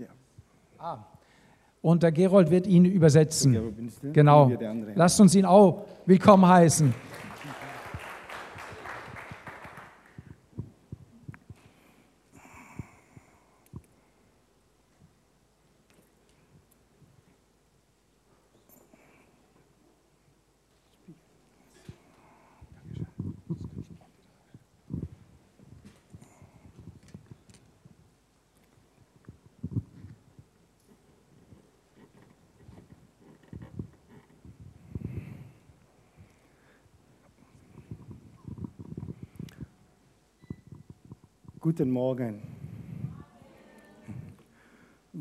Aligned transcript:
Ja. 0.00 0.06
Ah. 0.78 0.98
Und 1.82 2.02
der 2.02 2.12
Gerold 2.12 2.50
wird 2.50 2.66
ihn 2.66 2.84
übersetzen. 2.84 3.74
Genau. 4.12 4.50
Lasst 4.94 5.20
uns 5.20 5.34
ihn 5.34 5.44
auch 5.44 5.84
willkommen 6.06 6.46
heißen. 6.46 6.94
Guten 41.70 41.92
Morgen. 41.92 42.42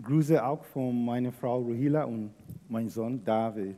Grüße 0.02 0.44
auch 0.44 0.64
von 0.64 1.06
meiner 1.06 1.32
Frau 1.32 1.60
Ruhila 1.60 2.06
und 2.06 2.32
meinem 2.68 2.90
Sohn 2.90 3.24
David. 3.24 3.76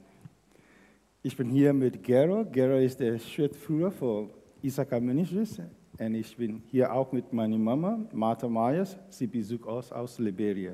Ich 1.21 1.35
bin 1.35 1.49
hier 1.49 1.73
mit 1.73 2.02
Gero. 2.02 2.45
Gero 2.45 2.77
ist 2.77 2.98
der 3.02 3.20
Schrittführer 3.20 3.91
für 3.91 4.29
Issachar 4.62 5.02
Ministries. 5.02 5.62
Und 5.99 6.15
ich 6.15 6.38
bin 6.38 6.63
hier 6.67 6.93
auch 6.93 7.12
mit 7.12 7.34
meiner 7.34 7.57
Mama, 7.57 7.99
Martha 8.13 8.48
Myers. 8.48 8.98
Sie 9.09 9.27
besucht 9.27 9.65
uns 9.65 9.91
aus 9.91 10.17
Liberia. 10.17 10.71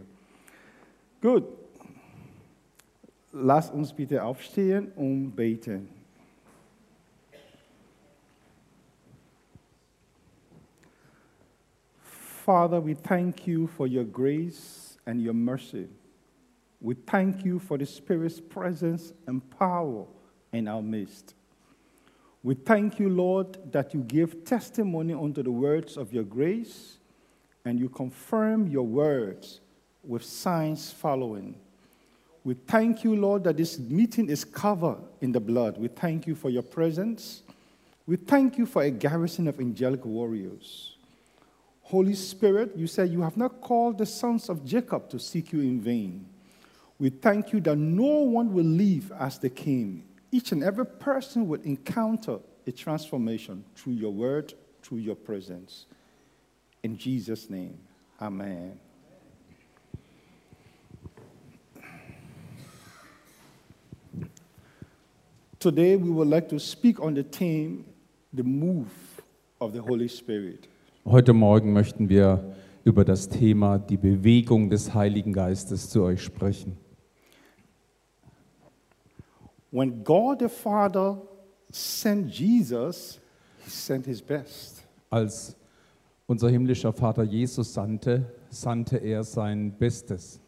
Gut. 1.20 1.46
Lass 3.32 3.72
uns 3.72 3.92
bitte 3.92 4.24
aufstehen 4.24 4.92
und 4.96 5.32
beten. 5.32 5.97
Father, 12.48 12.80
we 12.80 12.94
thank 12.94 13.46
you 13.46 13.68
for 13.68 13.88
your 13.88 14.06
grace 14.06 14.98
and 15.06 15.22
your 15.22 15.34
mercy. 15.34 15.90
We 16.80 16.94
thank 16.94 17.44
you 17.44 17.60
for 17.60 17.78
the 17.78 17.86
Spirit's 17.86 18.40
presence 18.40 19.12
and 19.28 19.42
power 19.60 20.06
in 20.54 20.70
our 20.70 20.82
midst. 20.82 21.36
We 22.44 22.56
thank 22.56 23.00
you, 23.00 23.10
Lord, 23.10 23.74
that 23.74 23.94
you 23.94 24.00
give 24.00 24.46
testimony 24.46 25.14
unto 25.14 25.44
the 25.44 25.52
words 25.52 25.98
of 25.98 26.14
your 26.14 26.24
grace 26.24 27.00
and 27.66 27.78
you 27.78 27.90
confirm 27.90 28.70
your 28.70 28.88
words 28.88 29.60
with 30.02 30.24
signs 30.24 30.90
following. 30.90 31.60
We 32.46 32.54
thank 32.54 33.04
you, 33.04 33.18
Lord, 33.18 33.44
that 33.44 33.58
this 33.58 33.78
meeting 33.78 34.30
is 34.30 34.46
covered 34.46 35.04
in 35.20 35.34
the 35.34 35.42
blood. 35.42 35.78
We 35.78 35.90
thank 35.90 36.26
you 36.26 36.34
for 36.34 36.50
your 36.50 36.64
presence. 36.64 37.44
We 38.06 38.16
thank 38.16 38.58
you 38.58 38.66
for 38.66 38.84
a 38.84 38.90
garrison 38.90 39.50
of 39.50 39.60
angelic 39.60 40.06
warriors. 40.06 40.97
Holy 41.88 42.16
Spirit, 42.16 42.76
you 42.76 42.86
said 42.86 43.10
you 43.10 43.22
have 43.22 43.38
not 43.38 43.62
called 43.62 43.98
the 43.98 44.06
sons 44.06 44.50
of 44.50 44.66
Jacob 44.66 45.10
to 45.10 45.18
seek 45.18 45.54
you 45.54 45.62
in 45.62 45.80
vain. 45.80 46.26
We 47.00 47.10
thank 47.10 47.54
you 47.54 47.62
that 47.62 47.78
no 47.78 48.24
one 48.24 48.52
will 48.52 48.66
leave 48.66 49.10
as 49.14 49.40
they 49.40 49.50
came. 49.50 50.04
Each 50.30 50.52
and 50.52 50.66
every 50.66 50.86
person 50.86 51.48
will 51.48 51.62
encounter 51.62 52.40
a 52.66 52.74
transformation 52.74 53.64
through 53.74 53.94
your 53.94 54.12
word, 54.12 54.54
through 54.84 54.98
your 54.98 55.16
presence. 55.16 55.86
In 56.84 56.98
Jesus' 56.98 57.50
name, 57.50 57.80
amen. 58.22 58.78
Today, 65.58 65.96
we 65.96 66.10
would 66.10 66.28
like 66.28 66.50
to 66.50 66.60
speak 66.60 67.00
on 67.00 67.14
the 67.14 67.24
theme, 67.24 67.86
the 68.34 68.44
move 68.44 68.92
of 69.62 69.72
the 69.72 69.82
Holy 69.82 70.10
Spirit. 70.10 70.68
Heute 71.10 71.32
Morgen 71.32 71.72
möchten 71.72 72.10
wir 72.10 72.54
über 72.84 73.06
das 73.06 73.30
Thema 73.30 73.80
die 73.80 73.96
Bewegung 73.96 74.70
des 74.70 74.94
Heiligen 74.94 75.32
Geistes 75.32 75.90
zu 75.90 76.04
euch 76.04 76.22
sprechen. 76.22 76.76
When 79.72 80.04
God 80.04 80.42
the 80.42 80.50
Father 80.50 81.22
sent 81.72 82.30
Jesus, 82.38 83.22
he 83.64 83.70
sent 83.70 84.06
his 84.06 84.22
best. 84.22 84.84
Als 85.10 85.56
unser 86.26 86.50
himmlischer 86.50 86.92
Vater 86.92 87.24
Jesus 87.24 87.74
sandte, 87.74 88.26
sandte 88.50 88.98
er 88.98 89.24
sein 89.24 89.78
Bestes. 89.80 90.42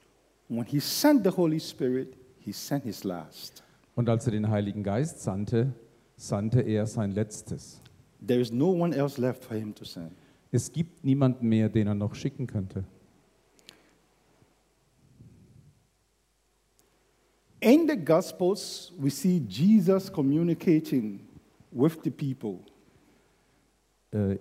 When 0.49 0.65
he 0.65 0.81
sent 0.81 1.23
the 1.23 1.31
Holy 1.31 1.61
Spirit, 1.61 2.17
he 2.37 2.51
sent 2.51 2.83
his 2.83 3.05
last. 3.05 3.63
Und 3.95 4.09
als 4.09 4.25
er 4.25 4.33
den 4.33 4.49
Heiligen 4.49 4.83
Geist 4.83 5.21
sandte, 5.21 5.71
sandte 6.17 6.59
er 6.59 6.85
sein 6.85 7.11
Letztes. 7.11 7.81
There 8.27 8.41
is 8.41 8.51
no 8.51 8.71
one 8.71 8.93
else 8.93 9.21
left 9.21 9.45
for 9.45 9.55
him 9.55 9.73
to 9.73 9.85
send. 9.85 10.11
Es 10.51 10.71
gibt 10.71 11.03
niemanden 11.03 11.47
mehr, 11.47 11.69
den 11.69 11.87
er 11.87 11.95
noch 11.95 12.15
schicken 12.15 12.47
könnte. 12.47 12.83
In 17.61 17.87
the 17.87 17.97
Gospels, 17.97 18.91
we 18.97 19.09
see 19.09 19.41
Jesus 19.47 20.09
communicating 20.11 21.19
with 21.71 21.97
the 22.03 22.09
people. 22.09 22.59
Äh, 24.11 24.37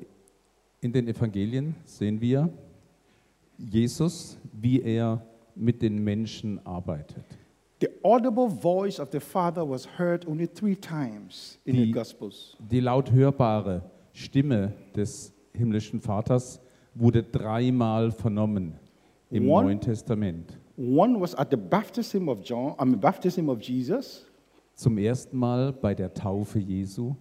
In 0.81 0.93
den 0.93 1.09
Evangelien 1.09 1.75
sehen 1.85 2.21
wir 2.21 2.49
Jesus, 3.59 4.39
wie 4.53 4.81
er 4.81 5.21
mit 5.57 5.83
den 5.83 6.05
Menschen 6.05 6.65
arbeitet. 6.65 7.25
The 7.81 7.89
audible 8.05 8.49
voice 8.49 9.01
of 9.01 9.09
the 9.11 9.19
Father 9.19 9.69
was 9.69 9.87
heard 9.99 10.25
only 10.29 10.47
three 10.47 10.77
times 10.77 11.59
in 11.65 11.75
the 11.75 11.87
Die- 11.87 11.91
Gospels. 11.93 12.57
Die 12.71 12.79
laut 12.81 13.11
hörbare 13.11 13.83
Stimme 14.13 14.73
des 14.95 15.33
himmlischen 15.53 16.01
Vaters 16.01 16.61
wurde 16.95 17.23
dreimal 17.23 18.11
vernommen 18.11 18.75
im 19.31 19.49
One- 19.49 19.67
Neuen 19.67 19.81
Testament. 19.81 20.59
One 20.77 21.21
was 21.21 21.35
at 21.35 21.51
the 21.51 21.57
baptism 21.57 22.29
of 22.29 22.41
John, 22.45 22.75
I 22.81 22.85
mean, 22.85 23.01
baptism 23.01 23.49
of 23.49 23.61
Jesus. 23.61 24.25
Zum 24.75 24.97
ersten 24.99 25.37
Mal 25.37 25.73
bei 25.73 25.95
der 25.95 26.13
Taufe 26.15 26.59
Jesu. 26.61 27.15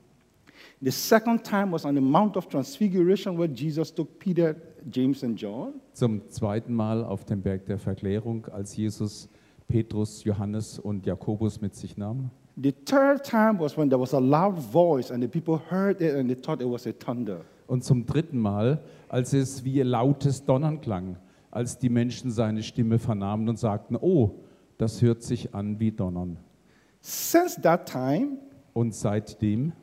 The 0.82 0.92
second 0.92 1.44
time 1.44 1.72
was 1.72 1.86
on 1.86 1.96
the 1.96 2.02
Mount 2.02 2.38
of 2.38 2.48
Transfiguration, 2.48 3.38
where 3.38 3.48
Jesus 3.52 3.94
took 3.94 4.20
Peter, 4.20 4.56
James, 4.92 5.24
and 5.24 5.40
John. 5.40 5.74
Zum 5.94 6.28
zweiten 6.30 6.74
Mal 6.74 7.04
auf 7.04 7.26
dem 7.26 7.42
Berg 7.42 7.66
der 7.66 7.78
Verklärung, 7.80 8.46
als 8.48 8.76
Jesus 8.78 9.28
Petrus, 9.68 10.24
Johannes 10.24 10.80
und 10.80 11.06
Jakobus 11.06 11.60
mit 11.62 11.76
sich 11.76 11.98
nahm. 11.98 12.30
The 12.60 12.72
third 12.72 13.24
time 13.24 13.60
was 13.60 13.78
when 13.78 13.90
there 13.90 14.00
was 14.02 14.14
a 14.14 14.20
loud 14.20 14.58
voice, 14.58 15.12
and 15.12 15.22
the 15.22 15.28
people 15.28 15.60
heard 15.70 16.00
it 16.02 16.16
and 16.16 16.28
they 16.28 16.36
thought 16.36 16.62
it 16.62 16.68
was 16.68 16.88
a 16.88 16.92
thunder. 16.94 17.42
Und 17.68 17.84
zum 17.84 18.06
dritten 18.06 18.40
Mal, 18.40 18.82
als 19.10 19.34
es 19.34 19.64
wie 19.64 19.82
lautes 19.82 20.46
Donnern 20.46 20.82
klang, 20.82 21.18
als 21.52 21.78
die 21.78 21.90
Menschen 21.90 22.32
seine 22.32 22.64
Stimme 22.64 22.98
vernahmen 23.00 23.48
und 23.50 23.60
sagten, 23.60 23.96
oh, 23.96 24.40
das 24.78 25.02
hört 25.02 25.24
sich 25.24 25.54
an 25.54 25.80
wie 25.80 25.92
Donnern. 25.92 26.38
Since 27.02 27.62
that 27.62 27.88
time, 27.90 28.38
Und 28.74 28.94
seitdem 28.94 29.74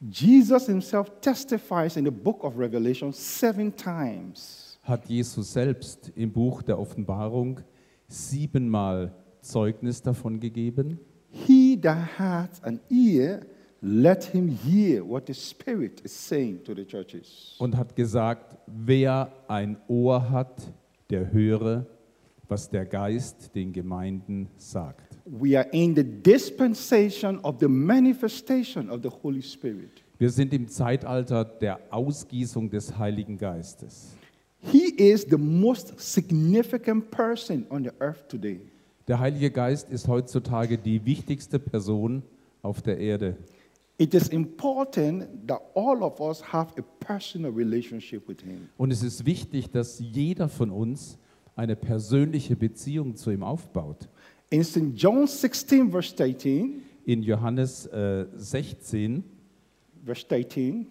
Jesus 0.00 0.66
himself 0.66 1.10
testifies 1.20 1.96
in 1.96 2.04
the 2.04 2.10
book 2.10 2.44
of 2.44 2.58
Revelation 2.58 3.12
seven 3.12 3.74
times. 3.74 4.78
hat 4.82 5.06
Jesus 5.06 5.52
selbst 5.52 6.12
im 6.14 6.30
Buch 6.30 6.62
der 6.62 6.78
Offenbarung 6.78 7.60
siebenmal 8.06 9.12
Zeugnis 9.40 10.02
davon 10.02 10.38
gegeben. 10.38 11.00
He 11.30 11.80
that 11.80 12.18
hath 12.18 12.62
an 12.62 12.80
ear, 12.90 13.40
let 13.84 14.24
him 14.24 14.48
hear 14.48 15.04
what 15.06 15.26
the 15.26 15.34
Spirit 15.34 16.00
is 16.02 16.12
saying 16.12 16.64
to 16.64 16.74
the 16.74 16.84
churches. 16.84 17.54
und 17.58 17.76
hat 17.76 17.94
gesagt, 17.94 18.56
wer 18.66 19.30
ein 19.46 19.76
Ohr 19.88 20.30
hat, 20.30 20.72
der 21.10 21.30
höre, 21.30 21.86
was 22.48 22.68
der 22.68 22.86
Geist 22.86 23.54
den 23.54 23.72
Gemeinden 23.72 24.48
sagt. 24.56 25.18
We 25.26 25.58
are 25.58 25.68
in 25.72 25.94
the 25.94 26.02
dispensation 26.02 27.38
of 27.40 27.56
the 27.60 27.68
manifestation 27.68 28.90
of 28.90 29.00
the 29.02 29.10
Holy 29.22 29.42
Spirit. 29.42 30.02
Wir 30.18 30.30
sind 30.30 30.54
im 30.54 30.68
Zeitalter 30.68 31.44
der 31.44 31.80
Ausgießung 31.90 32.70
des 32.70 32.96
Heiligen 32.98 33.36
Geistes. 33.36 34.14
He 34.60 34.94
is 34.96 35.26
the 35.28 35.36
most 35.36 36.00
significant 36.00 37.10
person 37.10 37.66
on 37.68 37.84
the 37.84 37.90
earth 38.00 38.28
today. 38.28 38.60
Der 39.06 39.18
Heilige 39.18 39.50
Geist 39.50 39.90
ist 39.90 40.08
heutzutage 40.08 40.78
die 40.78 41.04
wichtigste 41.04 41.58
Person 41.58 42.22
auf 42.62 42.80
der 42.80 42.98
Erde. 42.98 43.36
It 43.96 44.12
is 44.12 44.28
important 44.28 45.46
that 45.46 45.60
all 45.74 46.02
of 46.02 46.20
us 46.20 46.42
have 46.52 46.72
a 46.76 46.82
personal 47.04 47.52
relationship 47.52 48.28
with 48.28 48.40
Him. 48.40 48.68
Und 48.76 48.90
es 48.90 49.02
ist 49.02 49.24
wichtig, 49.24 49.70
dass 49.70 50.00
jeder 50.00 50.48
von 50.48 50.70
uns 50.70 51.18
eine 51.54 51.76
persönliche 51.76 52.56
Beziehung 52.56 53.14
zu 53.14 53.30
ihm 53.30 53.44
aufbaut. 53.44 54.08
In 54.50 54.64
St. 54.64 54.94
John 54.94 55.26
16, 55.26 55.90
verse 55.90 56.14
18, 56.18 56.82
In 57.04 57.22
Johannes 57.22 57.86
äh, 57.86 58.26
16, 58.34 59.22
verse 60.04 60.26
18, 60.28 60.86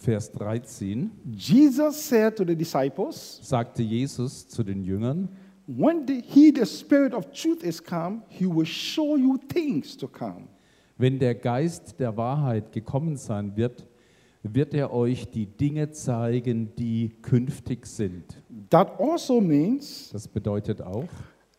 Vers 0.00 0.32
13, 0.32 1.10
Jesus 1.30 2.08
said 2.08 2.34
to 2.34 2.42
the 2.42 2.56
disciples, 2.56 3.38
sagte 3.42 3.82
Jesus 3.82 4.48
zu 4.48 4.62
den 4.62 4.82
Jüngern, 4.82 5.28
When 5.66 6.06
the, 6.06 6.22
he, 6.26 6.50
the 6.50 6.64
Spirit 6.64 7.12
of 7.12 7.30
truth, 7.32 7.62
is 7.62 7.82
come, 7.84 8.22
he 8.28 8.46
will 8.46 8.64
show 8.64 9.16
you 9.16 9.36
things 9.36 9.94
to 9.98 10.08
come. 10.08 10.48
Wenn 11.00 11.18
der 11.18 11.34
Geist 11.34 11.98
der 11.98 12.14
Wahrheit 12.18 12.72
gekommen 12.72 13.16
sein 13.16 13.56
wird, 13.56 13.86
wird 14.42 14.74
er 14.74 14.92
euch 14.92 15.30
die 15.30 15.46
Dinge 15.46 15.90
zeigen, 15.92 16.74
die 16.76 17.08
künftig 17.22 17.86
sind. 17.86 18.42
That 18.68 19.00
also 19.00 19.40
means 19.40 20.10
Das 20.12 20.28
bedeutet 20.28 20.82
auch, 20.82 21.08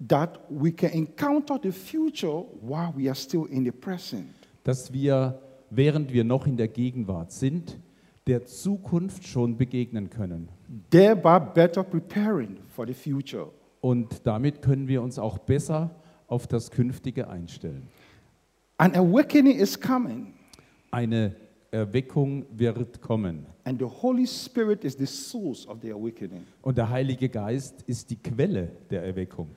that 0.07 0.39
we 0.47 0.71
can 0.71 0.91
encounter 0.91 1.59
the 1.61 1.71
future 1.71 2.45
while 2.61 2.93
we 2.95 3.07
are 3.09 3.15
still 3.15 3.47
in 3.49 3.63
the 3.65 3.71
present. 3.71 4.27
dass 4.63 4.93
wir, 4.93 5.39
während 5.71 6.13
wir 6.13 6.23
noch 6.23 6.45
in 6.45 6.55
der 6.55 6.67
Gegenwart 6.67 7.31
sind, 7.31 7.79
der 8.27 8.45
Zukunft 8.45 9.25
schon 9.25 9.57
begegnen 9.57 10.11
können. 10.11 10.49
thereby 10.91 11.39
better 11.55 11.81
preparing 11.83 12.57
for 12.67 12.85
the 12.85 12.93
future. 12.93 13.47
Und 13.79 14.21
damit 14.27 14.61
können 14.61 14.87
wir 14.87 15.01
uns 15.01 15.17
auch 15.17 15.39
besser 15.39 15.89
auf 16.27 16.45
das 16.45 16.69
Künftige 16.69 17.27
einstellen. 17.27 17.87
An 18.81 18.95
awakening 18.95 19.59
is 19.59 19.79
coming, 19.79 20.33
Eine 20.89 21.35
Erweckung 21.69 22.45
wird 22.57 22.99
kommen. 22.99 23.45
and 23.63 23.77
the 23.79 23.85
Holy 23.85 24.25
Spirit 24.25 24.83
is 24.83 24.95
the 24.97 25.05
source 25.05 25.67
of 25.67 25.77
the 25.83 25.91
awakening. 25.91 26.47
Und 26.63 26.79
der 26.79 26.89
Heilige 26.89 27.29
Geist 27.29 27.83
ist 27.85 28.09
die 28.09 28.15
Quelle 28.15 28.71
der 28.89 29.03
Erweckung. 29.03 29.49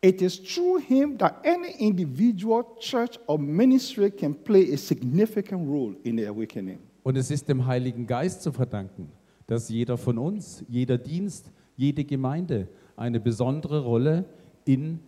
It 0.00 0.22
is 0.22 0.40
through 0.40 0.78
him 0.86 1.18
that 1.18 1.44
any 1.44 1.72
individual, 1.80 2.64
church, 2.78 3.18
or 3.26 3.38
ministry 3.40 4.08
can 4.08 4.36
play 4.36 4.72
a 4.72 4.76
significant 4.76 5.68
role 5.68 5.96
in 6.04 6.16
the 6.16 6.26
awakening. 6.26 6.78
Und 7.02 7.16
es 7.16 7.32
ist 7.32 7.48
dem 7.48 7.66
Heiligen 7.66 8.06
Geist 8.06 8.40
zu 8.40 8.52
verdanken, 8.52 9.08
dass 9.48 9.68
jeder 9.68 9.98
von 9.98 10.16
uns, 10.16 10.64
jeder 10.68 10.96
Dienst, 10.96 11.50
jede 11.74 12.04
Gemeinde 12.04 12.68
eine 12.96 13.18
besondere 13.18 13.82
Rolle 13.82 14.26
in 14.64 15.00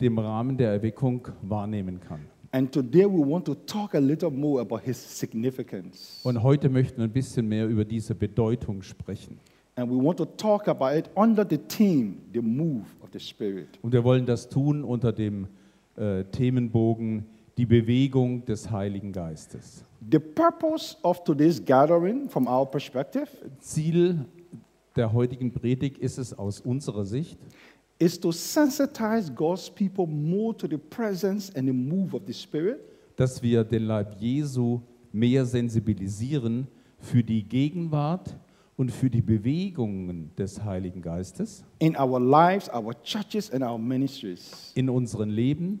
dem 0.00 0.18
Rahmen 0.18 0.56
der 0.56 0.70
Erweckung 0.72 1.28
wahrnehmen 1.42 2.00
kann. 2.00 2.20
And 2.52 2.72
today 2.72 3.06
we 3.06 3.22
want 3.22 3.44
to 3.44 3.54
talk 3.54 3.94
a 3.94 4.00
little 4.00 4.30
more 4.30 4.60
about 4.60 4.80
his 4.84 4.96
significance. 4.96 6.20
Und 6.24 6.42
heute 6.42 6.68
möchten 6.68 6.98
wir 6.98 7.04
ein 7.04 7.12
bisschen 7.12 7.48
mehr 7.48 7.68
über 7.68 7.84
diese 7.84 8.14
Bedeutung 8.14 8.82
sprechen. 8.82 9.38
And 9.76 9.88
we 9.88 9.96
want 9.96 10.18
to 10.18 10.24
talk 10.24 10.66
about 10.66 10.96
it 10.96 11.08
under 11.14 11.46
the 11.48 11.58
theme, 11.58 12.16
the 12.32 12.40
move 12.40 12.86
of 13.02 13.10
the 13.12 13.20
Spirit. 13.20 13.78
Und 13.82 13.92
wir 13.92 14.02
wollen 14.02 14.26
das 14.26 14.48
tun 14.48 14.82
unter 14.82 15.12
dem 15.12 15.46
äh, 15.96 16.24
Themenbogen 16.24 17.24
die 17.56 17.66
Bewegung 17.66 18.44
des 18.46 18.68
Heiligen 18.68 19.12
Geistes. 19.12 19.84
The 20.10 20.18
purpose 20.18 20.96
of 21.02 21.22
today's 21.22 21.64
gathering, 21.64 22.28
from 22.28 22.48
our 22.48 22.68
perspective, 22.68 23.28
Ziel 23.60 24.24
der 24.96 25.12
heutigen 25.12 25.52
Predigt 25.52 25.98
ist 25.98 26.18
es 26.18 26.36
aus 26.36 26.60
unserer 26.60 27.04
Sicht, 27.04 27.38
is 28.00 28.18
to 28.18 28.32
sensitize 28.32 29.32
God's 29.32 29.70
people 29.70 30.06
more 30.06 30.56
to 30.56 30.66
the 30.66 30.78
presence 30.78 31.52
and 31.54 31.68
the 31.68 31.72
move 31.72 32.14
of 32.14 32.22
the 32.26 32.32
Spirit. 32.32 32.80
Dass 33.16 33.42
wir 33.42 33.62
den 33.62 33.84
Leib 33.84 34.16
Jesu 34.18 34.80
mehr 35.12 35.44
sensibilisieren 35.44 36.66
für 36.98 37.22
die 37.22 37.42
Gegenwart 37.42 38.36
und 38.76 38.90
für 38.90 39.10
die 39.10 39.20
Bewegungen 39.20 40.30
des 40.36 40.64
Heiligen 40.64 41.02
Geistes. 41.02 41.62
In 41.78 41.94
our 41.96 42.18
lives, 42.18 42.70
our 42.72 42.94
churches, 43.02 43.50
and 43.52 43.62
our 43.62 43.78
ministries. 43.78 44.72
in 44.74 44.88
unserem 44.88 45.28
Leben, 45.28 45.80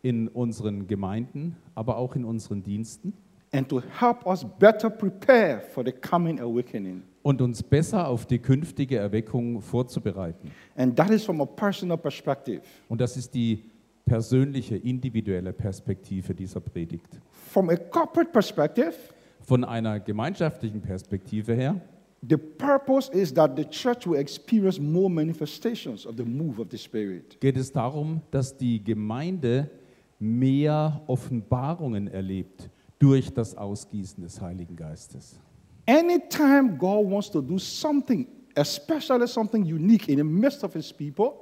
in 0.00 0.28
unseren 0.28 0.86
Gemeinden, 0.86 1.56
aber 1.74 1.98
auch 1.98 2.16
in 2.16 2.24
unseren 2.24 2.62
Diensten 2.62 3.12
And 3.50 3.68
to 3.68 3.82
help 3.98 4.26
us 4.26 4.44
better 4.58 4.90
prepare 4.90 5.60
for 5.60 5.84
the 5.84 5.92
coming 5.92 6.38
awakening. 6.40 7.02
und 7.22 7.42
uns 7.42 7.62
besser 7.62 8.08
auf 8.08 8.26
die 8.26 8.38
künftige 8.38 8.96
Erweckung 8.96 9.60
vorzubereiten. 9.60 10.50
And 10.76 10.96
that 10.96 11.10
is 11.10 11.24
from 11.24 11.40
a 11.40 11.46
personal 11.46 11.96
perspective. 11.98 12.62
Und 12.88 13.00
das 13.00 13.16
ist 13.16 13.34
die 13.34 13.64
persönliche, 14.06 14.76
individuelle 14.76 15.52
Perspektive 15.52 16.34
dieser 16.34 16.60
Predigt. 16.60 17.20
From 17.30 17.68
a 17.70 17.76
corporate 17.76 18.30
perspective, 18.30 18.94
Von 19.42 19.64
einer 19.64 20.00
gemeinschaftlichen 20.00 20.80
Perspektive 20.80 21.54
her 21.54 21.80
the 22.26 22.36
purpose 22.36 23.10
is 23.12 23.32
that 23.32 23.56
the 23.56 23.64
church 23.64 24.06
will 24.06 24.18
experience 24.18 24.80
more 24.80 25.08
manifestations 25.08 26.04
of 26.06 26.16
the 26.16 26.24
move 26.24 26.60
of 26.60 26.68
the 26.70 26.78
Spirit. 26.78 27.38
geht 27.40 27.56
es 27.56 27.70
darum, 27.70 28.22
dass 28.30 28.56
die 28.56 28.82
Gemeinde 28.82 29.70
mehr 30.18 31.00
Offenbarungen 31.06 32.08
erlebt 32.08 32.68
durch 32.98 33.32
das 33.32 33.56
Ausgießen 33.56 34.22
des 34.22 34.40
Heiligen 34.40 34.76
Geistes. 34.76 35.38
Anytime 35.86 36.76
God 36.76 37.10
wants 37.10 37.30
to 37.30 37.40
do 37.40 37.58
something, 37.58 38.26
especially 38.54 39.26
something 39.26 39.62
unique 39.64 40.08
in 40.08 40.18
the 40.18 40.24
midst 40.24 40.64
of 40.64 40.72
his 40.74 40.92
people, 40.92 41.32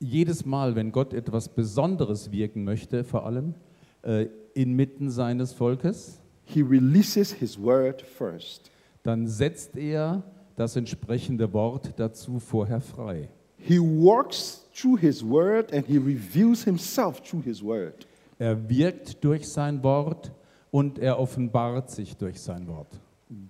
Jedes 0.00 0.44
Mal, 0.44 0.74
wenn 0.74 0.90
Gott 0.90 1.14
etwas 1.14 1.48
Besonderes 1.48 2.32
wirken 2.32 2.64
möchte, 2.64 3.04
vor 3.04 3.24
allem 3.24 3.54
äh, 4.02 4.26
inmitten 4.52 5.10
seines 5.10 5.52
Volkes, 5.52 6.20
he 6.44 6.60
releases 6.60 7.32
his 7.32 7.56
word 7.56 8.02
first. 8.02 8.70
dann 9.04 9.28
setzt 9.28 9.76
er 9.76 10.24
das 10.56 10.74
entsprechende 10.76 11.52
Wort 11.52 11.92
dazu 11.96 12.40
vorher 12.40 12.80
frei. 12.80 13.28
He 13.58 13.78
works 13.78 14.66
through 14.74 14.98
his 14.98 15.24
word 15.24 15.72
and 15.72 15.86
he 15.86 15.98
reveals 15.98 16.64
himself 16.64 17.22
through 17.22 17.44
his 17.44 17.62
word. 17.62 18.06
Er 18.40 18.68
wirkt 18.68 19.22
durch 19.22 19.48
sein 19.48 19.82
Wort 19.84 20.32
und 20.72 20.98
er 20.98 21.20
offenbart 21.20 21.90
sich 21.90 22.16
durch 22.16 22.40
sein 22.40 22.66
Wort. 22.66 22.98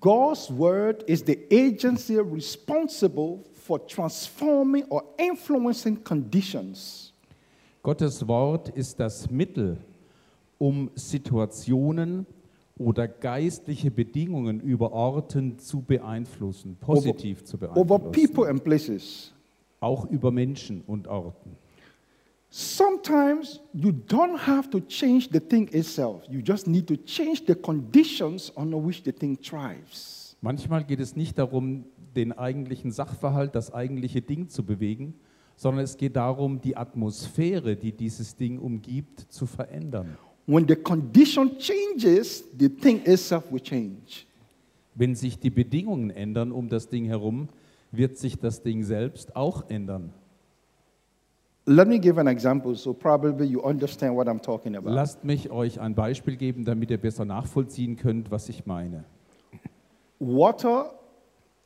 God's 0.00 0.50
word 0.50 1.02
is 1.04 1.24
the 1.26 1.38
agency 1.50 2.18
responsible 2.18 3.38
for 3.54 3.84
transforming 3.86 4.84
or 4.90 5.02
influencing 5.16 6.02
conditions. 6.04 7.12
Gottes 7.82 8.26
Wort 8.28 8.68
ist 8.68 9.00
das 9.00 9.30
Mittel, 9.30 9.78
um 10.58 10.90
Situationen 10.94 12.26
oder 12.78 13.08
geistliche 13.08 13.90
Bedingungen 13.90 14.60
über 14.60 14.92
Orten 14.92 15.58
zu 15.58 15.80
beeinflussen, 15.80 16.76
positiv 16.80 17.44
zu 17.44 17.56
Over 17.56 17.98
beeinflussen, 17.98 18.12
people 18.12 18.48
and 18.48 18.62
places. 18.62 19.32
auch 19.80 20.08
über 20.10 20.30
Menschen 20.30 20.82
und 20.86 21.08
Orten. 21.08 21.56
Sometimes 22.54 23.60
you 23.72 23.92
don't 23.92 24.36
have 24.36 24.68
to 24.72 24.80
change 24.80 25.30
the 25.30 25.40
thing 25.40 25.70
itself. 25.72 26.22
You 26.28 26.42
just 26.42 26.66
need 26.66 26.86
to 26.88 26.96
change 26.96 27.46
the 27.46 27.54
conditions 27.54 28.52
under 28.54 28.76
which 28.76 29.02
the 29.04 29.12
thing 29.12 29.38
thrives. 29.40 30.36
Manchmal 30.42 30.84
geht 30.84 31.00
es 31.00 31.16
nicht 31.16 31.38
darum, 31.38 31.86
den 32.14 32.32
eigentlichen 32.32 32.92
Sachverhalt, 32.92 33.54
das 33.54 33.72
eigentliche 33.72 34.20
Ding 34.20 34.50
zu 34.50 34.66
bewegen, 34.66 35.14
sondern 35.56 35.82
es 35.82 35.96
geht 35.96 36.14
darum, 36.14 36.60
die 36.60 36.76
Atmosphäre, 36.76 37.74
die 37.74 37.92
dieses 37.92 38.36
Ding 38.36 38.58
umgibt, 38.58 39.20
zu 39.30 39.46
verändern. 39.46 40.18
When 40.46 40.68
the 40.68 40.76
condition 40.76 41.56
changes, 41.56 42.44
the 42.58 42.68
thing 42.68 43.00
itself 43.06 43.50
will 43.50 43.60
change. 43.60 44.26
Wenn 44.94 45.14
sich 45.14 45.38
die 45.38 45.48
Bedingungen 45.48 46.10
ändern 46.10 46.52
um 46.52 46.68
das 46.68 46.90
Ding 46.90 47.06
herum, 47.06 47.48
wird 47.92 48.18
sich 48.18 48.36
das 48.38 48.62
Ding 48.62 48.82
selbst 48.82 49.34
auch 49.34 49.70
ändern. 49.70 50.12
Let 51.64 51.86
me 51.86 52.00
give 52.00 52.18
an 52.18 52.26
example 52.26 52.74
so 52.74 52.92
probably 52.92 53.46
you 53.46 53.62
understand 53.62 54.16
what 54.16 54.26
I'm 54.26 54.40
talking 54.40 54.74
about. 54.74 54.90
Lasst 54.90 55.22
mich 55.22 55.50
euch 55.50 55.80
ein 55.80 55.94
Beispiel 55.94 56.36
geben, 56.36 56.64
damit 56.64 56.90
ihr 56.90 56.98
besser 56.98 57.24
nachvollziehen 57.24 57.96
könnt, 57.96 58.32
was 58.32 58.48
ich 58.48 58.66
meine. 58.66 59.04
Water, 60.18 60.92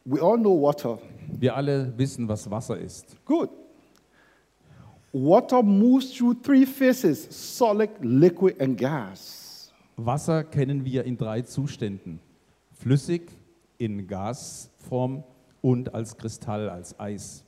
we 0.04 0.20
all 0.20 0.36
know 0.36 0.60
water. 0.60 0.98
Wir 1.28 1.56
alle 1.56 1.96
wissen, 1.96 2.28
was 2.28 2.50
Wasser 2.50 2.78
ist. 2.78 3.16
Good. 3.24 3.48
Water 5.12 5.62
moves 5.62 6.12
through 6.12 6.34
three 6.42 6.66
phases 6.66 7.26
solid, 7.30 7.88
liquid, 8.02 8.60
and 8.60 8.76
gas. 8.76 9.72
Wasser 9.96 10.44
kennen 10.44 10.84
wir 10.84 11.04
in 11.04 11.16
drei 11.16 11.40
Zuständen. 11.40 12.20
Flüssig, 12.72 13.30
in 13.78 14.06
Gasform 14.06 15.24
und 15.62 15.94
als 15.94 16.18
Kristall, 16.18 16.68
als 16.68 17.00
Eis. 17.00 17.45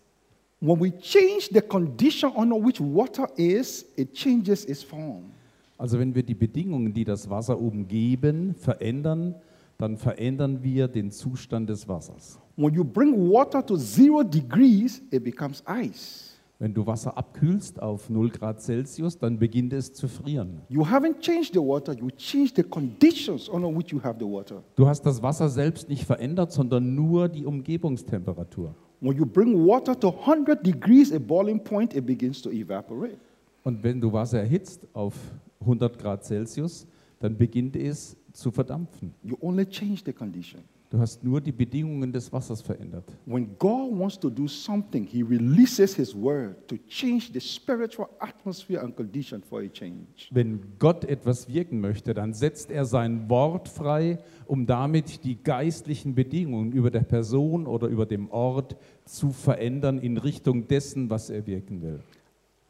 When 0.60 0.80
we 0.80 0.90
change 0.90 1.50
the 1.52 1.60
condition 1.60 2.32
under 2.36 2.56
which 2.56 2.80
water 2.80 3.28
is, 3.36 3.86
it 3.96 4.12
changes 4.12 4.64
its 4.64 4.82
form. 4.82 5.30
Also 5.76 5.98
wenn 6.00 6.12
wir 6.12 6.24
die 6.24 6.34
Bedingungen, 6.34 6.92
die 6.92 7.04
das 7.04 7.30
Wasser 7.30 7.56
umgeben, 7.56 8.56
verändern, 8.56 9.36
dann 9.76 9.96
verändern 9.96 10.60
wir 10.64 10.88
den 10.88 11.12
Zustand 11.12 11.70
des 11.70 11.86
Wassers. 11.86 12.40
When 12.56 12.74
you 12.74 12.82
bring 12.82 13.30
water 13.30 13.64
to 13.64 13.76
zero 13.76 14.24
degrees, 14.24 15.00
it 15.12 15.22
becomes 15.22 15.62
ice. 15.68 16.34
Wenn 16.58 16.74
du 16.74 16.84
Wasser 16.84 17.16
abkühlst 17.16 17.80
auf 17.80 18.10
0 18.10 18.30
Grad 18.30 18.60
Celsius, 18.60 19.16
dann 19.16 19.38
beginnt 19.38 19.72
es 19.72 19.92
zu 19.92 20.08
frieren. 20.08 20.62
You 20.68 20.82
haven't 20.82 21.20
changed 21.20 21.52
the 21.52 21.60
water, 21.60 21.92
you 21.96 22.10
changed 22.16 22.56
the 22.56 22.64
conditions 22.64 23.48
under 23.48 23.68
which 23.68 23.92
you 23.92 24.02
have 24.02 24.16
the 24.18 24.24
water. 24.24 24.64
Du 24.74 24.88
hast 24.88 25.02
das 25.02 25.22
Wasser 25.22 25.48
selbst 25.48 25.88
nicht 25.88 26.04
verändert, 26.04 26.50
sondern 26.50 26.96
nur 26.96 27.28
die 27.28 27.46
Umgebungstemperatur. 27.46 28.74
When 29.00 29.16
you 29.16 29.24
bring 29.24 29.64
water 29.64 29.94
to 29.94 30.08
100 30.08 30.62
degrees, 30.62 31.12
a 31.12 31.20
boiling 31.20 31.60
point, 31.60 31.94
it 31.94 32.04
begins 32.04 32.42
to 32.42 32.50
evaporate. 32.50 33.18
Und 33.62 33.82
wenn 33.82 34.00
du 34.00 34.12
Wasser 34.12 34.40
erhitzt 34.40 34.86
auf 34.92 35.14
100 35.60 35.98
Grad 35.98 36.24
Celsius, 36.24 36.86
dann 37.20 37.36
beginnt 37.36 37.76
es 37.76 38.16
zu 38.32 38.50
verdampfen. 38.50 39.14
You 39.22 39.36
only 39.40 39.66
change 39.66 40.02
the 40.04 40.12
condition. 40.12 40.62
Du 40.90 40.98
hast 40.98 41.22
nur 41.22 41.42
die 41.42 41.52
Bedingungen 41.52 42.10
des 42.10 42.32
Wassers 42.32 42.62
verändert. 42.62 43.04
When 43.26 43.50
God 43.58 43.98
wants 43.98 44.18
to 44.20 44.30
do 44.30 44.48
something, 44.48 45.04
He 45.04 45.22
releases 45.22 45.94
His 45.94 46.14
word 46.14 46.66
to 46.66 46.76
change 46.88 47.30
the 47.34 47.40
spiritual 47.40 48.08
atmosphere 48.20 48.80
and 48.80 48.96
condition 48.96 49.42
for 49.42 49.60
a 49.60 49.68
change. 49.68 50.28
Wenn 50.30 50.60
Gott 50.78 51.04
etwas 51.04 51.46
wirken 51.46 51.80
möchte, 51.80 52.14
dann 52.14 52.32
setzt 52.32 52.70
er 52.70 52.86
sein 52.86 53.28
Wort 53.28 53.68
frei, 53.68 54.18
um 54.46 54.64
damit 54.64 55.24
die 55.24 55.36
geistlichen 55.36 56.14
Bedingungen 56.14 56.72
über 56.72 56.90
der 56.90 57.00
Person 57.02 57.66
oder 57.66 57.88
über 57.88 58.06
dem 58.06 58.30
Ort 58.30 58.74
zu 59.04 59.32
verändern 59.32 59.98
in 59.98 60.16
Richtung 60.16 60.68
dessen, 60.68 61.10
was 61.10 61.28
er 61.28 61.46
wirken 61.46 61.82
will. 61.82 62.00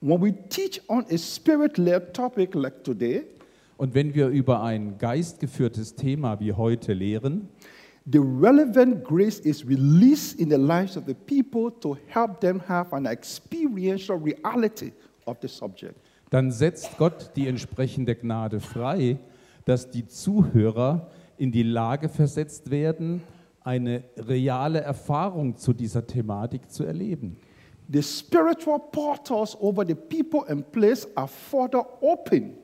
When 0.01 0.21
we 0.21 0.33
teach 0.49 0.81
on 0.89 1.05
a 1.09 1.19
spirit 1.19 1.79
led 1.79 2.15
topic 2.15 2.55
like 2.55 2.83
today, 2.83 3.23
Und 3.77 3.95
wenn 3.95 4.13
wir 4.13 4.27
über 4.27 4.65
ein 4.65 4.99
geistgeführtes 4.99 5.95
Thema 5.95 6.41
wie 6.41 6.53
heute 6.53 6.93
lehren, 6.93 7.49
the 8.11 8.21
relevant 8.21 9.05
grace 9.05 9.41
is 9.41 9.65
released 9.67 10.39
in 10.41 10.49
the 10.49 10.59
lives 10.59 10.97
of 10.97 11.05
the 11.07 11.15
people 11.15 11.71
to 11.71 11.97
help 12.09 12.41
them 12.41 12.61
have 12.61 12.93
an 12.93 13.07
experiential 13.07 14.17
reality 14.17 14.93
of 15.27 15.37
the 15.41 15.49
subject. 15.49 15.95
dann 16.31 16.51
setzt 16.51 16.97
Gott 16.99 17.31
die 17.37 17.47
entsprechende 17.47 18.15
Gnade 18.15 18.61
frei, 18.61 19.19
dass 19.65 19.91
die 19.91 20.07
Zuhörer 20.07 21.11
in 21.37 21.53
die 21.53 21.63
Lage 21.63 22.09
versetzt 22.09 22.71
werden, 22.71 23.23
eine 23.63 24.05
reale 24.17 24.81
Erfahrung 24.81 25.57
zu 25.57 25.73
dieser 25.73 26.07
Thematik 26.07 26.71
zu 26.71 26.85
erleben. 26.85 27.37
The 27.91 28.03
spiritual 28.03 28.79
portals 28.79 29.57
over 29.61 29.85
the 29.87 29.95
people 29.95 30.49
and 30.49 30.71
place 30.73 31.07
are 31.17 31.29
further 31.29 31.85
open 32.03 32.55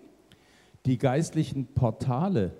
Die 0.85 0.99
geistlichen 0.99 1.67
Portale 1.67 2.53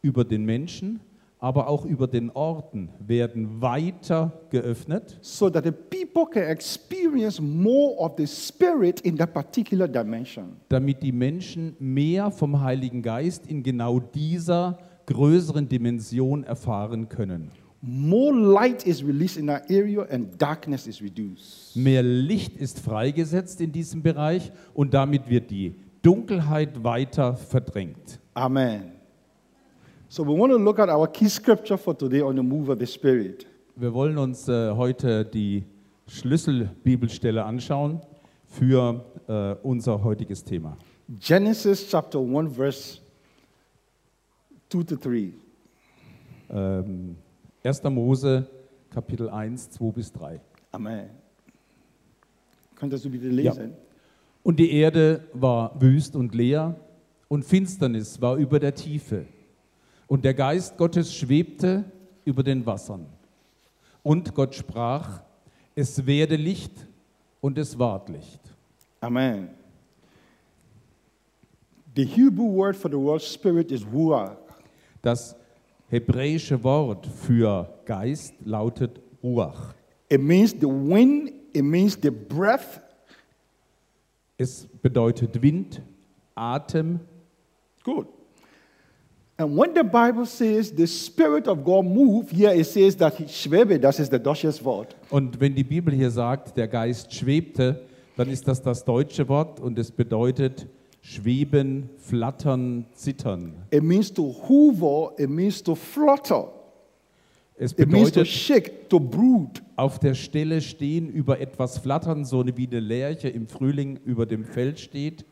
über 0.00 0.24
den 0.24 0.44
Menschen, 0.44 1.00
aber 1.42 1.66
auch 1.66 1.84
über 1.84 2.06
den 2.06 2.30
Orten 2.30 2.88
werden 3.04 3.60
weiter 3.60 4.32
geöffnet, 4.50 5.18
so 5.20 5.50
that 5.50 5.64
the 5.64 5.72
people 5.72 6.24
can 6.24 6.44
experience 6.48 7.40
more 7.40 7.96
of 7.98 8.12
the 8.16 8.26
Spirit 8.28 9.00
in 9.00 9.18
that 9.18 9.34
particular 9.34 9.88
dimension. 9.88 10.56
damit 10.68 11.02
die 11.02 11.10
Menschen 11.10 11.74
mehr 11.80 12.30
vom 12.30 12.60
Heiligen 12.60 13.02
Geist 13.02 13.48
in 13.48 13.64
genau 13.64 13.98
dieser 13.98 14.78
größeren 15.06 15.68
Dimension 15.68 16.44
erfahren 16.44 17.08
können. 17.08 17.50
More 17.80 18.32
light 18.32 18.86
is 18.86 19.04
released 19.04 19.36
in 19.36 19.48
that 19.48 19.68
area 19.68 20.02
and 20.02 20.40
darkness 20.40 20.86
is 20.86 21.02
reduced. 21.02 21.74
Mehr 21.74 22.04
Licht 22.04 22.56
ist 22.56 22.78
freigesetzt 22.78 23.60
in 23.60 23.72
diesem 23.72 24.00
Bereich 24.00 24.52
und 24.74 24.94
damit 24.94 25.28
wird 25.28 25.50
die 25.50 25.74
Dunkelheit 26.02 26.84
weiter 26.84 27.34
verdrängt. 27.34 28.20
Amen. 28.34 28.91
So 30.12 30.22
we 30.24 30.38
want 30.38 30.52
to 30.52 30.58
look 30.58 30.78
at 30.78 30.90
our 30.90 31.06
key 31.06 31.26
scripture 31.30 31.78
for 31.78 31.94
today 31.94 32.20
on 32.20 32.36
the 32.36 32.42
move 32.42 32.68
of 32.68 32.78
the 32.78 32.84
Spirit. 32.86 33.46
Wir 33.76 33.94
wollen 33.94 34.18
uns 34.18 34.46
äh, 34.46 34.70
heute 34.72 35.24
die 35.24 35.64
Schlüsselbibelstelle 36.06 37.42
anschauen 37.42 38.02
für 38.44 39.06
äh, 39.26 39.54
unser 39.66 40.04
heutiges 40.04 40.44
Thema. 40.44 40.76
Genesis 41.18 41.88
chapter 41.88 42.18
1, 42.18 42.54
verse 42.54 43.00
2 44.68 44.82
to 44.82 44.96
3. 44.96 45.32
Ähm, 46.50 47.16
1. 47.64 47.82
Mose, 47.84 48.46
Kapitel 48.90 49.30
1, 49.30 49.70
2 49.70 49.92
bis 49.92 50.12
3. 50.12 50.38
Amen. 50.72 51.08
Könntest 52.74 53.06
du 53.06 53.08
bitte 53.08 53.28
lesen? 53.28 53.72
Und 54.42 54.58
die 54.58 54.72
Erde 54.72 55.26
war 55.32 55.80
wüst 55.80 56.14
und 56.14 56.34
leer, 56.34 56.76
und 57.28 57.46
Finsternis 57.46 58.20
war 58.20 58.36
über 58.36 58.60
der 58.60 58.74
Tiefe. 58.74 59.24
Und 60.12 60.26
der 60.26 60.34
Geist 60.34 60.76
Gottes 60.76 61.14
schwebte 61.14 61.84
über 62.26 62.42
den 62.42 62.66
Wassern. 62.66 63.06
Und 64.02 64.34
Gott 64.34 64.54
sprach, 64.54 65.22
es 65.74 66.04
werde 66.04 66.36
Licht, 66.36 66.86
und 67.40 67.56
es 67.56 67.78
ward 67.78 68.10
Licht. 68.10 68.40
Amen. 69.00 69.48
The 71.96 72.04
Hebrew 72.04 72.54
word 72.54 72.76
for 72.76 72.90
the 72.90 72.98
word 72.98 73.22
spirit 73.22 73.72
is 73.72 73.86
ruach. 73.86 74.36
Das 75.00 75.34
hebräische 75.88 76.62
Wort 76.62 77.06
für 77.06 77.72
Geist 77.86 78.34
lautet 78.44 79.00
Ruach. 79.22 79.72
It 80.10 80.20
means 80.20 80.50
the 80.50 80.68
wind, 80.68 81.32
it 81.54 81.64
means 81.64 81.96
the 82.02 82.10
breath, 82.10 82.82
Es 84.36 84.66
bedeutet 84.82 85.40
Wind, 85.40 85.80
Atem. 86.34 87.00
Good. 87.82 88.08
And 89.42 89.56
when 89.58 89.74
the 89.74 89.82
Bible 89.82 90.24
says 90.24 90.70
the 90.70 90.86
Spirit 90.86 91.48
of 91.48 91.64
God 91.64 91.84
moved, 91.84 92.30
here 92.30 92.54
it 92.54 92.64
says 92.64 92.96
that 92.98 93.16
he 93.16 93.26
schwebe, 93.26 93.80
das 93.80 93.98
ist 93.98 94.12
der 94.12 94.20
deutsches 94.20 94.64
Wort. 94.64 94.94
Und 95.10 95.40
wenn 95.40 95.52
die 95.56 95.64
Bibel 95.64 95.92
hier 95.92 96.12
sagt, 96.12 96.56
der 96.56 96.68
Geist 96.68 97.12
schwebte, 97.12 97.80
dann 98.16 98.28
ist 98.28 98.46
das 98.46 98.62
das 98.62 98.84
deutsche 98.84 99.28
Wort 99.28 99.58
und 99.58 99.80
es 99.80 99.90
bedeutet 99.90 100.68
schweben, 101.00 101.90
flattern, 101.98 102.86
zittern. 102.94 103.54
It 103.72 103.82
means 103.82 104.12
to 104.12 104.22
hover, 104.48 105.12
it 105.18 105.28
means 105.28 105.60
to 105.60 105.74
flutter, 105.74 106.52
Es 107.56 107.72
it 107.72 107.88
means 107.88 108.12
to 108.12 108.20
bedeutet 108.20 108.28
shake, 108.28 108.88
to 108.90 109.00
brood. 109.00 109.60
auf 109.74 109.98
der 109.98 110.14
Stelle 110.14 110.60
stehen, 110.60 111.08
über 111.08 111.40
etwas 111.40 111.78
flattern, 111.78 112.24
so 112.24 112.44
wie 112.46 112.68
eine 112.68 112.78
Lerche 112.78 113.28
im 113.28 113.48
Frühling 113.48 113.98
über 114.04 114.24
dem 114.24 114.44
Feld 114.44 114.78
steht, 114.78 115.24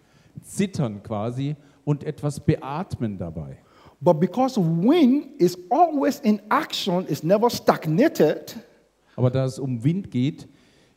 zittern 0.42 1.04
quasi 1.04 1.54
und 1.84 2.02
etwas 2.02 2.40
beatmen 2.40 3.16
dabei. 3.16 3.58
But 4.00 4.18
because 4.18 4.58
wind 4.58 5.38
is 5.38 5.58
always 5.68 6.20
in 6.20 6.40
action, 6.48 7.04
it's 7.08 7.22
never 7.22 7.50
stagnated, 7.50 8.56
Aber 9.16 9.30
da 9.30 9.44
es 9.44 9.58
um 9.58 9.84
Wind 9.84 10.10
geht, 10.10 10.48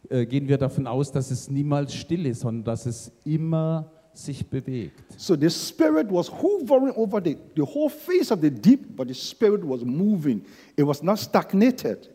äh, 0.10 0.26
gehen 0.26 0.48
wir 0.48 0.58
davon 0.58 0.88
aus, 0.88 1.12
dass 1.12 1.30
es 1.30 1.50
niemals 1.50 1.94
still 1.94 2.26
ist, 2.26 2.42
sondern 2.42 2.64
dass 2.64 2.86
es 2.86 3.12
immer 3.26 3.92
sich 4.14 4.48
bewegt. 4.48 5.04
so 5.18 5.36
the 5.36 5.50
Spirit 5.50 6.10
was 6.12 6.30
hovering 6.32 6.94
over 6.96 7.20
the, 7.22 7.36
the 7.56 7.62
whole 7.64 7.90
face 7.90 8.32
of 8.32 8.40
the 8.42 8.50
deep, 8.52 8.96
but 8.96 9.08
the 9.10 9.14
Spirit 9.14 9.62
was 9.68 9.84
moving. 9.84 10.42
It 10.78 10.86
was 10.86 11.02
not 11.04 11.20
stagnated. 11.20 12.10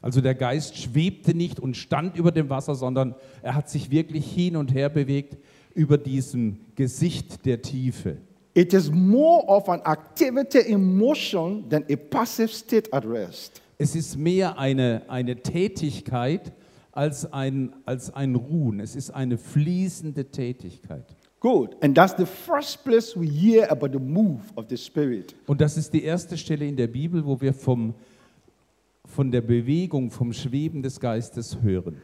Also 0.00 0.20
der 0.20 0.34
Geist 0.34 0.76
schwebte 0.78 1.34
nicht 1.34 1.60
und 1.60 1.76
stand 1.76 2.16
über 2.16 2.32
dem 2.32 2.48
Wasser, 2.48 2.74
sondern 2.74 3.14
er 3.42 3.54
hat 3.54 3.68
sich 3.68 3.90
wirklich 3.90 4.32
hin 4.32 4.56
und 4.56 4.72
her 4.72 4.88
bewegt 4.88 5.36
über 5.74 5.98
diesem 5.98 6.58
Gesicht 6.74 7.44
der 7.44 7.60
Tiefe. 7.62 8.16
It 8.54 8.74
is 8.74 8.90
more 8.90 9.44
of 9.48 9.68
an 9.68 9.80
activity 9.86 10.60
in 10.60 10.98
motion 10.98 11.68
than 11.68 11.84
a 11.88 11.96
passive 11.96 12.52
state 12.52 12.88
at 12.92 13.04
rest. 13.04 13.62
Es 13.78 13.96
ist 13.96 14.16
mehr 14.16 14.58
eine, 14.58 15.02
eine 15.08 15.36
Tätigkeit 15.36 16.52
als 16.92 17.32
ein, 17.32 17.72
als 17.86 18.14
ein 18.14 18.34
Ruhen. 18.34 18.80
Es 18.80 18.94
ist 18.94 19.10
eine 19.10 19.38
fließende 19.38 20.30
Tätigkeit. 20.30 21.04
Good. 21.40 21.76
And 21.82 21.96
that's 21.96 22.14
the 22.16 22.26
first 22.26 22.84
place 22.84 23.16
we 23.16 23.26
hear 23.26 23.68
about 23.70 23.88
the 23.92 23.98
move 23.98 24.42
of 24.54 24.66
the 24.68 24.76
Spirit. 24.76 25.34
Und 25.46 25.60
das 25.60 25.76
ist 25.76 25.92
die 25.92 26.04
erste 26.04 26.36
Stelle 26.36 26.66
in 26.66 26.76
der 26.76 26.86
Bibel, 26.86 27.24
wo 27.24 27.40
wir 27.40 27.52
vom, 27.52 27.94
von 29.06 29.30
der 29.30 29.40
Bewegung, 29.40 30.10
vom 30.10 30.32
Schweben 30.32 30.82
des 30.82 31.00
Geistes 31.00 31.60
hören. 31.60 31.96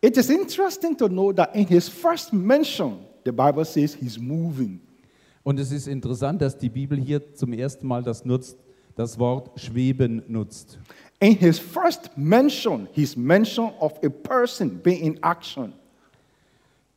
It 0.00 0.16
is 0.16 0.30
interesting 0.30 0.96
to 0.96 1.06
know 1.06 1.32
that 1.32 1.54
in 1.54 1.66
his 1.66 1.88
first 1.88 2.32
mention, 2.32 3.00
the 3.24 3.30
Bible 3.30 3.64
says 3.64 3.94
he's 3.94 4.18
moving. 4.18 4.80
Und 5.42 5.58
es 5.58 5.72
ist 5.72 5.88
interessant, 5.88 6.40
dass 6.40 6.56
die 6.56 6.68
Bibel 6.68 6.98
hier 6.98 7.34
zum 7.34 7.52
ersten 7.52 7.86
Mal 7.86 8.02
das, 8.02 8.24
nutzt, 8.24 8.56
das 8.94 9.18
Wort 9.18 9.58
schweben 9.60 10.22
nutzt. 10.28 10.78
In 11.20 11.36
his 11.36 11.58
first 11.58 12.10
mention, 12.16 12.88
his 12.92 13.16
mention 13.16 13.72
of 13.80 13.92
a 14.04 14.08
person 14.08 14.80
being 14.82 15.14
in 15.14 15.22
action. 15.22 15.72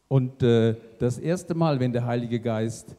Und 0.07 0.41
äh, 0.43 0.75
das 0.99 1.17
erste 1.17 1.55
Mal, 1.55 1.79
wenn 1.79 1.91
der 1.91 2.05
Heilige 2.05 2.39
Geist 2.39 2.95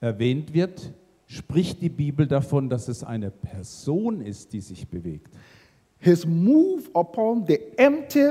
erwähnt 0.00 0.52
wird, 0.52 0.92
spricht 1.26 1.80
die 1.80 1.88
Bibel 1.88 2.26
davon, 2.26 2.68
dass 2.68 2.88
es 2.88 3.04
eine 3.04 3.30
Person 3.30 4.20
ist, 4.20 4.52
die 4.52 4.60
sich 4.60 4.86
bewegt. 4.88 5.32
His 5.98 6.26
move 6.26 6.84
upon 6.94 7.44
the 7.46 7.58
empty, 7.76 8.30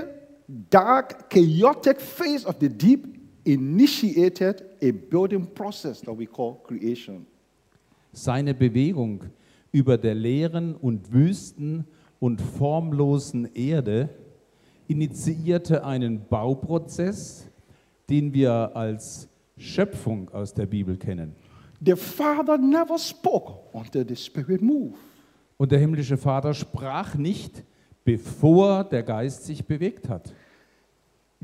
dark, 0.70 1.30
chaotic 1.30 2.02
face 2.02 2.46
of 2.46 2.56
the 2.60 2.70
deep 2.70 3.19
initiated 3.54 4.64
a 4.82 4.92
building 4.92 5.48
process 5.54 6.02
that 6.02 6.18
we 6.18 6.26
call 6.26 6.56
creation. 6.64 7.26
Seine 8.12 8.54
Bewegung 8.54 9.24
über 9.72 9.98
der 9.98 10.16
leeren 10.16 10.76
und 10.76 11.12
wüsten 11.12 11.86
und 12.20 12.42
formlosen 12.42 13.54
Erde 13.54 14.10
initiierte 14.88 15.86
einen 15.86 16.28
Bauprozess, 16.28 17.48
den 18.10 18.34
wir 18.34 18.76
als 18.76 19.30
Schöpfung 19.58 20.30
aus 20.30 20.54
der 20.54 20.66
Bibel 20.66 20.98
kennen. 20.98 21.36
The 21.86 21.96
Father 21.96 22.58
never 22.58 22.98
spoke 22.98 23.54
until 23.74 24.06
the 24.08 24.16
Spirit 24.16 24.62
moved. 24.62 24.98
Und 25.58 25.72
der 25.72 25.80
himmlische 25.80 26.18
Vater 26.18 26.54
sprach 26.54 27.16
nicht, 27.16 27.64
bevor 28.04 28.84
der 28.84 29.04
Geist 29.04 29.46
sich 29.46 29.66
bewegt 29.66 30.10
hat. 30.10 30.34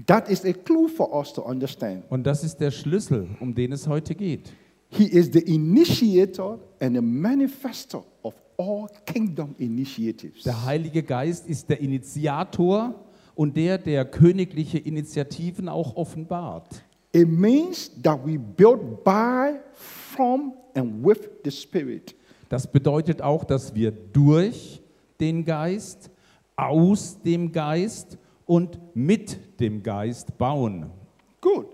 That 0.08 0.30
is 0.30 0.44
a 0.44 0.54
clue 0.54 0.90
for 0.90 1.14
us 1.14 1.32
to 1.34 1.42
understand. 1.42 2.04
Und 2.10 2.24
das 2.26 2.44
ist 2.44 2.58
der 2.58 2.72
Schlüssel, 2.72 3.30
um 3.40 3.56
den 3.56 3.72
es 3.72 3.88
heute 3.88 4.14
geht. 4.14 4.52
He 4.90 5.06
is 5.06 5.30
the 5.32 5.40
initiator 5.40 6.60
and 6.80 6.96
the 6.96 7.02
manifestor 7.02 8.04
of 8.22 8.36
all 8.58 8.88
kingdom 9.06 9.56
initiatives. 9.58 10.44
Der 10.44 10.66
Heilige 10.66 11.02
Geist 11.02 11.48
ist 11.48 11.70
der 11.70 11.80
Initiator 11.80 12.94
und 13.36 13.56
der, 13.56 13.78
der 13.78 14.06
königliche 14.06 14.78
Initiativen 14.78 15.70
auch 15.70 15.96
offenbart. 15.96 16.84
It 17.14 17.30
means 17.30 17.90
that 18.04 18.20
we 18.26 18.38
build 18.38 19.04
by, 19.04 19.60
from, 19.74 20.54
and 20.74 21.06
with 21.06 21.30
the 21.46 21.52
Spirit. 21.52 22.16
Das 22.50 22.70
bedeutet 22.70 23.22
auch, 23.22 23.46
dass 23.46 23.74
wir 23.74 23.92
durch 23.92 24.82
den 25.20 25.46
Geist, 25.46 26.12
aus 26.58 27.22
dem 27.22 27.52
Geist 27.52 28.18
und 28.46 28.80
mit 28.94 29.60
dem 29.60 29.84
Geist 29.84 30.38
bauen. 30.38 30.92
Good. 31.42 31.68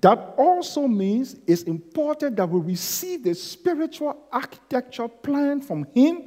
That 0.00 0.36
also 0.36 0.88
means 0.88 1.36
it's 1.46 1.62
important 1.62 2.36
that 2.36 2.50
we 2.50 2.60
receive 2.60 3.22
the 3.22 3.34
spiritual 3.34 4.16
architecture 4.30 5.08
plan 5.08 5.62
from 5.62 5.86
Him 5.94 6.22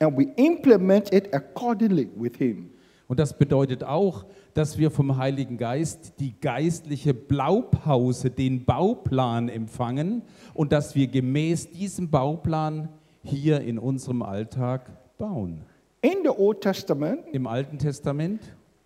and 0.00 0.16
we 0.16 0.32
implement 0.36 1.12
it 1.12 1.32
accordingly 1.34 2.08
with 2.16 2.36
Him. 2.36 2.70
Und 3.06 3.20
das 3.20 3.36
bedeutet 3.36 3.84
auch, 3.84 4.24
dass 4.54 4.78
wir 4.78 4.90
vom 4.90 5.18
Heiligen 5.18 5.58
Geist 5.58 6.14
die 6.18 6.34
geistliche 6.40 7.12
Blaupause, 7.12 8.30
den 8.30 8.64
Bauplan 8.64 9.50
empfangen 9.50 10.22
und 10.54 10.72
dass 10.72 10.94
wir 10.94 11.08
gemäß 11.08 11.70
diesem 11.70 12.10
Bauplan 12.10 12.88
hier 13.22 13.60
in 13.60 13.78
unserem 13.78 14.22
Alltag 14.22 14.90
bauen. 15.18 15.62
In 16.00 16.18
the 16.22 16.30
Old 16.30 16.62
Testament, 16.62 17.26
Im 17.32 17.46
Alten 17.46 17.78
Testament 17.78 18.40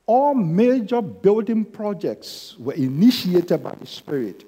all 0.08 0.34
major 0.34 1.02
building 1.02 1.64
projects 1.64 2.56
were 2.58 2.74
initiated 2.74 3.62
by 3.62 3.74
the 3.78 3.86
Spirit. 3.86 4.46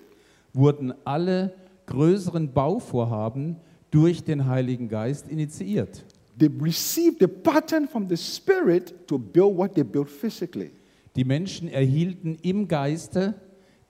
wurden 0.52 0.92
alle 1.04 1.52
größeren 1.86 2.52
Bauvorhaben 2.52 3.56
durch 3.90 4.24
den 4.24 4.46
Heiligen 4.46 4.88
Geist 4.88 5.28
initiiert. 5.28 6.04
They 6.38 6.48
received 6.60 7.18
the 7.20 7.26
pattern 7.26 7.86
from 7.86 8.08
the 8.08 8.16
Spirit 8.16 9.06
to 9.06 9.18
build 9.18 9.56
what 9.56 9.74
they 9.74 9.84
built 9.84 10.08
physically. 10.08 10.70
Die 11.16 11.24
Menschen 11.24 11.68
erhielten 11.68 12.38
im 12.42 12.66
Geiste 12.68 13.34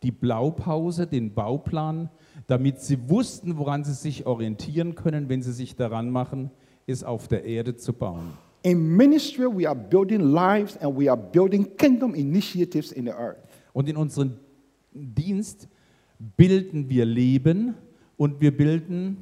die 0.02 0.10
Blaupause, 0.10 1.06
den 1.06 1.34
Bauplan, 1.34 2.10
damit 2.46 2.80
sie 2.80 3.08
wussten, 3.08 3.58
woran 3.58 3.84
sie 3.84 3.92
sich 3.92 4.26
orientieren 4.26 4.94
können, 4.94 5.28
wenn 5.28 5.42
sie 5.42 5.52
sich 5.52 5.76
daran 5.76 6.10
machen, 6.10 6.50
es 6.86 7.04
auf 7.04 7.28
der 7.28 7.44
Erde 7.44 7.76
zu 7.76 7.92
bauen. 7.92 8.32
In 8.62 8.96
ministry, 8.96 9.46
we 9.46 9.66
are 9.66 9.74
building 9.74 10.32
lives 10.32 10.76
and 10.76 10.94
we 10.94 11.08
are 11.08 11.16
building 11.16 11.64
kingdom 11.76 12.14
initiatives 12.14 12.92
in 12.92 13.06
the 13.06 13.12
earth. 13.12 13.38
Und 13.72 13.88
in 13.88 13.96
unserem 13.96 14.32
Dienst 14.92 15.68
bilden 16.36 16.88
wir 16.88 17.04
Leben 17.04 17.74
und 18.16 18.40
wir 18.40 18.54
bilden 18.54 19.16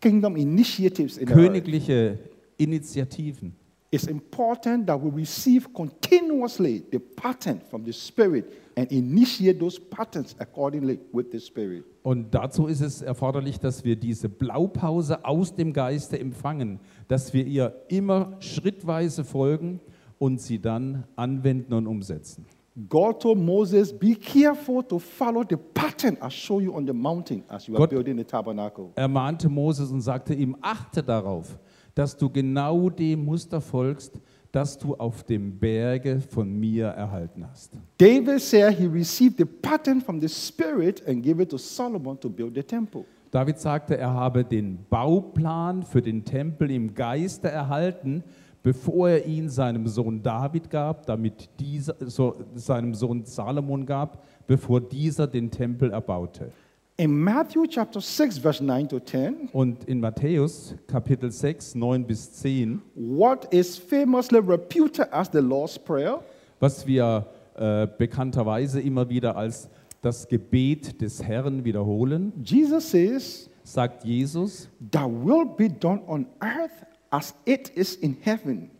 Kingdom 0.00 0.36
initiatives 0.36 1.16
in 1.16 1.26
the 1.26 1.32
earth. 1.32 1.42
königliche 1.42 2.18
Initiativen. 2.58 3.54
It's 3.94 4.06
important 4.08 4.86
that 4.88 5.00
we 5.02 5.10
receive 5.10 5.68
continuously 5.72 6.84
the 6.90 6.98
pattern 6.98 7.60
from 7.70 7.84
the 7.84 7.92
Spirit 7.92 8.46
and 8.76 8.90
initiate 8.90 9.58
those 9.60 9.78
patterns 9.78 10.34
accordingly 10.38 10.98
with 11.12 11.26
the 11.32 11.38
Spirit. 11.40 11.84
Und 12.02 12.34
dazu 12.34 12.66
ist 12.66 12.80
es 12.80 13.02
erforderlich, 13.02 13.58
dass 13.60 13.84
wir 13.84 13.96
diese 13.96 14.28
Blaupause 14.28 15.24
aus 15.24 15.54
dem 15.54 15.72
Geiste 15.72 16.18
empfangen, 16.18 16.80
dass 17.08 17.32
wir 17.32 17.46
ihr 17.46 17.74
immer 17.88 18.36
schrittweise 18.40 19.24
folgen 19.24 19.80
und 20.18 20.40
sie 20.40 20.58
dann 20.60 21.04
anwenden 21.16 21.72
und 21.72 21.86
umsetzen. 21.86 22.44
God 22.88 23.20
told 23.22 23.38
Moses, 23.38 23.92
Be 23.96 24.16
careful 24.16 24.82
to 24.82 24.98
follow 24.98 25.44
the 25.48 25.56
pattern 25.56 26.18
I 26.20 26.28
show 26.28 26.58
you 26.60 26.74
on 26.74 26.84
the 26.86 26.92
mountain 26.92 27.44
as 27.48 27.68
you 27.68 27.74
are 27.74 27.78
Gott- 27.78 27.90
building 27.90 28.18
the 28.18 28.24
tabernacle. 28.24 28.90
Er 28.96 29.06
mahnte 29.06 29.48
Moses 29.48 29.92
und 29.92 30.00
sagte 30.00 30.34
ihm, 30.34 30.56
achte 30.60 31.00
darauf, 31.02 31.56
dass 31.94 32.16
du 32.16 32.28
genau 32.28 32.90
dem 32.90 33.24
Muster 33.24 33.60
folgst, 33.60 34.20
das 34.50 34.78
du 34.78 34.94
auf 34.94 35.24
dem 35.24 35.58
Berge 35.58 36.20
von 36.20 36.52
mir 36.52 36.86
erhalten 36.86 37.44
hast. 37.48 37.76
David 37.98 38.40
said 38.40 38.78
he 38.78 38.86
received 38.86 39.38
the 39.38 39.44
pattern 39.44 40.00
from 40.00 40.20
the 40.20 40.28
Spirit 40.28 41.06
and 41.08 41.24
gave 41.24 41.42
it 41.42 41.50
to 41.50 41.58
Solomon 41.58 42.18
to 42.20 42.30
build 42.30 42.54
the 42.54 42.62
temple. 42.62 43.04
David 43.32 43.58
sagte, 43.58 43.96
er 43.96 44.14
habe 44.14 44.44
den 44.44 44.78
Bauplan 44.88 45.82
für 45.82 46.00
den 46.00 46.24
Tempel 46.24 46.70
im 46.70 46.94
Geiste 46.94 47.48
erhalten, 47.48 48.22
bevor 48.62 49.08
er 49.08 49.26
ihn 49.26 49.48
seinem 49.48 49.88
Sohn 49.88 50.22
David 50.22 50.70
gab, 50.70 51.04
damit 51.06 51.50
dieser, 51.58 51.96
so, 51.98 52.36
seinem 52.54 52.94
Sohn 52.94 53.24
Salomon 53.24 53.84
gab, 53.84 54.24
bevor 54.46 54.80
dieser 54.80 55.26
den 55.26 55.50
Tempel 55.50 55.90
erbaute. 55.90 56.52
In 56.96 57.10
Matthew 57.24 57.66
chapter 57.66 58.00
6, 58.00 58.38
verse 58.38 58.60
9 58.60 58.88
to 58.88 59.00
10, 59.00 59.48
Und 59.52 59.82
in 59.84 60.00
Matthäus 60.00 60.76
Kapitel 60.86 61.32
6, 61.32 61.74
9 61.74 62.04
bis 62.06 62.32
10, 62.34 62.80
what 62.94 63.52
is 63.52 63.76
famously 63.76 64.38
reputed 64.38 65.08
as 65.12 65.28
the 65.32 65.40
Lord's 65.40 65.76
Prayer, 65.76 66.22
was 66.60 66.86
wir 66.86 67.26
äh, 67.56 67.88
bekannterweise 67.98 68.80
immer 68.80 69.08
wieder 69.08 69.36
als 69.36 69.68
das 70.02 70.28
Gebet 70.28 71.00
des 71.00 71.20
Herrn 71.20 71.64
wiederholen, 71.64 72.32
Jesus 72.44 72.92
says, 72.92 73.50
sagt 73.64 74.04
Jesus, 74.04 74.68
Thy 74.92 75.04
will 75.06 75.46
be 75.46 75.68
done 75.68 76.00
on 76.06 76.26
earth 76.40 76.86
as 77.10 77.34
it 77.44 77.70
is 77.70 77.96
in 77.96 78.16
heaven. 78.20 78.70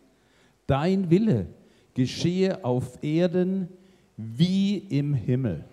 dein 0.67 1.09
Wille 1.09 1.47
geschehe 1.95 2.63
auf 2.63 2.97
Erden 3.03 3.67
wie 3.67 3.84
im 4.17 5.13
Himmel. 5.13 5.65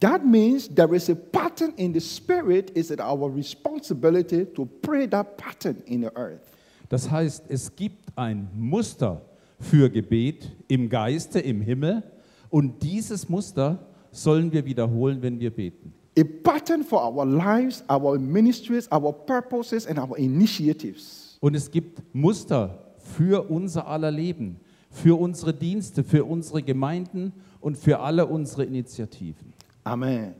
That 0.00 0.24
means 0.24 0.68
there 0.68 0.94
is 0.94 1.08
a 1.10 1.14
pattern 1.14 1.72
in 1.76 1.92
the 1.92 2.00
spirit. 2.00 2.70
Is 2.76 2.90
it 2.90 3.00
our 3.00 3.28
responsibility 3.28 4.46
to 4.54 4.66
pray 4.82 5.06
that 5.08 5.36
pattern 5.36 5.82
in 5.86 6.02
the 6.02 6.16
earth? 6.16 6.40
Das 6.88 7.10
heißt, 7.10 7.44
es 7.48 7.74
gibt 7.76 8.10
ein 8.16 8.48
Muster 8.56 9.22
für 9.60 9.88
Gebet 9.90 10.50
im 10.68 10.88
Geiste, 10.88 11.38
im 11.38 11.60
Himmel 11.60 12.02
und 12.48 12.82
dieses 12.82 13.28
Muster 13.28 13.78
sollen 14.10 14.50
wir 14.52 14.64
wiederholen, 14.64 15.22
wenn 15.22 15.38
wir 15.38 15.50
beten. 15.50 15.92
A 16.18 16.24
pattern 16.42 16.82
for 16.82 17.00
our 17.00 17.24
lives, 17.24 17.84
our 17.88 18.18
ministries, 18.18 18.90
our 18.90 19.12
purposes, 19.12 19.86
and 19.86 19.98
our 19.98 20.18
initiatives. 20.18 21.38
Und 21.40 21.54
es 21.54 21.70
gibt 21.70 22.02
Muster 22.12 22.94
für 22.98 23.48
unser 23.48 23.86
aller 23.86 24.10
Leben, 24.10 24.56
für 24.90 25.18
unsere 25.18 25.54
Dienste, 25.54 26.02
für 26.02 26.24
unsere 26.24 26.62
Gemeinden 26.62 27.32
und 27.60 27.76
für 27.76 27.98
alle 28.00 28.26
unsere 28.26 28.64
Initiativen. 28.64 29.52
Amen. 29.84 30.34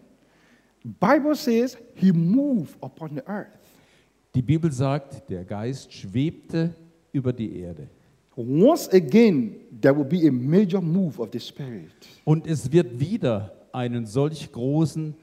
Bible 0.83 1.35
says 1.35 1.77
he 1.95 2.13
moved 2.13 2.77
upon 2.81 3.15
the 3.17 3.23
earth. 3.27 3.59
Die 4.35 4.43
Bibel 4.43 4.71
sagt, 4.73 5.29
der 5.29 5.45
Geist 5.45 5.93
schwebte 5.93 6.75
über 7.13 7.33
die 7.33 7.59
Erde. 7.61 7.89
Once 8.37 8.89
again, 8.93 9.57
there 9.81 9.95
will 9.97 10.05
be 10.05 10.27
a 10.29 10.33
major 10.33 10.81
move 10.81 11.21
of 11.21 11.29
the 11.33 11.41
spirit. 11.41 11.91
Und 12.25 12.47
es 12.47 12.71
wird 12.71 12.99
wieder 12.99 13.53
einen 13.73 14.07
solch 14.07 14.51
großen 14.51 15.15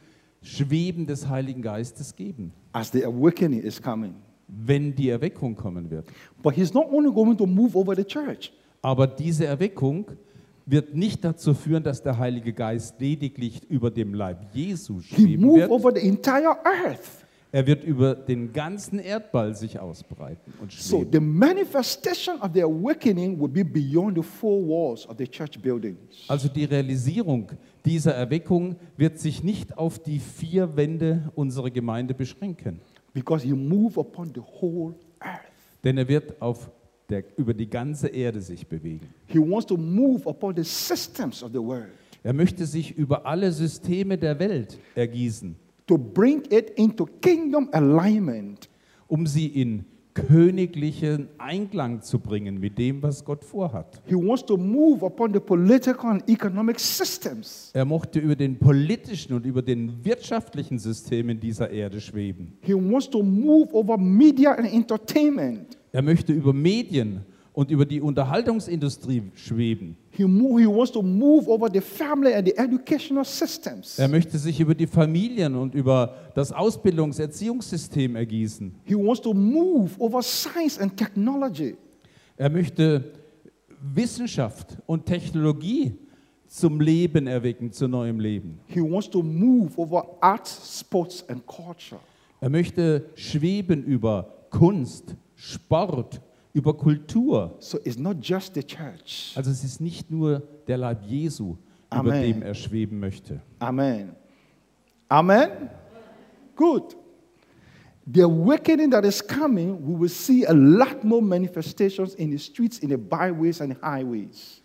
Schweben 0.42 1.08
des 1.08 1.28
Heiligen 1.28 1.62
Geistes 1.62 2.16
geben, 2.16 2.52
as 2.74 2.92
the 2.92 3.04
awakening 3.06 3.62
is 3.62 3.82
coming. 3.82 4.14
wenn 4.48 4.94
die 4.94 5.10
Erweckung 5.10 5.56
kommen 5.56 5.90
wird. 5.90 6.06
But 6.44 6.54
he's 6.54 6.74
not 6.74 6.92
only 6.92 7.12
going 7.12 7.38
to 7.38 7.48
move 7.48 7.76
over 7.78 7.96
the 7.96 8.04
church, 8.04 8.52
Aber 8.82 9.08
diese 9.08 9.46
Erweckung 9.46 10.06
wird 10.70 10.94
nicht 10.94 11.24
dazu 11.24 11.54
führen, 11.54 11.82
dass 11.84 12.04
der 12.04 12.18
Heilige 12.18 12.52
Geist 12.54 13.00
lediglich 13.00 13.64
über 13.70 13.90
dem 13.90 14.14
Leib 14.14 14.46
Jesu 14.54 15.00
schweben 15.00 15.56
wird. 15.56 15.72
Er 17.54 17.66
wird 17.66 17.86
über 17.86 18.14
den 18.14 18.52
ganzen 18.52 19.00
Erdball 19.00 19.56
sich 19.56 19.80
ausbreiten 19.80 20.54
und 20.62 20.70
So 20.74 20.98
schweben. 20.98 21.12
the 21.14 21.20
manifestation 21.22 22.36
of 22.42 22.50
the 22.54 22.62
awakening 22.62 23.40
will 23.40 23.48
be 23.48 23.64
beyond 23.64 24.18
the 24.18 24.22
four 24.22 24.62
walls 24.68 25.08
of 25.08 25.16
the 25.18 25.26
church 25.26 25.58
buildings. 25.62 26.26
Also 26.28 26.50
die 26.50 26.66
Realisierung 26.66 27.50
dieser 27.86 28.14
Erweckung 28.14 28.76
wird 28.98 29.18
sich 29.18 29.44
nicht 29.44 29.78
auf 29.78 29.98
die 29.98 30.20
vier 30.20 30.76
Wände 30.76 31.32
unserer 31.36 31.70
Gemeinde 31.72 32.14
beschränken, 32.14 32.82
Because 33.14 33.46
he 33.48 33.54
moved 33.54 33.98
upon 33.98 34.32
the 34.36 34.42
whole 34.62 34.94
earth. 35.22 35.40
denn 35.86 35.98
er 35.98 36.08
wird 36.10 36.40
auf 36.42 36.70
der, 37.10 37.24
über 37.38 37.54
die 37.54 37.70
ganze 37.70 38.08
Erde 38.08 38.42
sich 38.42 38.68
bewegen. 38.68 39.08
He 39.28 39.40
wants 39.40 39.66
to 39.68 39.78
move 39.78 40.28
upon 40.28 40.56
the 40.56 40.64
systems 40.64 41.42
of 41.44 41.52
the 41.52 41.60
world 41.60 41.90
Er 42.24 42.34
möchte 42.34 42.66
sich 42.66 42.98
über 42.98 43.26
alle 43.26 43.52
Systeme 43.52 44.18
der 44.18 44.38
Welt 44.40 44.78
ergießen, 44.96 45.56
to 45.86 45.98
bring 45.98 46.42
it 46.50 46.72
into 46.72 47.06
kingdom 47.22 47.70
alignment. 47.72 48.70
um 49.08 49.26
sie 49.26 49.48
in 49.48 49.86
königlichen 50.14 51.30
Einklang 51.38 52.02
zu 52.02 52.20
bringen 52.20 52.60
mit 52.60 52.78
dem, 52.78 53.02
was 53.04 53.24
Gott 53.24 53.44
vorhat. 53.44 54.02
He 54.08 54.16
wants 54.16 54.44
to 54.46 54.58
move 54.58 55.06
upon 55.06 55.32
the 55.34 55.40
political 55.40 56.10
and 56.10 56.28
economic 56.28 56.80
systems. 56.80 57.70
Er 57.74 57.86
mochte 57.86 58.20
über 58.20 58.36
den 58.36 58.58
politischen 58.58 59.34
und 59.36 59.46
über 59.46 59.62
den 59.62 60.04
wirtschaftlichen 60.04 60.80
Systemen 60.80 61.40
dieser 61.40 61.70
Erde 61.70 62.02
schweben. 62.02 62.54
He 62.62 62.74
wants 62.74 63.10
to 63.10 63.22
move 63.22 63.72
over 63.74 63.96
media 63.98 64.52
and 64.54 64.74
entertainment. 64.74 65.77
Er 65.92 66.02
möchte 66.02 66.34
über 66.34 66.54
Medien 66.54 67.22
und 67.54 67.72
über 67.72 67.86
die 67.86 68.02
Unterhaltungsindustrie 68.02 69.24
schweben. 69.34 69.96
He, 70.12 70.26
mo- 70.26 70.60
he 70.60 70.68
wants 70.68 70.92
to 70.92 71.02
move 71.02 71.50
over 71.50 71.70
the 71.74 71.82
family 71.82 72.34
and 72.34 72.48
the 72.48 72.56
educational 72.56 73.26
systems. 73.26 73.98
Er 73.98 74.08
möchte 74.08 74.38
sich 74.38 74.60
über 74.60 74.76
die 74.76 74.86
Familien 74.86 75.56
und 75.56 75.74
über 75.74 76.16
das 76.36 76.54
Ausbildungs-, 76.54 77.20
Erziehungssystem 77.20 78.16
ergießen. 78.16 78.76
He 78.84 78.96
wants 78.96 79.22
to 79.22 79.34
move 79.34 79.92
over 79.98 80.22
science 80.22 80.78
and 80.80 80.96
technology. 80.96 81.76
Er 82.36 82.50
möchte 82.52 83.14
Wissenschaft 83.94 84.78
und 84.86 85.06
Technologie 85.06 85.94
zum 86.48 86.80
Leben 86.80 87.28
erwecken, 87.28 87.72
zu 87.72 87.88
neuem 87.88 88.20
Leben. 88.20 88.60
He 88.68 88.82
wants 88.82 89.10
to 89.10 89.22
move 89.24 89.72
over 89.78 90.06
arts, 90.22 90.80
sports, 90.80 91.28
and 91.28 91.46
culture. 91.46 92.00
Er 92.40 92.50
möchte 92.50 93.10
schweben 93.16 93.84
über 93.84 94.46
Kunst, 94.50 95.16
Sport, 95.38 96.20
über 96.54 96.74
Kultur. 96.74 97.56
So 97.60 97.78
it's 97.84 97.98
not 97.98 98.18
just 98.22 98.56
the 98.56 98.64
church. 98.64 99.34
Also 99.36 99.52
es 99.52 99.64
ist 99.64 99.80
nicht 99.80 100.10
nur 100.10 100.42
der 100.68 100.78
Leib 100.78 101.04
Jesu, 101.04 101.56
über 101.92 102.12
Amen. 102.12 102.24
dem 102.24 102.42
er 102.42 102.56
schweben 102.56 103.00
möchte. 103.00 103.40
Amen. 103.60 104.16
Amen. 105.08 105.70
Good. 106.56 106.98
The 108.12 108.24
awakening 108.24 108.90
that 108.92 109.06
is 109.06 109.22
coming, 109.22 109.78
we 109.86 110.00
will 110.00 110.10
see 110.10 110.46
a 110.46 110.54
lot 110.54 111.04
more 111.04 111.22
manifestations 111.22 112.16
in 112.16 112.32
the 112.32 112.40
streets, 112.40 112.80
in 112.80 112.90
the 112.90 112.98
byways, 112.98 113.62
and 113.62 113.76
highways. 113.82 114.62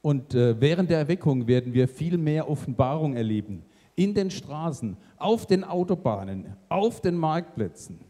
Und 0.00 0.34
äh, 0.34 0.60
während 0.60 0.90
der 0.90 0.98
Erweckung 0.98 1.46
werden 1.46 1.72
wir 1.72 1.86
viel 1.86 2.18
mehr 2.18 2.48
Offenbarung 2.48 3.14
erleben. 3.14 3.62
In 3.94 4.12
den 4.14 4.30
Straßen, 4.30 4.96
auf 5.18 5.46
den 5.46 5.62
Autobahnen, 5.62 6.56
auf 6.68 7.00
den 7.00 7.14
Marktplätzen. 7.14 8.00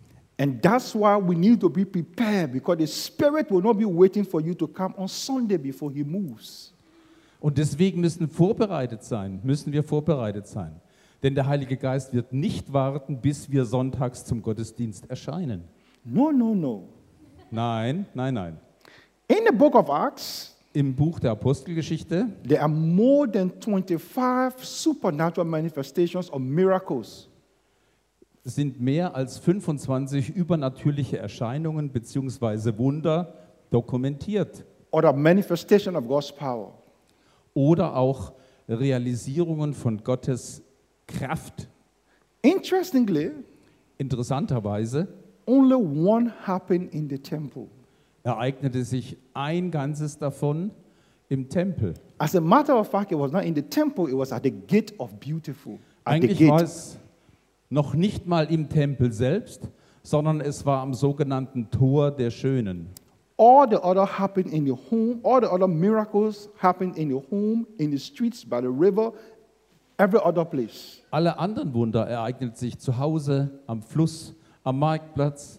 And 0.42 0.61
that's 0.61 0.92
why 0.92 1.16
we 1.16 1.37
need 1.37 1.61
to 1.61 1.68
be 1.68 1.85
prepared 1.85 2.50
because 2.50 2.76
the 2.76 2.87
Spirit 2.88 3.48
will 3.48 3.62
not 3.62 3.78
be 3.78 3.85
waiting 3.85 4.24
for 4.24 4.40
you 4.40 4.55
to 4.55 4.66
come 4.66 4.92
on 4.98 5.07
Sunday 5.07 5.57
before 5.57 5.92
He 5.92 6.02
moves. 6.02 6.72
Und 7.38 7.59
deswegen 7.59 8.00
müssen 8.00 8.28
vorbereitet 8.28 9.05
sein, 9.05 9.38
müssen 9.44 9.72
wir 9.72 9.85
vorbereitet 9.85 10.48
sein. 10.48 10.81
Denn 11.22 11.37
der 11.37 11.46
Heilige 11.46 11.76
Geist 11.76 12.12
wird 12.12 12.33
nicht 12.33 12.72
warten, 12.72 13.20
bis 13.20 13.52
wir 13.52 13.64
sonntags 13.64 14.24
zum 14.24 14.42
Gottesdienst 14.42 15.09
erscheinen. 15.09 15.62
No, 16.05 16.33
no, 16.33 16.57
no. 16.57 16.88
Nein, 17.52 18.07
nein, 18.12 18.35
nein. 18.35 18.57
In 19.28 19.44
the 19.46 19.55
book 19.55 19.76
of 19.76 19.88
Acts, 19.90 20.57
Im 20.72 20.92
Buch 20.92 21.20
der 21.20 21.33
Apostelgeschichte 21.33 22.26
there 22.48 22.61
are 22.61 22.68
more 22.68 23.31
than 23.31 23.52
25 23.61 24.64
supernatural 24.64 25.46
manifestations 25.46 26.28
of 26.33 26.40
miracles. 26.40 27.28
Sind 28.44 28.81
mehr 28.81 29.14
als 29.14 29.38
25 29.38 30.31
übernatürliche 30.31 31.18
Erscheinungen 31.18 31.90
bzw. 31.90 32.76
Wunder 32.78 33.35
dokumentiert 33.70 34.64
the 34.92 35.12
manifestation 35.14 35.96
of 35.96 36.07
God's 36.07 36.33
power. 36.33 36.72
oder 37.55 37.96
auch 37.96 38.33
Realisierungen 38.68 39.74
von 39.74 40.02
Gottes 40.02 40.62
Kraft. 41.07 41.68
Interestingly, 42.42 43.31
Interessanterweise 43.98 45.07
only 45.46 45.74
one 45.74 46.33
happened 46.46 46.92
in 46.92 47.09
the 47.09 47.18
temple. 47.18 47.68
ereignete 48.24 48.85
sich 48.85 49.16
ein 49.35 49.70
ganzes 49.70 50.18
davon 50.18 50.70
im 51.28 51.48
Tempel. 51.48 51.94
As 52.18 52.35
a 52.37 52.40
matter 52.40 52.78
of 52.78 52.88
fact, 52.88 53.12
it 53.12 53.18
was 53.18 53.33
not 53.33 53.44
in 53.44 53.55
the 53.55 53.62
temple, 53.62 54.09
it 54.09 54.16
was 54.16 54.33
at 54.33 54.42
the 54.44 54.50
gate 54.50 54.92
of 54.98 55.12
beautiful. 55.20 55.74
At 56.05 56.20
the 56.22 56.28
Eigentlich 56.28 56.48
war 56.48 56.59
gate. 56.59 56.64
es 56.68 56.98
noch 57.72 57.94
nicht 57.94 58.26
mal 58.26 58.52
im 58.52 58.68
Tempel 58.68 59.12
selbst, 59.12 59.70
sondern 60.02 60.40
es 60.40 60.66
war 60.66 60.82
am 60.82 60.92
sogenannten 60.94 61.70
Tor 61.70 62.11
der 62.11 62.30
Schönen. 62.30 62.88
All 63.38 63.66
the 63.68 63.76
other 63.76 64.06
happened 64.06 64.52
in 64.52 64.66
the 64.66 64.72
home, 64.90 65.20
all 65.24 65.40
the 65.40 65.50
other 65.50 65.66
miracles 65.66 66.50
happened 66.61 66.96
in 66.98 67.08
the 67.08 67.20
home, 67.30 67.66
in 67.78 67.90
the 67.90 67.98
streets, 67.98 68.44
by 68.44 68.61
the 68.61 68.68
river, 68.68 69.12
every 69.98 70.20
other 70.22 70.44
place. 70.44 71.00
Alle 71.11 71.38
anderen 71.38 71.72
Wunder 71.72 72.06
ereigneten 72.06 72.54
sich 72.54 72.78
zu 72.78 72.98
Hause, 72.98 73.50
am 73.66 73.82
Fluss, 73.82 74.35
am 74.64 74.78
Marktplatz. 74.78 75.58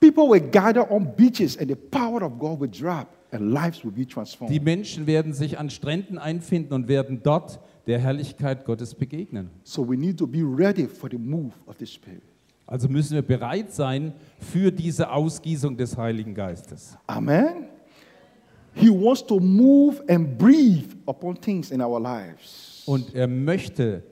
People 0.00 0.28
were 0.28 0.40
gathered 0.40 0.90
on 0.90 1.14
beaches 1.16 1.56
and 1.56 1.70
the 1.70 1.76
power 1.76 2.22
of 2.22 2.38
God 2.38 2.60
would 2.60 2.78
drop 2.78 3.08
and 3.30 3.52
lives 3.52 3.82
would 3.84 3.94
be 3.94 4.06
transformed. 4.06 4.52
Die 4.52 4.60
Menschen 4.60 5.06
werden 5.06 5.32
sich 5.32 5.58
an 5.58 5.70
Stränden 5.70 6.18
einfinden 6.18 6.74
und 6.74 6.88
werden 6.88 7.22
dort 7.22 7.58
der 7.86 7.98
Herrlichkeit 7.98 8.64
Gottes 8.64 8.94
begegnen. 8.94 9.50
So 9.64 9.88
we 9.88 9.96
need 9.96 10.18
to 10.18 10.26
be 10.26 10.42
ready 10.42 10.86
for 10.86 11.10
the 11.10 11.18
move 11.18 11.52
of 11.66 11.76
the 11.78 11.86
Spirit. 11.86 12.22
Also 12.66 12.88
müssen 12.88 13.14
wir 13.14 13.22
bereit 13.22 13.72
sein 13.72 14.14
für 14.38 14.70
diese 14.70 15.10
Ausgießung 15.10 15.76
des 15.76 15.96
Heiligen 15.96 16.34
Geistes. 16.34 16.96
Amen. 17.06 17.66
He 18.74 18.88
wants 18.88 19.26
to 19.26 19.38
move 19.38 20.02
and 20.08 20.38
breathe 20.38 20.96
upon 21.06 21.38
things 21.38 21.70
in 21.70 21.82
our 21.82 22.00
lives. 22.00 22.82
Und 22.86 23.14
er 23.14 23.26
möchte 23.28 24.02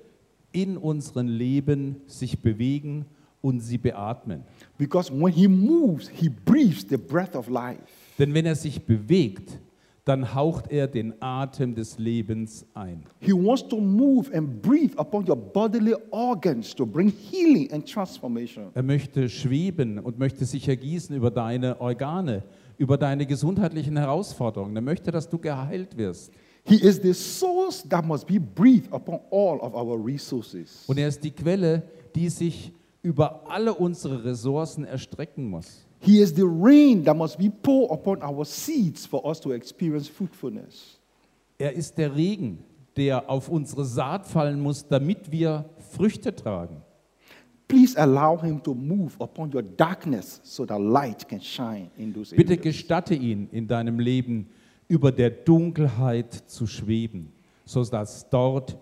in 0.52 0.76
unseren 0.76 1.28
Leben 1.28 2.02
sich 2.06 2.40
bewegen 2.42 3.06
und 3.40 3.60
sie 3.60 3.78
beatmen. 3.78 4.44
Because 4.76 5.10
when 5.10 5.32
he 5.32 5.48
moves, 5.48 6.08
he 6.08 6.28
breathes 6.28 6.84
the 6.88 6.96
breath 6.96 7.34
of 7.34 7.48
life. 7.48 7.80
Denn 8.18 8.34
wenn 8.34 8.44
er 8.44 8.56
sich 8.56 8.84
bewegt, 8.84 9.58
dann 10.04 10.34
haucht 10.34 10.70
er 10.70 10.86
den 10.86 11.14
Atem 11.20 11.74
des 11.74 11.98
Lebens 11.98 12.66
ein. 12.74 13.04
He 13.20 13.32
wants 13.32 13.66
to 13.68 13.80
move 13.80 14.34
and 14.34 14.62
breathe 14.62 14.96
upon 14.96 15.28
your 15.28 15.36
bodily 15.36 15.94
organs 16.10 16.74
to 16.74 16.86
bring 16.86 17.12
healing 17.30 17.70
and 17.72 17.86
transformation. 17.86 18.70
Er 18.74 18.82
möchte 18.82 19.28
schweben 19.28 19.98
und 19.98 20.18
möchte 20.18 20.44
sich 20.44 20.68
ergießen 20.68 21.14
über 21.14 21.30
deine 21.30 21.80
Organe, 21.80 22.42
über 22.78 22.96
deine 22.96 23.26
gesundheitlichen 23.26 23.96
Herausforderungen. 23.96 24.74
Er 24.76 24.82
möchte, 24.82 25.10
dass 25.10 25.28
du 25.28 25.38
geheilt 25.38 25.96
wirst. 25.96 26.32
He 26.64 26.76
is 26.76 27.00
the 27.02 27.14
source 27.14 27.86
that 27.88 28.04
must 28.04 28.26
be 28.26 28.38
breathed 28.38 28.92
upon 28.92 29.20
all 29.30 29.58
of 29.60 29.74
our 29.74 29.98
resources. 30.04 30.84
Und 30.86 30.98
er 30.98 31.08
ist 31.08 31.22
die 31.22 31.30
Quelle, 31.30 31.82
die 32.14 32.28
sich 32.28 32.72
über 33.02 33.42
alle 33.48 33.72
unsere 33.74 34.24
Ressourcen 34.24 34.84
erstrecken 34.84 35.48
muss. 35.48 35.86
He 36.00 36.20
is 36.20 36.32
the 36.34 36.44
rain 36.46 37.04
that 37.04 37.14
must 37.14 37.38
be 37.38 37.50
poured 37.50 37.90
upon 37.90 38.22
our 38.22 38.44
seeds 38.44 39.04
for 39.06 39.24
us 39.26 39.38
to 39.40 39.52
experience 39.52 40.08
fruitfulness. 40.08 40.98
Er 41.58 41.72
ist 41.74 41.96
der 41.98 42.14
Regen, 42.16 42.64
der 42.96 43.28
auf 43.28 43.48
unsere 43.50 43.84
Saat 43.84 44.26
fallen 44.26 44.60
muss, 44.60 44.86
damit 44.88 45.30
wir 45.30 45.66
Früchte 45.94 46.34
tragen. 46.34 46.82
Please 47.68 47.96
allow 47.96 48.36
him 48.40 48.60
to 48.62 48.74
move 48.74 49.12
upon 49.20 49.54
your 49.54 49.62
darkness 49.62 50.40
so 50.42 50.64
that 50.66 50.80
light 50.80 51.28
can 51.28 51.40
shine 51.40 51.90
in 51.96 52.12
those 52.12 52.34
Bitte 52.34 52.54
areas. 52.54 52.62
gestatte 52.64 53.14
ihn 53.14 53.48
in 53.52 53.68
deinem 53.68 54.00
Leben 54.00 54.48
über 54.88 55.12
der 55.12 55.30
Dunkelheit 55.30 56.32
zu 56.32 56.66
schweben, 56.66 57.30
sodass 57.64 58.28
dort 58.28 58.76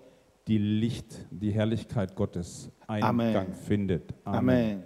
die 0.47 0.57
Licht, 0.57 1.27
die 1.31 1.51
Herrlichkeit 1.51 2.15
Gottes 2.15 2.71
Eingang 2.87 3.09
Amen. 3.11 3.53
findet. 3.55 4.15
Amen. 4.25 4.85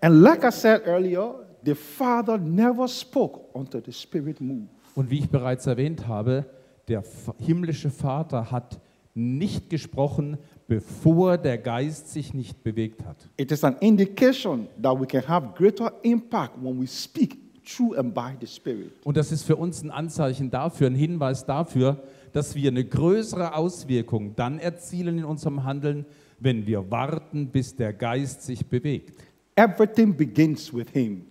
And 0.00 0.22
like 0.22 0.44
I 0.44 0.50
said 0.50 0.86
earlier, 0.86 1.34
the 1.64 1.74
Father 1.74 2.38
never 2.38 2.88
spoke 2.88 3.40
until 3.54 3.82
the 3.84 3.92
Spirit 3.92 4.40
moved. 4.40 4.68
Und 4.94 5.10
wie 5.10 5.20
ich 5.20 5.28
bereits 5.28 5.66
erwähnt 5.66 6.08
habe, 6.08 6.46
der 6.88 7.04
himmlische 7.38 7.90
Vater 7.90 8.50
hat 8.50 8.80
nicht 9.14 9.68
gesprochen, 9.68 10.38
bevor 10.66 11.38
der 11.38 11.58
Geist 11.58 12.08
sich 12.12 12.34
nicht 12.34 12.62
bewegt 12.62 13.04
hat. 13.04 13.28
It 13.36 13.50
is 13.50 13.64
an 13.64 13.76
indication 13.80 14.68
that 14.80 14.98
we 14.98 15.06
can 15.06 15.26
have 15.26 15.48
greater 15.56 15.92
impact 16.02 16.52
when 16.62 16.80
we 16.80 16.86
speak 16.86 17.36
through 17.64 17.98
and 17.98 18.14
by 18.14 18.36
the 18.40 18.46
Spirit. 18.46 18.92
Und 19.04 19.16
das 19.16 19.32
ist 19.32 19.42
für 19.42 19.56
uns 19.56 19.82
ein 19.82 19.90
Anzeichen 19.90 20.50
dafür, 20.50 20.86
ein 20.88 20.94
Hinweis 20.94 21.44
dafür, 21.44 22.02
dass 22.32 22.54
wir 22.54 22.70
eine 22.70 22.84
größere 22.84 23.54
Auswirkung 23.54 24.34
dann 24.36 24.58
erzielen 24.58 25.18
in 25.18 25.24
unserem 25.24 25.64
Handeln, 25.64 26.06
wenn 26.38 26.66
wir 26.66 26.90
warten, 26.90 27.48
bis 27.48 27.74
der 27.74 27.92
Geist 27.92 28.42
sich 28.42 28.66
bewegt. 28.66 29.24
Everything 29.56 30.16
begins 30.16 30.72
with 30.72 30.86
Him. 30.92 31.26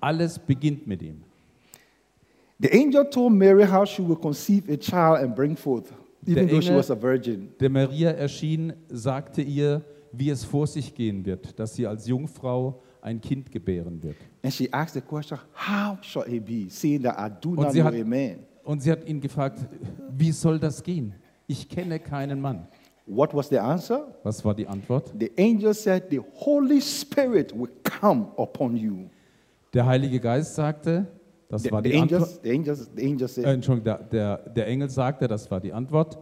Alles 0.00 0.38
beginnt 0.38 0.86
mit 0.86 1.02
ihm. 1.02 1.22
The 2.58 2.70
angel 2.72 3.04
told 3.10 3.32
Mary 3.34 3.64
how 3.66 3.84
she 3.86 4.02
will 4.02 4.16
conceive 4.16 4.68
a 4.72 4.76
child 4.76 5.18
and 5.22 5.34
bring 5.34 5.56
forth, 5.56 5.92
even 6.26 6.46
Der 6.46 6.46
though 6.46 6.60
she 6.60 6.68
Engel- 6.68 6.78
was 6.78 6.90
a 6.90 6.94
virgin. 7.00 7.48
Der 7.60 7.68
Maria 7.68 8.10
erschien, 8.12 8.72
sagte 8.88 9.42
ihr, 9.42 9.82
wie 10.12 10.30
es 10.30 10.42
vor 10.44 10.66
sich 10.66 10.94
gehen 10.94 11.24
wird, 11.26 11.58
dass 11.58 11.74
sie 11.74 11.86
als 11.86 12.06
Jungfrau 12.06 12.80
ein 13.02 13.20
Kind 13.20 13.50
gebären 13.52 14.02
wird. 14.02 14.16
And 14.42 14.52
she 14.52 14.72
asked 14.72 14.94
the 14.94 15.00
question, 15.02 15.38
How 15.54 15.98
shall 16.02 16.24
it 16.32 16.44
be, 16.46 16.66
seeing 16.70 17.02
that 17.02 17.16
I 17.18 17.30
do 17.40 17.50
Und 17.50 17.56
not 17.60 17.72
sie 17.72 17.80
know 17.80 17.86
hat- 17.92 18.00
a 18.00 18.04
man? 18.04 18.38
Und 18.64 18.82
sie 18.82 18.90
hat 18.90 19.06
ihn 19.06 19.20
gefragt, 19.20 19.60
wie 20.16 20.32
soll 20.32 20.58
das 20.58 20.82
gehen? 20.82 21.14
Ich 21.46 21.68
kenne 21.68 22.00
keinen 22.00 22.40
Mann. 22.40 22.66
What 23.06 23.32
was 23.34 23.48
the 23.48 23.58
answer? 23.58 24.08
Was 24.24 24.44
war 24.44 24.54
die 24.54 24.66
Antwort? 24.66 25.12
The 25.16 25.30
angel 25.38 25.72
said, 25.74 26.04
The 26.10 26.20
Holy 26.34 26.80
Spirit 26.80 27.52
will 27.56 27.68
come 27.84 28.26
upon 28.36 28.76
you. 28.76 29.08
Der 29.76 29.84
Heilige 29.84 30.20
Geist 30.20 30.54
sagte, 30.54 31.06
das 31.50 31.64
The, 31.64 31.70
war 31.70 31.82
die 31.82 31.94
Antwort. 31.94 32.40
Entschuldigung, 32.42 33.84
der, 33.84 33.98
der, 33.98 34.36
der 34.38 34.66
Engel 34.68 34.88
sagte, 34.88 35.28
das 35.28 35.50
war 35.50 35.60
die 35.60 35.70
Antwort. 35.70 36.18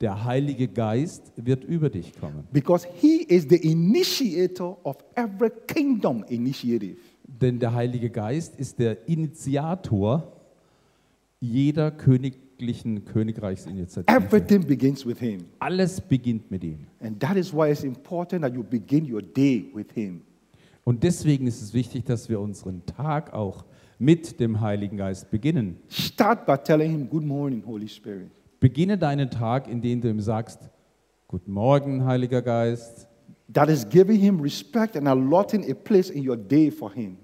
Der 0.00 0.24
Heilige 0.24 0.66
Geist 0.66 1.32
wird 1.36 1.62
über 1.62 1.90
dich 1.90 2.12
kommen. 2.18 2.42
because 2.52 2.88
he 2.96 3.22
is 3.22 3.46
the 3.48 3.56
initiator 3.56 4.76
of 4.82 4.96
every 5.14 5.50
kingdom 5.68 6.24
initiative. 6.28 6.96
Denn 7.22 7.60
der 7.60 7.72
Heilige 7.72 8.10
Geist 8.10 8.58
ist 8.58 8.80
der 8.80 9.08
Initiator 9.08 10.32
jeder 11.38 11.92
königlichen 11.92 13.04
Königreichsinitiative. 13.04 14.08
Everything 14.08 14.66
begins 14.66 15.06
with 15.06 15.20
Him. 15.20 15.44
Alles 15.60 16.00
beginnt 16.00 16.50
mit 16.50 16.64
ihm. 16.64 16.78
And 17.00 17.20
that 17.20 17.36
is 17.36 17.54
why 17.54 17.70
it's 17.70 17.84
important 17.84 18.42
that 18.42 18.52
you 18.52 18.64
begin 18.64 19.08
your 19.08 19.22
day 19.22 19.70
with 19.72 19.86
Him. 19.94 20.22
Und 20.88 21.02
deswegen 21.02 21.46
ist 21.46 21.60
es 21.60 21.74
wichtig, 21.74 22.06
dass 22.06 22.30
wir 22.30 22.40
unseren 22.40 22.86
Tag 22.86 23.34
auch 23.34 23.66
mit 23.98 24.40
dem 24.40 24.62
Heiligen 24.62 24.96
Geist 24.96 25.30
beginnen. 25.30 25.76
Start 25.90 26.46
by 26.46 26.56
telling 26.56 26.90
Him, 26.90 27.10
Good 27.10 27.26
morning, 27.26 27.62
Holy 27.66 27.86
Spirit. 27.86 28.30
Beginne 28.58 28.96
deinen 28.96 29.28
Tag, 29.28 29.68
indem 29.68 30.00
du 30.00 30.08
ihm 30.08 30.20
sagst, 30.22 30.70
Guten 31.26 31.52
Morgen, 31.52 32.06
Heiliger 32.06 32.40
Geist. 32.40 33.06
That 33.52 33.68
is 33.68 33.86
giving 33.86 34.18
Him 34.18 34.40
respect 34.40 34.96
and 34.96 35.06
allotting 35.06 35.70
a 35.70 35.74
place 35.74 36.08
in 36.08 36.26
your 36.26 36.38
day 36.38 36.70
for 36.70 36.90
Him. 36.90 37.18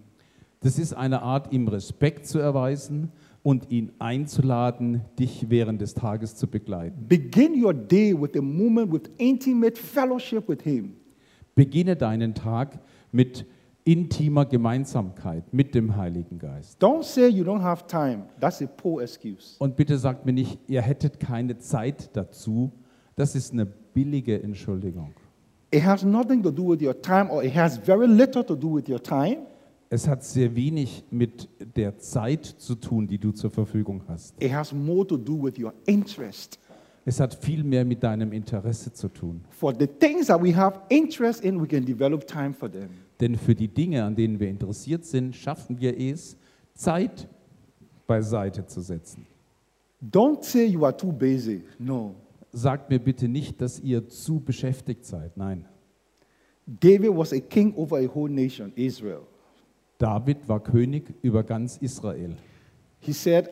Das 0.61 0.79
ist 0.79 0.93
eine 0.93 1.23
Art, 1.23 1.51
ihm 1.51 1.67
Respekt 1.67 2.27
zu 2.27 2.39
erweisen 2.39 3.13
und 3.43 3.71
ihn 3.71 3.93
einzuladen, 3.99 5.01
dich 5.19 5.47
während 5.49 5.81
des 5.81 5.95
Tages 5.95 6.37
zu 6.37 6.49
begleiten. 6.49 7.09
Begin 7.09 7.65
your 7.65 7.73
day 7.73 8.13
with 8.13 8.37
a 8.37 8.43
moment 8.43 8.93
with 8.93 9.11
intimate 9.17 9.79
fellowship 9.81 10.51
with 10.51 10.61
Him. 10.63 10.97
Beginne 11.55 11.97
deinen 11.97 12.35
Tag 12.35 12.81
mit 13.11 13.47
intimer 13.85 14.47
Gemeinsamkeit 14.47 15.53
mit 15.53 15.75
dem 15.75 15.97
Heiligen 15.97 16.39
Geist. 16.39 16.83
Don't 16.83 17.03
say 17.03 17.29
you 17.29 17.45
don't 17.45 17.63
have 17.63 17.87
time. 17.87 18.25
That's 18.41 18.63
a 18.63 18.67
poor 18.67 19.03
excuse. 19.03 19.57
Und 19.59 19.77
bitte 19.77 19.99
sagt 19.99 20.25
mir 20.25 20.33
nicht, 20.33 20.59
ihr 20.69 20.83
hättet 20.83 21.21
keine 21.21 21.59
Zeit 21.59 22.17
dazu. 22.17 22.73
Das 23.15 23.35
ist 23.35 23.53
eine 23.53 23.67
billige 23.67 24.43
Entschuldigung. 24.43 25.13
It 25.71 25.85
has 25.85 26.05
nothing 26.05 26.43
to 26.43 26.51
do 26.51 26.69
with 26.69 26.81
your 26.81 27.01
time, 27.01 27.29
or 27.31 27.43
it 27.43 27.55
has 27.55 27.77
very 27.79 28.07
little 28.07 28.45
to 28.45 28.55
do 28.55 28.75
with 28.75 28.89
your 28.89 29.03
time. 29.03 29.39
Es 29.91 30.09
hat 30.09 30.25
sehr 30.25 30.57
wenig 30.57 31.05
mit 31.11 31.49
der 31.77 31.99
Zeit 31.99 32.45
zu 32.45 32.75
tun, 32.75 33.07
die 33.07 33.19
du 33.19 33.33
zur 33.33 33.51
Verfügung 33.51 34.03
hast. 34.09 34.35
It 34.43 34.53
has 34.53 34.73
more 34.73 35.07
to 35.07 35.17
do 35.17 35.41
with 35.41 35.59
your 35.59 35.75
interest. 35.87 36.59
Es 37.05 37.21
hat 37.21 37.35
viel 37.35 37.63
mehr 37.63 37.85
mit 37.85 38.03
deinem 38.03 38.33
Interesse 38.33 38.93
zu 38.93 39.09
tun. 39.09 39.43
For 39.51 39.75
the 39.79 39.87
things 39.87 40.29
that 40.29 40.43
we 40.43 40.57
have 40.57 40.81
interest 40.89 41.45
in, 41.45 41.61
we 41.61 41.67
can 41.67 41.85
develop 41.85 42.27
time 42.27 42.55
for 42.55 42.71
them. 42.71 42.89
Denn 43.25 43.37
für 43.37 43.55
die 43.55 43.69
Dinge, 43.69 44.05
an 44.05 44.15
denen 44.15 44.39
wir 44.39 44.49
interessiert 44.49 45.07
sind, 45.07 45.35
schaffen 45.35 45.81
wir 45.81 45.99
es, 45.99 46.37
Zeit 46.75 47.27
beiseite 48.07 48.67
zu 48.67 48.83
setzen. 48.83 49.27
Don't 50.03 50.43
say 50.45 50.67
you 50.67 50.85
are 50.85 50.95
too 50.95 51.11
busy. 51.11 51.63
No. 51.79 52.17
Sagt 52.53 52.91
mir 52.91 52.99
bitte 52.99 53.27
nicht, 53.27 53.63
dass 53.63 53.81
ihr 53.81 54.07
zu 54.11 54.41
beschäftigt 54.41 55.07
seid. 55.07 55.39
Nein. 55.39 55.65
David 56.67 57.17
was 57.17 57.33
a 57.33 57.41
king 57.41 57.75
over 57.77 57.97
a 57.97 58.07
whole 58.15 58.31
nation, 58.31 58.71
Israel. 58.77 59.23
David 59.97 60.47
war 60.47 60.63
König 60.63 61.15
über 61.23 61.43
ganz 61.45 61.79
Israel. 61.79 62.37
He 63.01 63.15
said, 63.15 63.49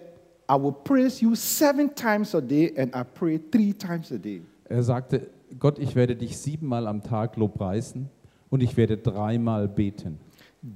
I 0.50 0.62
will 0.62 0.74
praise 0.84 1.22
you 1.22 1.34
seven 1.34 1.94
times 1.94 2.34
a 2.34 2.42
day, 2.42 2.74
and 2.76 2.94
I 2.94 3.04
pray 3.04 3.40
three 3.50 3.72
times 3.72 4.12
a 4.12 4.18
day. 4.18 4.42
Er 4.68 4.82
sagte, 4.82 5.30
Gott, 5.58 5.78
ich 5.78 5.96
werde 5.96 6.14
dich 6.14 6.36
siebenmal 6.36 6.86
am 6.86 7.02
Tag 7.02 7.38
lobpreisen 7.38 8.10
und 8.52 8.62
ich 8.62 8.76
werde 8.76 8.98
dreimal 8.98 9.66
beten. 9.66 10.18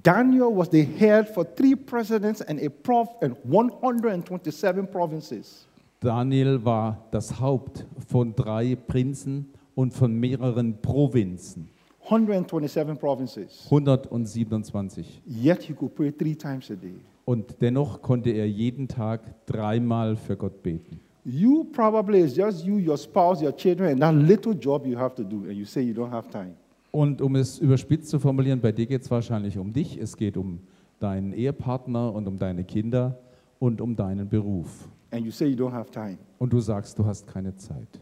Daniel 0.03 0.49
was 0.51 0.69
the 0.73 0.83
head 0.83 1.29
for 1.29 1.45
three 1.45 1.77
presidents 1.77 2.41
and 2.43 2.61
a 2.61 2.69
prof 2.69 3.09
and 3.21 3.37
127 3.45 4.91
provinces. 4.91 5.69
Daniel 6.01 6.65
war 6.65 7.07
das 7.11 7.39
Haupt 7.39 7.87
von 8.09 8.35
drei 8.35 8.75
Prinzen 8.75 9.51
und 9.75 9.93
von 9.93 10.19
mehreren 10.19 10.81
Provinzen. 10.81 11.69
127 12.05 12.99
provinces. 12.99 13.65
127. 13.67 15.23
Yet 15.27 15.63
he 15.63 15.75
could 15.75 15.95
pray 15.95 16.11
three 16.11 16.35
times 16.35 16.71
a 16.71 16.75
day. 16.75 16.95
Und 17.27 17.61
dennoch 17.61 18.01
konnte 18.01 18.31
er 18.31 18.49
jeden 18.49 18.89
Tag 18.89 19.21
dreimal 19.47 20.17
für 20.17 20.37
Gott 20.37 20.63
beten. 20.63 21.01
You 21.25 21.65
probably, 21.65 22.23
it's 22.23 22.37
just 22.37 22.65
you, 22.65 22.79
your 22.79 22.97
spouse, 22.97 23.43
your 23.43 23.55
children, 23.55 23.91
and 23.91 24.01
that 24.01 24.15
little 24.15 24.55
job 24.55 24.87
you 24.87 24.97
have 24.97 25.15
to 25.17 25.25
do, 25.25 25.45
and 25.45 25.53
you 25.53 25.65
say 25.65 25.83
you 25.83 25.93
don't 25.93 26.13
have 26.13 26.31
time. 26.31 26.55
Und 26.97 27.21
um 27.21 27.37
es 27.37 27.59
überspitzt 27.59 28.09
zu 28.09 28.19
formulieren, 28.19 28.63
bei 28.63 28.73
dir 28.73 28.87
geht 28.87 29.03
es 29.03 29.11
wahrscheinlich 29.11 29.59
um 29.59 29.71
dich, 29.71 29.99
es 29.99 30.17
geht 30.17 30.39
um 30.39 30.61
deinen 30.99 31.35
Ehepartner 31.35 32.11
und 32.15 32.27
um 32.27 32.39
deine 32.39 32.65
Kinder 32.65 33.19
und 33.59 33.83
um 33.83 33.95
deinen 33.95 34.27
Beruf. 34.31 34.89
And 35.11 35.27
you 35.27 35.31
say 35.31 35.47
you 35.47 35.57
don't 35.57 35.75
have 35.75 35.91
time. 35.91 36.17
Und 36.39 36.55
du 36.55 36.59
sagst, 36.59 36.99
du 36.99 37.05
hast 37.05 37.27
keine 37.27 37.55
Zeit. 37.55 38.01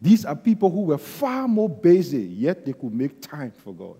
These 0.00 0.28
are 0.28 0.36
people 0.36 0.72
who 0.72 0.86
were 0.86 0.96
far 0.96 1.48
more 1.48 1.68
busy, 1.68 2.24
yet 2.24 2.64
they 2.64 2.72
could 2.72 2.94
make 2.94 3.18
time 3.18 3.50
for 3.50 3.74
God. 3.74 3.96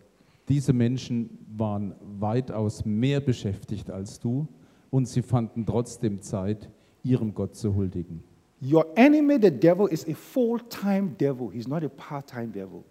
Diese 0.49 0.73
Menschen 0.73 1.29
waren 1.57 1.97
weitaus 2.21 2.85
mehr 2.85 3.19
beschäftigt 3.19 3.91
als 3.91 4.21
du 4.21 4.47
und 4.91 5.09
sie 5.09 5.23
fanden 5.23 5.67
trotzdem 5.67 6.21
Zeit, 6.21 6.71
ihrem 7.03 7.35
Gott 7.35 7.57
zu 7.57 7.75
huldigen. 7.75 8.23
Your 8.63 8.87
enemy, 8.95 9.39
the 9.43 9.51
devil, 9.51 9.89
is 9.89 10.07
a 10.09 10.15
full 10.15 10.61
time 10.69 11.17
devil. 11.19 11.51
He's 11.51 11.67
not 11.67 11.83
a 11.83 11.89
part 11.89 12.29
time 12.31 12.53
devil. 12.53 12.85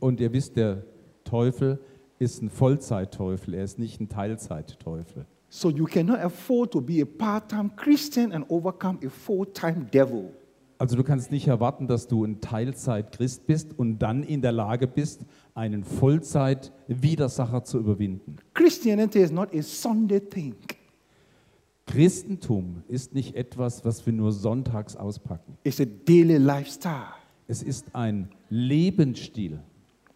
Und 0.00 0.20
ihr 0.20 0.32
wisst, 0.32 0.56
der 0.56 0.84
Teufel 1.24 1.78
ist 2.18 2.42
ein 2.42 2.50
Vollzeitteufel, 2.50 3.54
er 3.54 3.64
ist 3.64 3.78
nicht 3.78 4.00
ein 4.00 4.08
Teilzeitteufel. 4.08 5.26
So 5.48 5.68
you 5.68 5.84
cannot 5.84 6.18
afford 6.18 6.72
to 6.72 6.80
be 6.80 7.02
a 7.02 7.04
part 7.04 7.50
time 7.50 7.70
Christian 7.76 8.32
and 8.32 8.44
overcome 8.48 8.98
a 9.04 9.08
full 9.08 9.46
time 9.46 9.86
devil. 9.92 10.30
Also 10.78 10.96
du 10.96 11.04
kannst 11.04 11.30
nicht 11.30 11.46
erwarten, 11.46 11.88
dass 11.88 12.08
du 12.08 12.24
ein 12.24 12.40
Teilzeit-Christ 12.40 13.46
bist 13.46 13.78
und 13.78 13.98
dann 13.98 14.22
in 14.22 14.40
der 14.40 14.52
Lage 14.52 14.86
bist, 14.86 15.26
einen 15.54 15.84
Vollzeit-Widersacher 15.84 17.64
zu 17.64 17.78
überwinden. 17.78 18.36
Christianity 18.54 19.18
is 19.18 19.30
not 19.30 19.54
a 19.54 19.60
Sunday 19.60 20.20
thing. 20.20 20.54
Christentum 21.86 22.82
ist 22.88 23.14
nicht 23.14 23.34
etwas, 23.34 23.84
was 23.84 24.06
wir 24.06 24.12
nur 24.12 24.32
sonntags 24.32 24.96
auspacken. 24.96 25.58
It's 25.64 25.80
a 25.80 25.84
daily 25.84 26.38
lifestyle 26.38 27.08
Es 27.46 27.62
ist 27.62 27.94
ein 27.94 28.30
Lebensstil, 28.48 29.58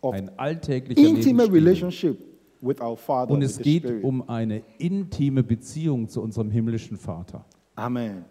of 0.04 0.14
ein 0.14 0.30
alltäglicher 0.38 1.00
intimate 1.00 1.52
relationship 1.52 2.18
with 2.60 2.80
our 2.80 2.96
Father. 2.96 3.32
Und 3.32 3.42
es 3.42 3.58
geht 3.58 3.84
Spirit. 3.84 4.04
um 4.04 4.28
eine 4.28 4.62
intime 4.78 5.42
Beziehung 5.42 6.08
zu 6.08 6.22
unserem 6.22 6.50
himmlischen 6.50 6.96
Vater. 6.96 7.44
Amen. 7.76 8.24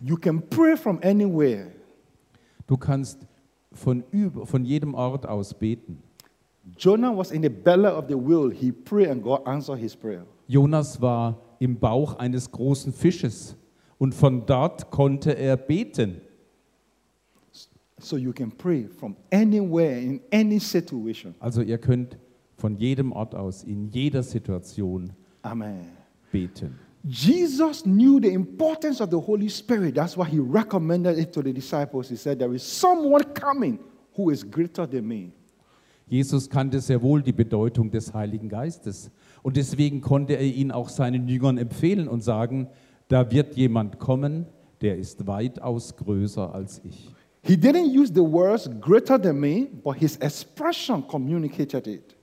You 0.00 0.16
can 0.16 0.42
pray 0.50 0.76
from 0.76 0.98
anywhere. 1.02 1.68
Du 2.66 2.76
kannst 2.76 3.26
von, 3.72 4.04
über, 4.10 4.46
von 4.46 4.64
jedem 4.64 4.94
Ort 4.94 5.26
aus 5.26 5.54
beten. 5.54 6.02
Jonah 6.78 7.14
was 7.16 7.30
in 7.30 7.42
the 7.42 7.48
belly 7.48 7.88
of 7.88 8.06
the 8.08 8.14
whale. 8.14 8.50
He 8.50 8.72
prayed 8.72 9.08
and 9.08 9.22
God 9.22 9.46
answered 9.46 9.78
his 9.78 9.94
prayer. 9.94 10.24
Jonas 10.46 11.00
war 11.00 11.40
im 11.58 11.78
Bauch 11.78 12.16
eines 12.18 12.50
großen 12.50 12.92
Fisches 12.92 13.56
und 13.98 14.14
von 14.14 14.46
dort 14.46 14.90
konnte 14.90 15.36
er 15.36 15.56
beten. 15.56 16.20
So 18.04 18.16
you 18.16 18.32
can 18.32 18.50
pray 18.50 18.86
from 18.86 19.16
anywhere 19.30 19.98
in 19.98 20.20
any 20.30 20.60
situation. 20.60 21.34
Also 21.40 21.62
ihr 21.62 21.78
könnt 21.78 22.18
von 22.56 22.76
jedem 22.76 23.12
Ort 23.12 23.34
aus, 23.34 23.64
in 23.64 23.88
jeder 23.88 24.22
Situation 24.22 25.12
Amen. 25.42 25.86
beten. 26.30 26.78
Jesus 27.06 27.82
knew 27.82 28.18
the 28.18 28.32
importance 28.32 29.02
of 29.02 29.10
the 29.10 29.18
Holy 29.18 29.48
Spirit. 29.48 29.94
That's 29.94 30.16
why 30.16 30.24
he 30.24 30.38
recommended 30.38 31.18
it 31.18 31.32
to 31.32 31.42
the 31.42 31.52
disciples. 31.52 32.08
He 32.08 32.16
said, 32.16 32.38
There 32.38 32.54
is 32.54 32.62
someone 32.62 33.24
coming 33.34 33.78
who 34.16 34.30
is 34.30 34.42
greater 34.42 34.86
than 34.86 35.06
me. 35.06 35.32
Jesus 36.06 36.48
kannte 36.48 36.80
sehr 36.80 37.02
wohl 37.02 37.22
die 37.22 37.32
Bedeutung 37.32 37.90
des 37.90 38.12
Heiligen 38.12 38.48
Geistes 38.48 39.10
und 39.42 39.56
deswegen 39.56 40.00
konnte 40.00 40.34
er 40.34 40.44
ihn 40.44 40.70
auch 40.70 40.88
seinen 40.88 41.28
Jüngern 41.28 41.58
empfehlen 41.58 42.08
und 42.08 42.22
sagen, 42.22 42.68
da 43.08 43.30
wird 43.30 43.56
jemand 43.56 43.98
kommen, 43.98 44.46
der 44.80 44.98
ist 44.98 45.26
weitaus 45.26 45.96
größer 45.96 46.54
als 46.54 46.82
ich. 46.84 47.14
He 47.46 47.56
didn't 47.56 47.92
use 47.92 48.10
the 48.10 48.22
words 48.22 48.70
greater 48.80 49.18
than 49.18 49.38
me, 49.38 49.68
but 49.82 49.96
his 49.98 50.16
expression 50.16 51.06
communicated 51.06 51.86
it. 51.86 52.16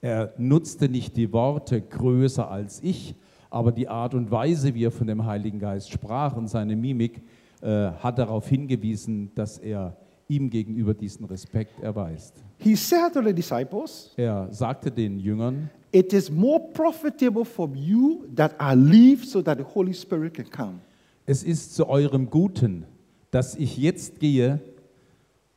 Er 0.00 0.32
nutzte 0.38 0.88
nicht 0.88 1.14
die 1.16 1.30
Worte 1.32 1.80
größer 1.80 2.50
als 2.50 2.82
ich, 2.82 3.14
aber 3.50 3.70
die 3.70 3.86
Art 3.86 4.14
und 4.14 4.30
Weise, 4.30 4.74
wie 4.74 4.84
er 4.84 4.90
von 4.90 5.06
dem 5.06 5.24
Heiligen 5.26 5.58
Geist 5.58 5.90
sprach 5.90 6.34
und 6.36 6.48
seine 6.48 6.74
Mimik 6.74 7.20
äh, 7.60 7.66
hat 7.66 8.18
darauf 8.18 8.48
hingewiesen, 8.48 9.30
dass 9.34 9.58
er 9.58 9.94
ihm 10.26 10.48
gegenüber 10.48 10.94
diesen 10.94 11.26
Respekt 11.26 11.78
erweist. 11.82 12.42
He 12.56 12.74
said 12.74 13.12
to 13.12 13.22
the 13.22 13.34
disciples, 13.34 14.12
Er 14.16 14.48
sagte 14.50 14.90
den 14.90 15.20
Jüngern, 15.20 15.68
It 15.92 16.14
is 16.14 16.30
more 16.30 16.58
profitable 16.72 17.44
for 17.44 17.68
you 17.74 18.24
that 18.34 18.54
I 18.58 18.74
leave 18.74 19.26
so 19.26 19.42
that 19.42 19.58
the 19.58 19.64
Holy 19.74 19.92
Spirit 19.92 20.32
can 20.32 20.50
come. 20.50 20.78
es 21.26 21.42
ist 21.44 21.74
zu 21.74 21.86
eurem 21.88 22.30
Guten, 22.30 22.86
dass 23.32 23.56
ich 23.56 23.76
jetzt 23.76 24.20
gehe 24.20 24.60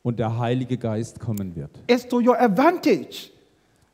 und 0.02 0.18
der 0.18 0.38
Heilige 0.38 0.76
Geist 0.78 1.20
kommen 1.20 1.54
wird. 1.54 1.70
It's 1.86 2.08
to 2.08 2.16
your 2.16 2.40
advantage. 2.40 3.30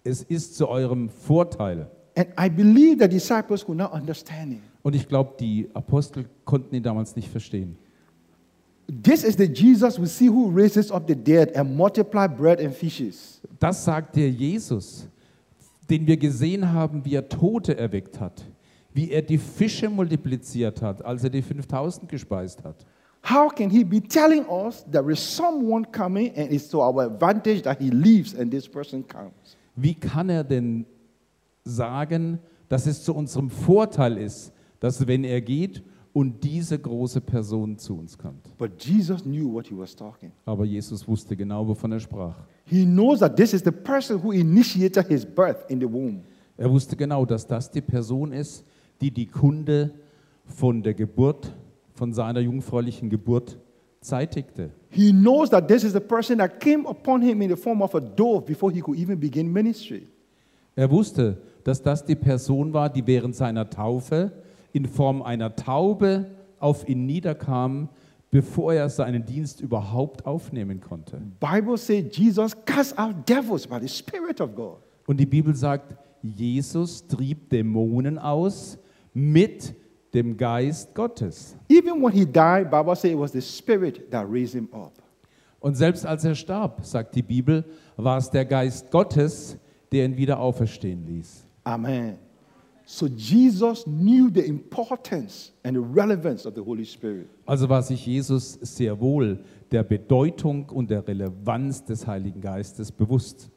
Es 0.05 0.23
ist 0.23 0.57
zu 0.57 0.69
eurem 0.69 1.11
Vorteil. 1.11 1.91
And 2.17 2.29
I 2.41 2.49
believe 2.49 2.97
the 3.01 3.09
disciples 3.09 3.65
could 3.65 3.79
not 3.79 3.93
understand 3.93 4.55
it. 4.55 4.61
Und 4.83 4.95
ich 4.95 5.07
glaube, 5.09 5.35
die 5.39 5.69
Apostel 5.75 6.27
konnten 6.45 6.75
ihn 6.75 6.83
damals 6.83 7.17
nicht 7.17 7.29
verstehen. 7.29 7.77
This 9.03 9.25
is 9.25 9.37
the 9.37 9.45
Jesus 9.45 10.01
we 10.01 10.07
see 10.07 10.29
who 10.29 10.51
raises 10.55 10.91
up 10.91 11.05
the 11.09 11.15
dead 11.15 11.57
and 11.57 11.77
multiply 11.77 12.29
bread 12.29 12.61
and 12.61 12.75
fishes. 12.75 13.41
Das 13.59 13.85
sagt 13.85 14.17
der 14.17 14.31
Jesus, 14.31 15.09
den 15.89 16.07
wir 16.07 16.17
gesehen 16.17 16.73
haben, 16.73 17.05
wie 17.05 17.15
er 17.15 17.29
Tote 17.29 17.77
erweckt 17.77 18.21
hat, 18.21 18.45
wie 18.93 19.11
er 19.11 19.23
die 19.23 19.39
Fische 19.39 19.89
multipliziert 19.89 20.83
hat, 20.83 21.05
als 21.05 21.25
er 21.25 21.31
die 21.31 21.43
5000 21.43 22.09
gespeist 22.09 22.63
hat. 22.63 22.85
How 23.25 23.49
can 23.49 23.71
he 23.71 23.85
be 23.85 24.01
telling 24.01 24.45
us 24.49 24.85
there 24.91 25.09
is 25.11 25.21
someone 25.21 25.85
coming 25.85 26.33
and 26.37 26.53
it's 26.53 26.69
to 26.71 26.81
our 26.81 27.07
advantage 27.07 27.63
that 27.63 27.81
he 27.81 27.91
leaves 27.91 28.35
and 28.35 28.51
this 28.51 28.69
person 28.69 29.05
comes? 29.07 29.57
Wie 29.77 29.95
kann 29.95 30.29
er 30.29 30.43
denn 30.45 30.85
sagen, 31.65 32.41
dass 32.69 32.87
es 32.87 33.05
zu 33.05 33.15
unserem 33.15 33.49
Vorteil 33.49 34.19
ist, 34.19 34.53
dass 34.81 35.07
wenn 35.07 35.23
er 35.23 35.41
geht 35.41 35.83
und 36.13 36.43
diese 36.43 36.79
große 36.79 37.21
Person 37.21 37.79
zu 37.79 37.97
uns 37.97 38.19
kommt? 38.19 38.57
But 38.59 38.83
Jesus 38.85 39.23
knew 39.23 39.53
what 39.53 39.69
he 39.69 39.77
was 39.77 39.95
talking. 39.95 40.33
Aber 40.45 40.65
Jesus 40.65 41.07
wusste 41.07 41.37
genau, 41.37 41.67
wovon 41.67 41.93
er 41.93 42.01
sprach. 42.01 42.35
He 42.65 42.85
knows 42.85 43.21
that 43.21 43.37
this 43.37 43.55
is 43.55 43.63
the 43.63 43.71
person 43.71 44.21
who 44.21 44.33
initiated 44.33 45.07
his 45.07 45.25
birth 45.25 45.71
in 45.71 45.81
the 45.81 45.91
womb. 45.91 46.25
Er 46.57 46.71
wusste 46.71 46.97
genau, 46.97 47.25
dass 47.25 47.47
das 47.47 47.71
die 47.71 47.81
Person 47.81 48.33
ist, 48.33 48.65
die 49.01 49.11
die 49.11 49.27
Kunde 49.27 49.93
von 50.45 50.83
der 50.83 50.95
Geburt, 50.95 51.53
von 51.95 52.13
seiner 52.13 52.41
jungfräulichen 52.41 53.11
Geburt 53.11 53.59
zeitigte. 54.01 54.71
He 54.91 55.13
knows 55.13 55.51
that 55.51 55.69
this 55.69 55.85
is 55.85 55.93
the 55.93 56.01
person 56.01 56.39
that 56.39 56.61
came 56.61 56.87
upon 56.87 57.23
him 57.23 57.41
in 57.43 57.51
the 57.51 57.57
form 57.57 57.83
of 57.83 57.95
a 57.95 58.01
dove 58.01 58.45
before 58.45 58.73
he 58.73 58.81
could 58.81 58.99
even 58.99 59.19
begin 59.19 59.53
ministry. 59.53 60.09
Er 60.75 60.91
wusste, 60.91 61.39
dass 61.65 61.83
das 61.83 62.05
die 62.05 62.17
Person 62.17 62.73
war, 62.73 62.91
die 62.91 63.07
während 63.07 63.37
seiner 63.37 63.69
Taufe 63.69 64.33
in 64.73 64.87
Form 64.87 65.23
einer 65.23 65.55
Taube 65.55 66.27
auf 66.59 66.89
ihn 66.89 67.07
niederkam, 67.07 67.89
bevor 68.31 68.73
er 68.73 68.89
seinen 68.89 69.27
Dienst 69.27 69.61
überhaupt 69.61 70.27
aufnehmen 70.27 70.81
konnte. 70.81 71.21
Bible 71.39 71.77
says 71.77 72.05
Jesus 72.17 72.57
cast 72.65 72.99
out 72.99 73.29
devils 73.29 73.67
by 73.67 73.79
the 73.81 73.89
Spirit 73.89 74.41
of 74.41 74.55
God. 74.55 74.79
Und 75.07 75.19
die 75.19 75.27
Bibel 75.27 75.55
sagt, 75.55 75.95
Jesus 76.23 77.07
trieb 77.07 77.51
Dämonen 77.51 78.19
aus 78.19 78.79
mit 79.13 79.75
dem 80.15 80.37
Geist 80.37 80.95
Gottes. 80.95 81.57
Even 81.69 82.03
when 82.03 82.13
he 82.13 82.25
died, 82.25 82.71
Bible 82.71 82.95
says 82.95 83.13
it 83.13 83.19
was 83.19 83.33
the 83.33 83.41
Spirit 83.41 84.11
that 84.11 84.27
raised 84.31 84.55
him 84.55 84.69
up. 84.73 84.93
Und 85.61 85.77
selbst 85.77 86.05
als 86.05 86.25
er 86.25 86.35
starb, 86.35 86.85
sagt 86.85 87.15
die 87.15 87.23
Bibel, 87.23 87.65
war 87.97 88.19
es 88.19 88.31
der 88.31 88.45
Geist 88.45 88.91
Gottes, 88.91 89.57
der 89.93 90.05
ihn 90.07 90.17
wieder 90.17 90.41
auferstehen 90.41 91.07
ließ. 91.07 91.47
Amen. 91.65 92.19
So 92.85 93.07
Jesus 93.07 93.85
knew 93.85 94.29
the 94.29 94.45
importance 94.45 95.53
and 95.63 95.77
the 95.77 95.83
relevance 95.83 96.47
of 96.47 96.55
the 96.55 96.61
Holy 96.61 96.85
Spirit. 96.85 97.29
Also 97.47 97.69
war 97.69 97.83
sich 97.83 98.05
Jesus 98.05 98.55
sehr 98.61 99.01
wohl 99.01 99.39
der 99.71 99.85
Bedeutung 99.85 100.69
und 100.69 100.91
der 100.91 101.07
Relevanz 101.07 101.85
des 101.85 102.07
Heiligen 102.07 102.41
Geistes 102.41 102.91
bewusst. 102.91 103.51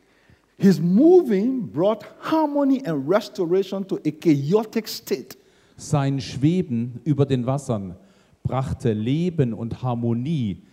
His 0.58 0.80
moving 0.80 1.68
brought 1.70 2.06
harmony 2.22 2.82
and 2.86 3.10
restoration 3.10 3.86
to 3.88 3.98
a 4.06 4.12
chaotic 4.12 4.88
state. 4.88 5.36
Sein 5.78 6.22
Schweben 6.22 7.00
über 7.04 7.26
den 7.26 7.46
Wassern 7.46 7.96
brachte 8.44 8.94
Leben 8.94 9.54
und 9.54 9.82
Harmonie 9.82 10.64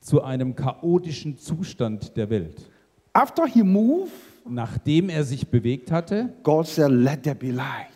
zu 0.00 0.22
einem 0.22 0.54
chaotischen 0.54 1.38
Zustand 1.38 2.16
der 2.16 2.30
Welt. 2.30 2.70
After 3.12 3.46
he 3.46 3.62
moved, 3.62 4.12
Nachdem 4.50 5.10
er 5.10 5.24
sich 5.24 5.48
bewegt 5.48 5.92
hatte, 5.92 6.32
God 6.42 6.66
said, 6.66 6.90
Let 6.90 7.22
there 7.24 7.34
be 7.34 7.50
light. 7.50 7.88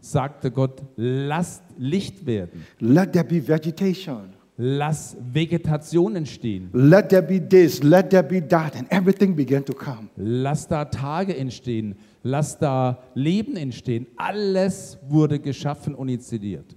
sagte 0.00 0.50
Gott, 0.50 0.82
lasst 0.96 1.62
Licht 1.78 2.26
werden, 2.26 2.64
Let 2.80 3.12
there 3.12 3.24
be 3.24 3.46
vegetation. 3.46 4.30
lass 4.56 5.16
Vegetation 5.32 6.16
entstehen, 6.16 6.70
Let 6.72 7.10
there 7.10 7.22
be 7.22 7.40
this, 7.40 7.82
let 7.82 8.10
there 8.10 8.24
be 8.24 8.40
that. 8.48 8.74
And 8.76 8.90
everything 8.90 9.36
began 9.36 9.64
to 9.64 9.72
come. 9.72 10.08
lass 10.16 10.66
da 10.66 10.84
Tage 10.84 11.36
entstehen, 11.36 11.94
lass 12.24 12.58
da 12.58 12.98
Leben 13.14 13.56
entstehen. 13.56 14.08
Alles 14.16 14.98
wurde 15.08 15.38
geschaffen 15.38 15.94
und 15.94 16.08
inszeniert. 16.08 16.74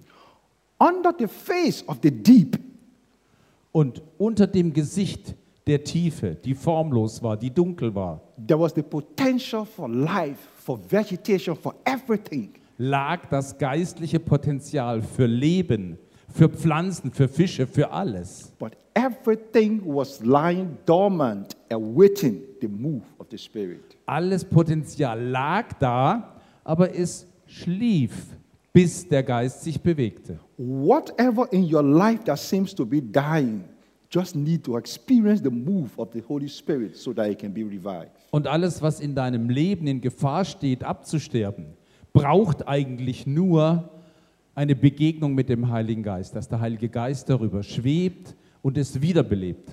Under 0.78 1.12
the 1.18 1.28
face 1.28 1.84
of 1.88 1.98
the 2.04 2.12
deep, 2.12 2.60
Und 3.72 4.02
unter 4.18 4.48
dem 4.48 4.74
Gesicht 4.74 5.36
der 5.68 5.84
Tiefe, 5.84 6.36
die 6.36 6.56
formlos 6.56 7.22
war, 7.22 7.38
die 7.38 7.52
dunkel 7.52 7.94
war, 7.94 8.22
there 8.48 8.60
was 8.60 8.74
the 8.74 8.82
potential 8.82 9.66
for 9.66 9.88
life, 9.90 10.40
for 10.56 10.80
vegetation, 10.90 11.56
for 11.56 11.76
everything. 11.86 12.54
lag 12.80 13.28
das 13.30 13.56
geistliche 13.58 14.20
Potenzial 14.20 15.02
für 15.02 15.26
Leben, 15.28 15.98
für 16.30 16.50
Pflanzen, 16.50 17.12
für 17.12 17.28
Fische, 17.28 17.68
für 17.68 17.92
alles. 17.92 18.52
But 18.58 18.74
everything 18.96 19.82
was 19.86 20.20
lying 20.24 20.78
dormant, 20.86 21.56
awaiting 21.70 22.42
the 22.62 22.68
move 22.68 23.04
of 23.20 23.28
the 23.30 23.38
Spirit. 23.38 23.87
Alles 24.08 24.46
Potenzial 24.46 25.22
lag 25.22 25.74
da, 25.80 26.39
aber 26.63 26.96
es 26.96 27.28
schlief, 27.46 28.38
bis 28.72 29.06
der 29.08 29.22
Geist 29.22 29.63
sich 29.63 29.82
bewegte. 29.82 30.39
Whatever 30.58 31.52
in 31.52 31.63
your 31.72 31.84
life 31.84 32.24
that 32.24 32.38
seems 32.39 32.74
to 32.74 32.86
be 32.86 33.02
dying, 33.02 33.65
just 34.10 34.34
need 34.34 34.63
to 34.63 34.78
experience 34.78 35.43
the 35.43 35.50
move 35.50 35.89
of 35.98 36.08
the 36.13 36.24
Holy 36.26 36.48
Spirit 36.48 36.96
so 36.96 37.13
that 37.13 37.30
it 37.30 37.39
can 37.39 37.54
be 37.54 37.63
revived. 37.63 38.12
Und 38.32 38.48
alles, 38.48 38.82
was 38.82 39.02
in 39.02 39.13
deinem 39.13 39.50
Leben 39.50 39.88
in 39.88 40.00
Gefahr 40.00 40.46
steht, 40.46 40.86
abzusterben, 40.86 41.65
braucht 42.13 42.65
eigentlich 42.65 43.28
nur 43.28 43.89
eine 44.56 44.76
Begegnung 44.76 45.36
mit 45.36 45.50
dem 45.50 45.70
Heiligen 45.70 46.02
Geist, 46.02 46.34
dass 46.34 46.48
der 46.48 46.62
Heilige 46.62 46.88
Geist 46.88 47.30
darüber 47.30 47.62
schwebt 47.62 48.38
und 48.62 48.78
es 48.78 49.02
wiederbelebt. 49.02 49.70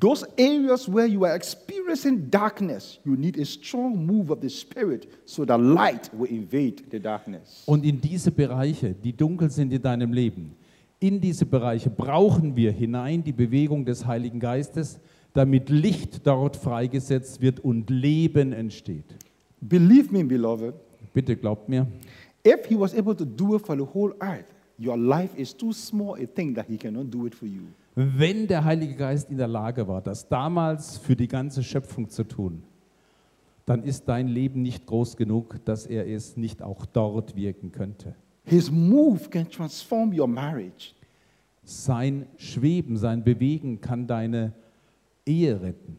Those 0.00 0.26
areas 0.38 0.92
where 0.92 1.06
you 1.06 1.24
are 1.24 1.34
experiencing 1.34 2.28
darkness, 2.30 2.98
you 3.04 3.14
need 3.14 3.38
a 3.38 3.44
strong 3.44 4.04
move 4.04 4.30
of 4.30 4.40
the 4.42 4.48
Spirit 4.48 5.08
so 5.24 5.44
that 5.44 5.60
light 5.60 6.10
will 6.12 6.28
invade 6.28 6.82
the 6.90 6.98
darkness. 6.98 7.62
Und 7.66 7.84
in 7.84 8.00
diese 8.00 8.30
Bereiche, 8.30 8.94
die 8.94 9.12
dunkel 9.12 9.50
sind 9.50 9.72
in 9.72 9.80
deinem 9.80 10.12
Leben, 10.12 10.56
in 10.98 11.20
diese 11.20 11.46
Bereiche 11.46 11.90
brauchen 11.90 12.56
wir 12.56 12.72
hinein 12.72 13.22
die 13.22 13.32
Bewegung 13.32 13.84
des 13.84 14.06
Heiligen 14.06 14.40
Geistes, 14.40 14.98
damit 15.34 15.68
Licht 15.68 16.26
dort 16.26 16.56
freigesetzt 16.56 17.40
wird 17.40 17.60
und 17.60 17.90
Leben 17.90 18.52
entsteht. 18.52 19.04
Believe 19.60 20.12
me, 20.12 20.24
beloved, 20.24 20.74
Bitte 21.16 21.34
glaubt 21.34 21.68
mir, 21.68 21.86
if 22.44 22.66
He 22.66 22.78
was 22.78 22.94
able 22.94 23.14
to 23.14 23.24
do 23.24 23.56
it 23.56 23.64
for 23.64 23.74
the 23.74 23.84
whole 23.94 24.14
earth, 24.20 24.44
your 24.78 24.98
life 24.98 25.34
is 25.34 25.56
too 25.56 25.72
small 25.72 26.14
a 26.14 26.26
thing 26.26 26.54
that 26.54 26.66
He 26.68 26.76
cannot 26.76 27.10
do 27.10 27.26
it 27.26 27.34
for 27.34 27.46
you. 27.46 27.68
Wenn 27.96 28.46
der 28.46 28.64
Heilige 28.64 28.94
Geist 28.94 29.30
in 29.30 29.38
der 29.38 29.48
Lage 29.48 29.88
war, 29.88 30.02
das 30.02 30.28
damals 30.28 30.98
für 30.98 31.16
die 31.16 31.28
ganze 31.28 31.62
Schöpfung 31.62 32.10
zu 32.10 32.24
tun, 32.24 32.62
dann 33.64 33.82
ist 33.82 34.04
dein 34.06 34.28
Leben 34.28 34.60
nicht 34.60 34.86
groß 34.86 35.16
genug, 35.16 35.64
dass 35.64 35.86
er 35.86 36.06
es 36.06 36.36
nicht 36.36 36.62
auch 36.62 36.84
dort 36.84 37.34
wirken 37.34 37.72
könnte. 37.72 38.14
His 38.44 38.70
move 38.70 39.30
can 39.30 39.48
transform 39.50 40.12
your 40.16 40.28
marriage. 40.28 40.92
Sein 41.64 42.26
Schweben, 42.36 42.98
sein 42.98 43.24
Bewegen 43.24 43.80
kann 43.80 44.06
deine 44.06 44.52
Ehe 45.24 45.60
retten. 45.60 45.96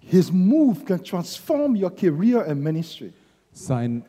His 0.00 0.32
move 0.32 0.84
can 0.86 1.04
transform 1.04 1.76
your 1.76 1.94
career 1.94 2.48
and 2.48 2.62
ministry. 2.62 3.12
Sein 3.52 4.02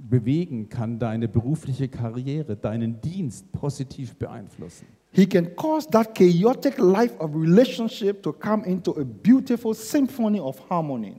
Bewegen 0.00 0.68
kann 0.68 0.98
deine 0.98 1.28
berufliche 1.28 1.88
Karriere, 1.88 2.56
deinen 2.56 3.00
Dienst 3.00 3.50
positiv 3.52 4.16
beeinflussen. 4.16 4.86
He 5.12 5.26
can 5.26 5.54
cause 5.56 5.88
that 5.88 6.14
chaotic 6.14 6.78
life 6.78 7.18
of 7.18 7.34
relationship 7.34 8.22
to 8.22 8.32
come 8.32 8.64
into 8.64 8.92
a 8.92 9.04
beautiful 9.04 9.74
symphony 9.74 10.38
of 10.38 10.58
harmony. 10.70 11.16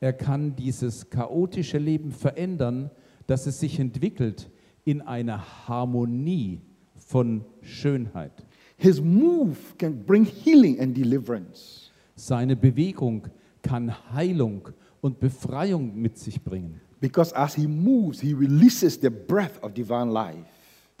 Er 0.00 0.12
kann 0.12 0.54
dieses 0.56 1.08
chaotische 1.08 1.78
Leben 1.78 2.12
verändern, 2.12 2.90
dass 3.26 3.46
es 3.46 3.60
sich 3.60 3.78
entwickelt 3.78 4.50
in 4.84 5.00
eine 5.00 5.40
Harmonie 5.68 6.60
von 6.96 7.44
Schönheit. 7.62 8.32
His 8.76 9.00
move 9.00 9.56
can 9.78 10.04
bring 10.04 10.24
healing 10.24 10.80
and 10.80 10.96
deliverance. 10.96 11.90
Seine 12.16 12.56
Bewegung 12.56 13.28
kann 13.62 13.94
Heilung 14.12 14.68
und 15.00 15.20
Befreiung 15.20 15.94
mit 16.00 16.18
sich 16.18 16.42
bringen. 16.42 16.80
Because 17.00 17.34
as 17.34 17.54
he 17.54 17.66
moves, 17.66 18.20
he 18.20 18.32
releases 18.32 18.98
the 19.00 19.10
breath 19.10 19.62
of 19.62 19.74
divine 19.74 20.10
life. 20.10 20.46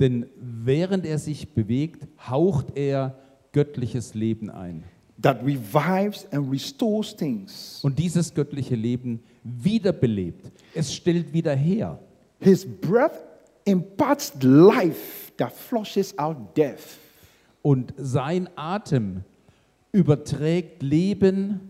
Denn 0.02 0.26
während 0.36 1.06
er 1.06 1.20
sich 1.20 1.54
bewegt, 1.54 2.08
haucht 2.28 2.76
er 2.76 3.16
göttliches 3.52 4.14
Leben 4.14 4.50
ein. 4.50 4.82
that 5.22 5.40
revives 5.44 6.26
and 6.32 6.50
restores 6.50 7.14
things. 7.14 7.78
Und 7.84 7.96
dieses 8.00 8.34
göttliche 8.34 8.74
Leben 8.74 9.20
wiederbelebt. 9.44 10.50
Es 10.74 10.92
stellt 10.92 11.32
wieder 11.32 11.54
her. 11.54 12.00
His 12.40 12.66
breath 12.66 13.22
imparts 13.64 14.32
life 14.40 15.30
that 15.36 15.52
flushes 15.52 16.18
out 16.18 16.36
death. 16.56 16.98
Und 17.62 17.94
sein 17.96 18.48
Atem 18.56 19.22
überträgt 19.92 20.82
Leben, 20.82 21.60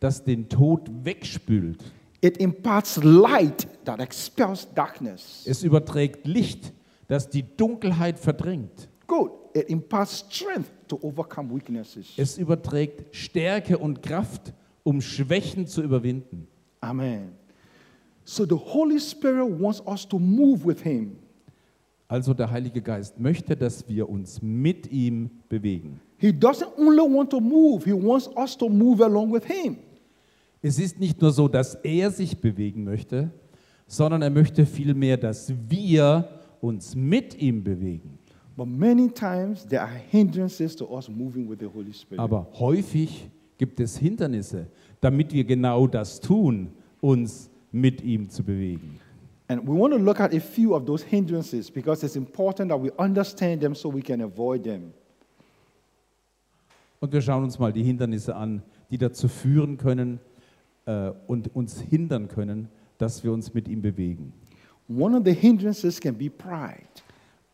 das 0.00 0.24
den 0.24 0.48
Tod 0.48 0.88
wegspült. 1.04 1.84
It 2.22 2.38
imparts 2.38 2.96
light 3.02 3.68
that 3.84 4.00
expels 4.00 4.66
darkness. 4.74 5.42
Es 5.44 5.62
überträgt 5.62 6.26
Licht, 6.26 6.72
das 7.14 7.28
die 7.28 7.44
Dunkelheit 7.56 8.18
verdrängt. 8.18 8.88
Good. 9.06 9.30
It 9.54 9.68
imparts 9.68 10.18
strength 10.28 10.72
to 10.88 10.98
overcome 11.00 11.54
weaknesses. 11.54 12.12
Es 12.16 12.38
überträgt 12.38 13.14
Stärke 13.14 13.78
und 13.78 14.02
Kraft, 14.02 14.52
um 14.82 15.00
Schwächen 15.00 15.68
zu 15.68 15.82
überwinden. 15.82 16.48
Amen. 16.80 17.32
So 18.24 18.44
the 18.44 18.56
Holy 18.56 18.98
Spirit 18.98 19.60
wants 19.60 19.80
us 19.86 20.08
to 20.08 20.18
move 20.18 20.66
with 20.66 20.82
Him. 20.82 21.16
Also 22.08 22.34
der 22.34 22.50
Heilige 22.50 22.82
Geist 22.82 23.20
möchte, 23.20 23.56
dass 23.56 23.88
wir 23.88 24.08
uns 24.08 24.42
mit 24.42 24.90
ihm 24.90 25.30
bewegen. 25.48 26.00
He 26.16 26.30
doesn't 26.30 26.76
only 26.76 26.98
want 26.98 27.30
to 27.30 27.40
move, 27.40 27.84
He 27.84 27.92
wants 27.92 28.28
us 28.36 28.58
to 28.58 28.68
move 28.68 29.04
along 29.04 29.32
with 29.32 29.44
Him. 29.44 29.76
Es 30.60 30.80
ist 30.80 30.98
nicht 30.98 31.20
nur 31.20 31.30
so, 31.30 31.46
dass 31.46 31.76
er 31.76 32.10
sich 32.10 32.38
bewegen 32.38 32.82
möchte, 32.82 33.30
sondern 33.86 34.22
er 34.22 34.30
möchte 34.30 34.66
vielmehr, 34.66 35.16
dass 35.16 35.52
wir 35.68 36.40
uns 36.64 36.94
mit 36.96 37.40
ihm 37.40 37.62
bewegen. 37.62 38.18
But 38.56 38.68
many 38.68 39.10
times 39.10 39.66
there 39.66 39.82
are 39.82 40.00
hindrances 40.10 40.74
to 40.76 40.86
us 40.86 41.08
moving 41.08 41.48
with 41.48 41.58
the 41.58 41.66
Holy 41.66 41.92
Spirit. 41.92 42.20
Aber 42.20 42.46
häufig 42.58 43.28
gibt 43.58 43.80
es 43.80 43.98
Hindernisse, 43.98 44.66
damit 45.00 45.32
wir 45.32 45.44
genau 45.44 45.86
das 45.86 46.20
tun, 46.20 46.68
uns 47.00 47.50
mit 47.70 48.02
ihm 48.02 48.30
zu 48.30 48.42
bewegen. 48.42 48.98
And 49.48 49.66
we 49.68 49.72
want 49.78 49.92
to 49.92 49.98
look 49.98 50.20
at 50.20 50.32
a 50.34 50.40
few 50.40 50.74
of 50.74 50.86
those 50.86 51.04
hindrances 51.04 51.70
because 51.70 52.04
it's 52.04 52.16
important 52.16 52.70
that 52.70 52.82
we 52.82 52.90
understand 52.98 53.60
them 53.60 53.74
so 53.74 53.92
we 53.92 54.00
can 54.00 54.22
avoid 54.22 54.64
them. 54.64 54.94
Und 57.00 57.12
wir 57.12 57.20
schauen 57.20 57.44
uns 57.44 57.58
mal 57.58 57.72
die 57.72 57.82
Hindernisse 57.82 58.34
an, 58.34 58.62
die 58.90 58.96
dazu 58.96 59.28
führen 59.28 59.76
können 59.76 60.20
äh, 60.86 61.10
und 61.26 61.54
uns 61.54 61.78
hindern 61.78 62.28
können, 62.28 62.68
dass 62.96 63.22
wir 63.22 63.32
uns 63.32 63.52
mit 63.52 63.68
ihm 63.68 63.82
bewegen. 63.82 64.32
One 64.88 65.16
of 65.16 65.24
the 65.24 65.32
hindrances 65.32 65.98
can 66.00 66.14
be 66.14 66.28
pride. 66.28 66.86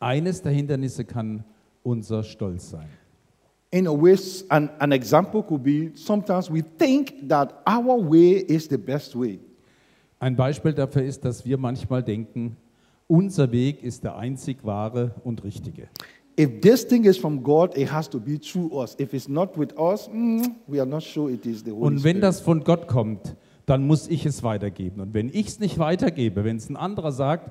Eines 0.01 0.43
der 0.43 0.53
Hindernisse 0.53 1.05
kann 1.05 1.45
unser 1.83 2.23
Stolz 2.23 2.71
sein. 2.71 2.89
In 3.73 3.87
a 3.87 3.93
way, 3.93 4.17
an, 4.49 4.69
an 4.81 4.91
example 4.93 5.43
could 5.43 5.63
be 5.63 5.93
sometimes 5.95 6.51
we 6.51 6.63
think 6.79 7.29
that 7.29 7.63
our 7.69 7.97
way 7.97 8.45
is 8.49 8.69
the 8.69 8.79
best 8.79 9.15
way. 9.15 9.39
Ein 10.19 10.35
Beispiel 10.35 10.73
dafür 10.73 11.03
ist, 11.03 11.25
dass 11.25 11.45
wir 11.45 11.57
manchmal 11.57 12.03
denken, 12.03 12.57
unser 13.07 13.51
Weg 13.53 13.83
ist 13.83 14.03
der 14.05 14.17
einzig 14.17 14.65
wahre 14.65 15.15
und 15.25 15.45
richtige. 15.45 15.89
If 16.39 16.61
this 16.61 16.87
thing 16.87 17.05
is 17.05 17.17
from 17.17 17.43
God, 17.43 17.77
it 17.77 17.93
has 17.93 18.09
to 18.11 18.19
be 18.19 18.39
through 18.41 18.73
us. 18.73 18.97
If 18.99 19.15
it's 19.15 19.29
not 19.29 19.57
with 19.59 19.73
us, 19.79 20.09
mm, 20.09 20.55
we 20.67 20.81
are 20.81 20.89
not 20.89 21.03
sure 21.03 21.31
it 21.31 21.45
is 21.47 21.63
the 21.65 21.71
Holy 21.71 21.87
Und 21.87 22.05
wenn 22.05 22.17
Spirit. 22.17 22.23
das 22.23 22.41
von 22.41 22.65
Gott 22.65 22.89
kommt, 22.89 23.37
dann 23.67 23.87
muss 23.87 24.09
ich 24.09 24.27
es 24.27 24.43
weitergeben. 24.43 25.01
Und 25.01 25.15
wenn 25.15 25.29
ich 25.29 25.49
es 25.49 25.61
nicht 25.61 25.79
weitergebe, 25.79 26.45
wenn 26.45 26.57
es 26.57 26.69
ein 26.69 26.77
anderer 26.77 27.13
sagt, 27.13 27.51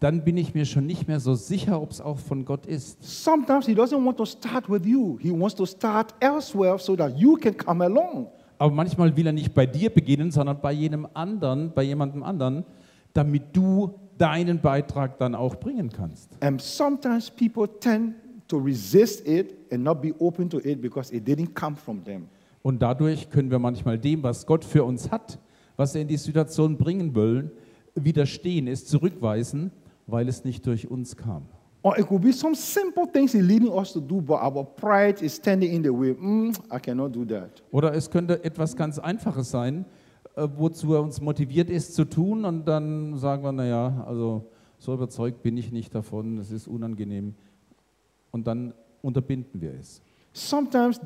dann 0.00 0.22
bin 0.22 0.36
ich 0.36 0.54
mir 0.54 0.64
schon 0.64 0.86
nicht 0.86 1.08
mehr 1.08 1.18
so 1.20 1.34
sicher, 1.34 1.80
ob 1.82 1.90
es 1.90 2.00
auch 2.00 2.18
von 2.18 2.44
Gott 2.44 2.66
ist. 2.66 2.98
Sometimes 3.02 3.66
He 3.66 3.74
doesn't 3.74 4.04
want 4.04 4.16
to 4.16 4.24
start 4.24 4.70
with 4.70 4.86
you. 4.86 5.18
He 5.20 5.30
wants 5.32 5.56
to 5.56 5.66
start 5.66 6.14
elsewhere 6.20 6.78
so 6.78 6.94
that 6.96 7.16
you 7.16 7.36
can 7.36 7.56
come 7.56 7.84
along. 7.84 8.28
Aber 8.58 8.72
manchmal 8.72 9.16
will 9.16 9.26
er 9.26 9.32
nicht 9.32 9.54
bei 9.54 9.66
dir 9.66 9.90
beginnen, 9.90 10.30
sondern 10.30 10.60
bei 10.60 10.72
jenem 10.72 11.06
anderen, 11.14 11.72
bei 11.72 11.82
jemandem 11.82 12.22
anderen, 12.22 12.64
damit 13.12 13.44
du 13.52 13.94
deinen 14.18 14.60
Beitrag 14.60 15.18
dann 15.18 15.34
auch 15.34 15.56
bringen 15.56 15.90
kannst. 15.90 16.30
And 16.42 16.60
sometimes 16.60 17.30
people 17.30 17.68
tend 17.80 18.14
to 18.48 18.58
resist 18.58 19.26
it 19.26 19.54
and 19.72 19.84
not 19.84 20.00
be 20.00 20.14
open 20.18 20.48
to 20.50 20.58
it 20.58 20.80
because 20.80 21.14
it 21.14 21.26
didn't 21.26 21.54
come 21.54 21.76
from 21.76 22.02
them. 22.04 22.28
Und 22.62 22.82
dadurch 22.82 23.30
können 23.30 23.50
wir 23.50 23.58
manchmal 23.58 23.98
dem, 23.98 24.22
was 24.22 24.44
Gott 24.44 24.64
für 24.64 24.84
uns 24.84 25.10
hat, 25.10 25.38
was 25.78 25.94
er 25.94 26.02
in 26.02 26.08
die 26.08 26.18
Situation 26.18 26.76
bringen 26.76 27.14
will, 27.14 27.50
widerstehen, 27.94 28.66
es 28.66 28.84
zurückweisen, 28.84 29.70
weil 30.06 30.28
es 30.28 30.44
nicht 30.44 30.66
durch 30.66 30.90
uns 30.90 31.16
kam. 31.16 31.46
Or 31.82 31.96
it 31.96 32.06
could 32.06 32.20
be 32.20 32.32
some 32.32 32.54
simple 32.54 33.06
things 33.10 33.32
He's 33.32 33.42
leading 33.42 33.70
us 33.70 33.92
to 33.92 34.00
do, 34.00 34.20
but 34.20 34.42
our 34.42 34.64
pride 34.64 35.24
is 35.24 35.36
standing 35.36 35.72
in 35.72 35.82
the 35.82 35.90
way. 35.90 36.12
Mm, 36.12 36.52
I 36.70 36.80
cannot 36.80 37.14
do 37.14 37.24
that. 37.26 37.62
Oder 37.70 37.94
es 37.94 38.10
könnte 38.10 38.42
etwas 38.44 38.74
ganz 38.74 38.98
Einfaches 38.98 39.50
sein, 39.50 39.86
äh, 40.34 40.48
wozu 40.56 40.94
er 40.94 41.02
uns 41.02 41.20
motiviert 41.20 41.70
ist 41.70 41.94
zu 41.94 42.04
tun 42.04 42.44
und 42.44 42.66
dann 42.66 43.16
sagen 43.16 43.44
wir, 43.44 43.52
naja, 43.52 44.04
also 44.06 44.50
so 44.78 44.92
überzeugt 44.92 45.42
bin 45.42 45.56
ich 45.56 45.70
nicht 45.70 45.94
davon, 45.94 46.38
es 46.38 46.50
ist 46.50 46.66
unangenehm. 46.66 47.34
Und 48.32 48.48
dann 48.48 48.74
unterbinden 49.00 49.60
wir 49.60 49.74
es. 49.74 50.02
Sometimes 50.32 51.00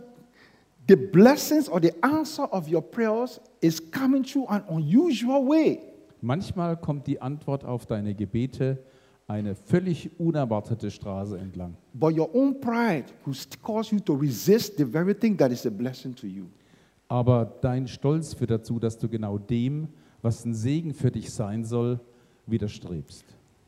the 0.88 0.96
blessings 0.96 1.68
or 1.68 1.80
the 1.80 1.92
answer 2.02 2.44
of 2.50 2.68
your 2.68 2.82
prayers 2.82 3.40
is 3.60 3.80
coming 3.90 4.22
through 4.24 4.46
an 4.48 4.62
unusual 4.68 5.46
way. 5.48 5.78
Manchmal 6.20 6.76
kommt 6.76 7.06
die 7.06 7.20
Antwort 7.20 7.64
auf 7.64 7.86
deine 7.86 8.14
Gebete 8.14 8.78
eine 9.26 9.54
völlig 9.54 10.10
unerwartete 10.18 10.90
Straße 10.90 11.38
entlang. 11.38 11.74
But 11.94 12.16
your 12.18 12.28
own 12.34 12.60
pride 12.60 13.06
st- 13.32 13.60
cause 13.62 13.94
you 13.94 14.00
to 14.00 14.14
resist 14.14 14.76
the 14.76 14.84
very 14.84 15.14
thing 15.14 15.36
that 15.38 15.50
is 15.52 15.64
a 15.66 15.70
blessing 15.70 16.14
to 16.14 16.26
you. 16.26 16.44
Aber 17.08 17.44
dein 17.60 17.86
Stolz 17.88 18.34
führt 18.34 18.50
dazu, 18.50 18.78
dass 18.78 18.98
du 18.98 19.08
genau 19.08 19.38
dem, 19.38 19.88
was 20.22 20.44
ein 20.44 20.54
Segen 20.54 20.92
für 20.94 21.10
dich 21.10 21.30
sein 21.30 21.64
soll, 21.64 21.98
widerstrebst. 22.46 23.24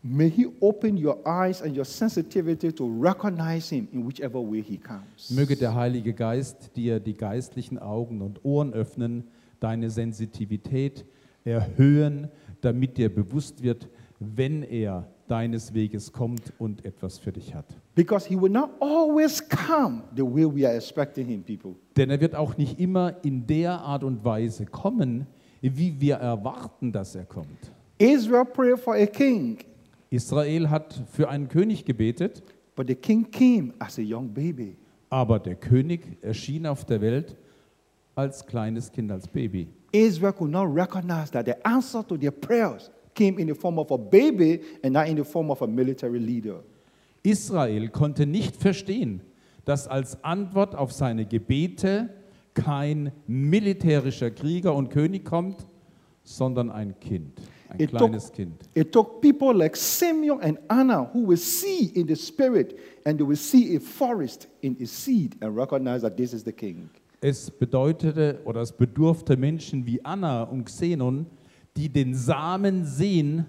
May 0.07 0.29
He 0.29 0.47
open 0.61 0.99
your 0.99 1.17
eyes 1.27 1.63
and 1.63 1.75
your 1.75 1.87
sensitivity 1.87 2.71
to 2.71 2.87
recognize 2.87 3.71
Him 3.71 3.89
in 3.91 4.07
whichever 4.07 4.39
way 4.39 4.61
He 4.61 4.77
comes. 4.77 5.31
Möge 5.31 5.57
der 5.57 5.75
Heilige 5.75 6.13
Geist 6.13 6.77
dir 6.77 7.01
die 7.01 7.15
geistlichen 7.15 7.79
Augen 7.79 8.21
und 8.21 8.45
Ohren 8.45 8.75
öffnen, 8.75 9.25
deine 9.61 9.89
Sensitivität 9.89 11.07
erhöhen, 11.43 12.29
damit 12.61 12.99
dir 12.99 13.09
bewusst 13.09 13.63
wird, 13.63 13.89
wenn 14.21 14.63
er 14.63 15.09
deines 15.27 15.73
Weges 15.73 16.13
kommt 16.13 16.53
und 16.59 16.85
etwas 16.85 17.19
für 17.19 17.33
dich 17.33 17.55
hat. 17.55 17.65
Because 17.95 18.29
He 18.29 18.39
will 18.39 18.51
not 18.51 18.73
always 18.81 19.43
come 19.49 20.03
the 20.15 20.23
way 20.23 20.45
we 20.45 20.69
are 20.69 20.77
expecting 20.77 21.27
Him, 21.27 21.43
people. 21.43 21.77
Denn 21.97 22.11
er 22.11 22.21
wird 22.21 22.35
auch 22.35 22.59
nicht 22.59 22.79
immer 22.79 23.15
in 23.25 23.47
der 23.47 23.81
Art 23.81 24.05
und 24.05 24.23
Weise 24.23 24.67
kommen, 24.67 25.27
wie 25.63 25.99
wir 25.99 26.17
erwarten, 26.17 26.93
dass 26.93 27.15
er 27.15 27.25
kommt. 27.25 27.73
Israel 27.97 28.45
prayed 28.45 28.79
for 28.79 28.95
a 28.95 29.07
king, 29.07 29.57
Israel 30.15 30.71
hat 30.71 31.03
für 31.13 31.29
einen 31.29 31.49
König 31.49 31.85
gebetet, 31.85 32.43
but 32.77 32.87
the 32.89 32.95
king 32.95 33.31
came 33.31 33.73
as 33.79 33.99
a 33.99 34.03
young 34.03 34.33
baby. 34.33 34.77
aber 35.11 35.39
der 35.39 35.55
König 35.55 36.19
erschien 36.23 36.67
auf 36.67 36.85
der 36.85 37.01
Welt 37.01 37.37
als 38.17 38.45
kleines 38.47 38.91
Kind, 38.91 39.13
als 39.13 39.29
Baby. 39.29 39.69
Israel 39.93 40.33
could 40.33 40.51
not 40.51 40.75
recognize 40.75 41.31
that 41.31 41.47
the 41.47 41.55
answer 41.65 42.05
to 42.07 42.17
their 42.17 42.33
prayers 42.33 42.91
came 43.15 43.41
in 43.41 43.47
the 43.47 43.55
form 43.55 43.79
of 43.79 43.93
a 43.93 43.97
baby 43.97 44.61
and 44.83 44.93
not 44.93 45.07
in 45.07 45.17
the 45.17 45.25
form 45.25 45.51
of 45.51 45.63
a 45.63 45.67
military 45.67 46.19
leader. 46.19 46.65
Israel 47.23 47.89
konnte 47.89 48.27
nicht 48.27 48.57
verstehen, 48.57 49.21
dass 49.65 49.87
als 49.87 50.23
Antwort 50.25 50.75
auf 50.75 50.93
seine 50.93 51.27
Gebete 51.27 52.11
kein 52.55 53.13
militärischer 53.27 54.31
Krieger 54.31 54.75
und 54.75 54.91
König 54.91 55.25
kommt, 55.25 55.67
sondern 56.25 56.71
ein 56.71 56.99
Kind, 57.01 57.41
ein 57.69 57.81
It 57.81 57.91
took, 57.91 57.99
kleines 57.99 58.33
Kind. 58.33 58.55
it 58.75 58.93
took 58.93 59.21
people 59.21 59.53
like 59.55 59.77
Simeon 59.77 60.41
and 60.43 60.59
Anna 60.69 61.11
who 61.13 61.27
will 61.27 61.37
see 61.39 61.91
in 61.95 62.07
the 62.07 62.17
spirit 62.17 62.77
and 63.05 63.19
they 63.19 63.27
will 63.27 63.37
see 63.37 63.77
a 63.77 63.81
forest 63.81 64.49
in 64.63 64.77
a 64.81 64.87
seed 64.87 65.37
and 65.41 65.57
recognize 65.57 66.03
that 66.03 66.17
this 66.17 66.33
is 66.33 66.45
the 66.45 66.53
king. 66.53 66.89
Es 67.21 67.51
bedeutete 67.51 68.41
oder 68.45 68.61
es 68.61 68.73
bedurfte 68.73 69.37
Menschen 69.37 69.87
wie 69.87 70.05
Anna 70.05 70.43
und 70.43 70.65
Xenon, 70.67 71.27
die 71.75 71.89
den 71.89 72.15
Samen 72.15 72.85
sehen, 72.85 73.47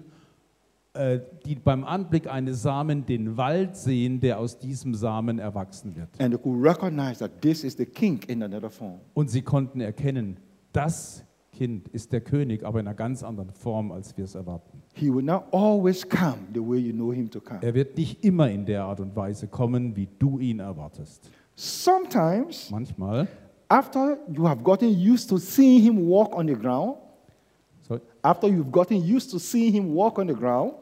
äh, 0.94 1.20
die 1.44 1.56
beim 1.56 1.84
Anblick 1.84 2.26
eines 2.26 2.62
Samen 2.62 3.04
den 3.04 3.36
Wald 3.36 3.76
sehen, 3.76 4.18
der 4.18 4.38
aus 4.38 4.58
diesem 4.58 4.94
Samen 4.94 5.38
erwachsen 5.38 5.94
wird. 5.94 6.08
And 6.18 6.32
they 6.34 6.42
could 6.42 6.64
recognize 6.64 7.18
that 7.18 7.42
this 7.42 7.64
is 7.64 7.76
the 7.76 7.84
king 7.84 8.22
in 8.28 8.42
another 8.42 8.70
form. 8.70 8.98
Und 9.12 9.30
sie 9.30 9.42
konnten 9.42 9.82
erkennen, 9.82 10.38
das 10.72 11.22
Kind 11.56 11.88
ist 11.88 12.12
der 12.12 12.20
König, 12.20 12.64
aber 12.64 12.80
in 12.80 12.86
einer 12.86 12.94
ganz 12.94 13.22
anderen 13.22 13.50
Form, 13.50 13.90
als 13.90 14.14
wir 14.16 14.24
es 14.24 14.34
erwarten. 14.34 14.82
He 14.92 15.12
will 15.12 15.22
not 15.22 15.44
always 15.52 16.06
come 16.06 16.36
the 16.52 16.60
way 16.60 16.76
you 16.76 16.92
know 16.92 17.12
him 17.12 17.30
to 17.30 17.40
come. 17.40 17.60
Er 17.62 17.72
wird 17.72 17.96
nicht 17.96 18.22
immer 18.22 18.50
in 18.50 18.66
der 18.66 18.84
Art 18.84 19.00
und 19.00 19.16
Weise 19.16 19.46
kommen, 19.46 19.96
wie 19.96 20.06
du 20.18 20.38
ihn 20.38 20.60
erwartest. 20.60 21.30
Sometimes, 21.54 22.70
Manchmal, 22.70 23.26
after 23.68 24.18
you 24.28 24.46
have 24.46 24.62
gotten 24.62 24.90
used 24.90 25.30
to 25.30 25.38
seeing 25.38 25.82
him 25.82 26.06
walk 26.06 26.36
on 26.36 26.46
the 26.46 26.54
ground, 26.54 26.96
so, 27.88 27.98
after 28.22 28.48
you've 28.48 28.70
gotten 28.70 28.98
used 29.02 29.30
to 29.30 29.38
seeing 29.38 29.72
him 29.72 29.94
walk 29.94 30.18
on 30.18 30.28
the 30.28 30.34
ground, 30.34 30.74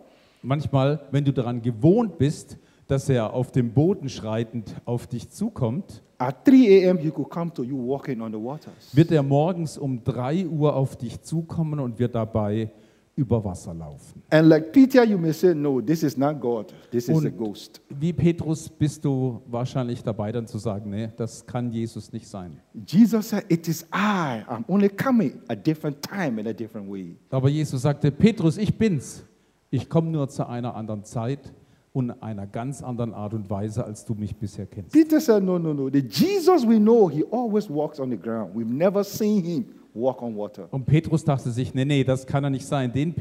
manchmal, 0.43 1.01
wenn 1.13 1.25
du 1.25 1.33
daran 1.33 1.63
gewohnt 1.63 2.19
bist, 2.19 2.59
dass 2.87 3.09
er 3.09 3.33
auf 3.33 3.51
dem 3.53 3.73
Boden 3.73 4.09
schreitend 4.09 4.75
auf 4.85 5.07
dich 5.07 5.31
zukommt, 5.31 6.03
at 6.19 6.47
3 6.47 6.53
a.m., 6.87 6.99
he 6.99 7.11
could 7.11 7.29
come 7.31 7.53
to 7.53 7.63
you 7.65 7.77
walking 7.77 8.21
on 8.21 8.33
the 8.33 8.39
waters. 8.39 8.95
wird 8.95 9.11
er 9.11 9.23
morgens 9.23 9.79
um 9.79 10.03
3 10.05 10.47
Uhr 10.47 10.75
auf 10.75 10.97
dich 10.97 11.21
zukommen 11.23 11.81
und 11.81 11.99
wird 11.99 12.15
dabei 12.15 12.71
über 13.17 13.45
Wasser 13.45 13.73
laufen. 13.73 14.23
And 14.31 14.49
like 14.49 14.73
Peter, 14.73 15.05
you 15.05 15.17
may 15.17 15.33
say, 15.33 15.55
No, 15.55 15.81
this 15.81 16.03
is 16.03 16.17
not 16.17 16.41
God, 16.41 16.75
this 16.91 17.09
is 17.09 17.15
a 17.15 17.19
Und- 17.29 17.37
ghost. 17.39 17.81
Wie 17.89 18.13
Petrus 18.13 18.69
bist 18.69 19.05
du 19.05 19.41
wahrscheinlich 19.47 20.03
dabei, 20.03 20.33
dann 20.33 20.47
zu 20.49 20.59
sagen, 20.59 20.91
nee, 20.91 21.09
das 21.17 21.47
kann 21.47 21.71
Jesus 21.71 22.13
nicht 22.13 22.27
sein. 22.27 22.61
Jesus 22.87 23.29
said, 23.29 23.45
It 23.49 23.69
is 23.69 23.83
I. 23.95 24.43
I'm 24.49 24.65
only 24.67 24.89
coming 24.89 25.41
a 25.49 25.55
different 25.55 26.03
time 26.03 26.41
in 26.41 26.47
a 26.49 26.53
different 26.53 26.91
way. 26.91 27.17
Aber 27.31 27.49
Jesus 27.49 27.83
sagte, 27.83 28.11
Petrus, 28.11 28.57
ich 28.59 28.77
bin's. 28.77 29.25
Ich 29.71 29.89
komme 29.89 30.11
nur 30.11 30.29
zu 30.29 30.47
einer 30.49 30.75
anderen 30.75 31.05
Zeit 31.05 31.53
und 31.95 32.11
einer 32.23 32.47
ganz 32.47 32.83
anderen 32.83 33.15
Art 33.15 33.35
und 33.35 33.49
Weise, 33.49 33.85
als 33.85 34.05
du 34.05 34.15
mich 34.15 34.35
bisher 34.37 34.67
kennst. 34.67 34.93
Peter 34.93 35.21
said, 35.21 35.43
No, 35.45 35.59
no, 35.59 35.73
no. 35.73 35.89
The 35.89 36.01
Jesus 36.01 36.67
we 36.69 36.77
know, 36.79 37.09
he 37.09 37.25
always 37.31 37.71
walks 37.71 37.99
on 38.01 38.11
the 38.11 38.17
ground. 38.19 38.53
We've 38.55 38.69
never 38.71 39.05
seen 39.05 39.43
him 39.45 39.65
walk 39.95 40.21
on 40.21 40.37
water. 40.37 40.67
Und 40.73 40.85
Petrus 40.87 41.25
dachte 41.25 41.51
sich, 41.53 41.73
nee, 41.73 41.85
nee, 41.85 42.03
das 42.03 42.27
kann 42.27 42.43
er 42.43 42.51
nicht 42.51 42.67
sein. 42.67 42.93
Den, 42.93 43.15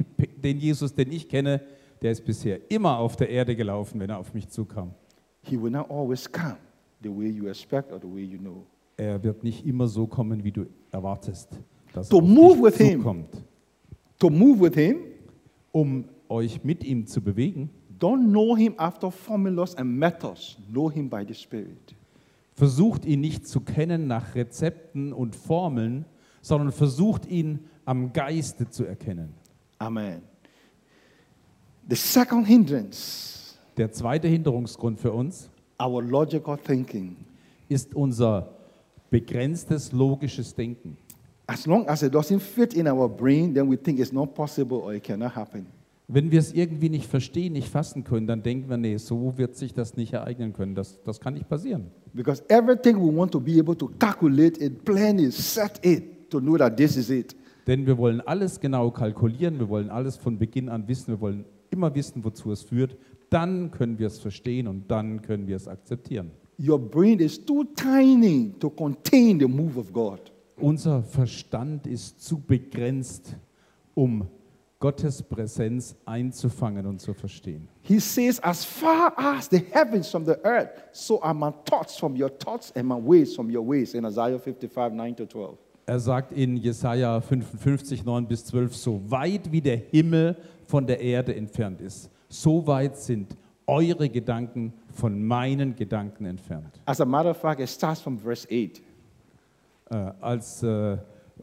den 0.43 0.57
Jesus, 0.57 0.93
den 0.95 1.11
ich 1.11 1.29
kenne, 1.29 1.61
der 2.01 2.11
ist 2.11 2.25
bisher 2.25 2.59
immer 2.71 2.97
auf 2.97 3.15
der 3.15 3.29
Erde 3.29 3.55
gelaufen, 3.55 3.99
wenn 3.99 4.09
er 4.09 4.17
auf 4.17 4.33
mich 4.33 4.49
zukam. 4.49 4.89
He 5.43 5.61
will 5.61 5.69
not 5.71 5.85
always 5.91 6.29
come 6.29 6.57
the 7.03 7.09
way 7.09 7.27
you 7.29 7.47
expect 7.47 7.91
or 7.93 7.99
the 8.01 8.11
way 8.11 8.23
you 8.23 8.39
know. 8.39 8.65
Er 8.97 9.23
wird 9.23 9.43
nicht 9.43 9.67
immer 9.67 9.87
so 9.87 10.07
kommen, 10.07 10.43
wie 10.43 10.51
du 10.51 10.65
erwartest, 10.91 11.49
dass 11.93 12.09
To 12.09 12.17
er 12.17 12.23
auf 12.23 12.27
move 12.29 12.55
dich 12.55 12.63
with 12.63 12.77
him. 12.87 12.99
zukommt. 13.01 13.43
To 14.19 14.29
move 14.31 14.59
with 14.61 14.73
Him, 14.73 14.97
Um 15.71 16.05
euch 16.29 16.63
mit 16.63 16.83
ihm 16.83 17.05
zu 17.05 17.21
bewegen, 17.21 17.69
don't 18.03 18.31
know 18.31 18.55
Him 18.55 18.73
after 18.77 19.09
formulas 19.11 19.75
and 19.75 19.97
methods. 19.97 20.57
Know 20.71 20.89
Him 20.89 21.09
by 21.09 21.23
the 21.25 21.33
Spirit. 21.33 21.95
versucht 22.55 23.05
ihn 23.05 23.21
nicht 23.21 23.47
zu 23.47 23.61
kennen 23.61 24.07
nach 24.07 24.35
Rezepten 24.35 25.11
und 25.13 25.35
Formeln, 25.35 26.05
sondern 26.41 26.71
versucht 26.71 27.25
ihn 27.25 27.59
am 27.85 28.11
Geiste 28.13 28.69
zu 28.69 28.83
erkennen. 28.85 29.33
Amen. 29.79 30.21
The 31.89 31.95
second 31.95 32.45
hindrance, 32.47 33.55
Der 33.77 33.91
zweite 33.91 34.27
Hinderungsgrund 34.27 34.99
für 34.99 35.11
uns 35.11 35.49
our 35.81 36.01
logical 36.03 36.57
thinking. 36.57 37.15
ist 37.69 37.95
unser 37.95 38.49
begrenztes 39.09 39.91
logisches 39.91 40.53
Denken. 40.53 40.95
As 41.47 41.65
long 41.65 41.87
as 41.87 42.03
it 42.03 42.13
doesn't 42.13 42.39
fit 42.39 42.73
in 42.73 42.87
our 42.87 43.09
brain, 43.09 43.53
then 43.53 43.67
we 43.69 43.75
think 43.75 43.99
it's 43.99 44.13
not 44.13 44.33
possible 44.33 44.77
or 44.77 44.93
it 44.93 45.03
cannot 45.03 45.35
happen. 45.35 45.65
Wenn 46.07 46.31
wir 46.31 46.39
es 46.39 46.53
irgendwie 46.53 46.89
nicht 46.89 47.07
verstehen, 47.07 47.53
nicht 47.53 47.69
fassen 47.69 48.03
können, 48.03 48.27
dann 48.27 48.43
denken 48.43 48.69
wir, 48.69 48.77
nee, 48.77 48.97
so 48.97 49.37
wird 49.37 49.55
sich 49.55 49.73
das 49.73 49.95
nicht 49.95 50.13
ereignen 50.13 50.53
können. 50.53 50.75
Das, 50.75 51.01
das 51.03 51.19
kann 51.19 51.33
nicht 51.33 51.47
passieren. 51.47 51.85
Because 52.13 52.43
everything 52.49 52.97
we 52.97 53.15
want 53.15 53.31
to 53.31 53.39
be 53.39 53.57
able 53.59 53.75
to 53.77 53.87
calculate 53.99 54.63
it, 54.63 54.83
plan 54.83 55.17
it, 55.19 55.33
set 55.33 55.79
it 55.85 56.29
to 56.29 56.39
know 56.39 56.57
that 56.57 56.75
this 56.75 56.97
is 56.97 57.09
it. 57.09 57.35
Denn 57.67 57.85
wir 57.85 57.97
wollen 57.97 58.19
alles 58.21 58.59
genau 58.59 58.91
kalkulieren, 58.91 59.59
wir 59.59 59.69
wollen 59.69 59.89
alles 59.89 60.17
von 60.17 60.37
Beginn 60.37 60.67
an 60.67 60.87
wissen, 60.87 61.13
wir 61.13 61.21
wollen 61.21 61.45
immer 61.69 61.95
wissen, 61.95 62.23
wozu 62.23 62.51
es 62.51 62.63
führt. 62.63 62.97
Dann 63.29 63.71
können 63.71 63.97
wir 63.97 64.07
es 64.07 64.19
verstehen 64.19 64.67
und 64.67 64.91
dann 64.91 65.21
können 65.21 65.47
wir 65.47 65.55
es 65.55 65.67
akzeptieren. 65.67 66.31
Your 66.59 66.77
brain 66.77 67.19
is 67.19 67.43
too 67.43 67.63
tiny 67.75 68.53
to 68.59 68.69
contain 68.69 69.39
the 69.39 69.47
move 69.47 69.79
of 69.79 69.91
God. 69.91 70.31
Unser 70.57 71.01
Verstand 71.01 71.87
ist 71.87 72.21
zu 72.21 72.39
begrenzt, 72.39 73.35
um 73.95 74.27
Gottes 74.83 75.23
Präsenz 75.23 75.95
einzufangen 76.05 76.85
und 76.85 76.99
zu 76.99 77.13
verstehen. 77.13 77.69
He 77.83 78.01
says, 78.01 78.37
As 78.43 78.65
far 78.65 79.13
as 79.17 79.47
the 79.49 79.63
heavens 79.71 80.09
from 80.11 80.25
the 80.25 80.35
earth, 80.43 80.83
so 80.91 81.21
are 81.21 81.33
my 81.33 81.53
thoughts 81.63 81.97
from 81.97 82.21
your 82.21 82.29
thoughts 82.37 82.69
and 82.75 82.89
my 82.89 82.97
ways 82.97 83.33
from 83.33 83.49
your 83.49 83.65
ways. 83.65 83.93
In 83.93 84.05
Isaiah 84.05 84.37
55, 84.37 84.91
9 84.91 85.15
to 85.15 85.25
12. 85.25 85.57
Er 85.85 85.99
sagt 86.01 86.33
in 86.33 86.57
Jesaja 86.57 87.21
55, 87.21 88.03
9 88.03 88.27
bis 88.27 88.43
12, 88.43 88.75
so 88.75 89.01
weit 89.09 89.49
wie 89.49 89.61
der 89.61 89.77
Himmel 89.77 90.35
von 90.67 90.85
der 90.85 90.99
Erde 90.99 91.33
entfernt 91.33 91.79
ist, 91.79 92.09
so 92.27 92.67
weit 92.67 92.97
sind 92.97 93.37
eure 93.65 94.09
Gedanken 94.09 94.73
von 94.91 95.23
meinen 95.23 95.77
Gedanken 95.77 96.25
entfernt. 96.25 96.81
As 96.85 96.99
a 96.99 97.05
matter 97.05 97.29
of 97.29 97.37
fact, 97.37 97.61
it 97.61 97.69
starts 97.69 98.01
from 98.01 98.19
verse 98.19 98.45
8. 98.51 98.81
Äh, 99.91 100.11
als 100.19 100.61
äh, 100.61 100.97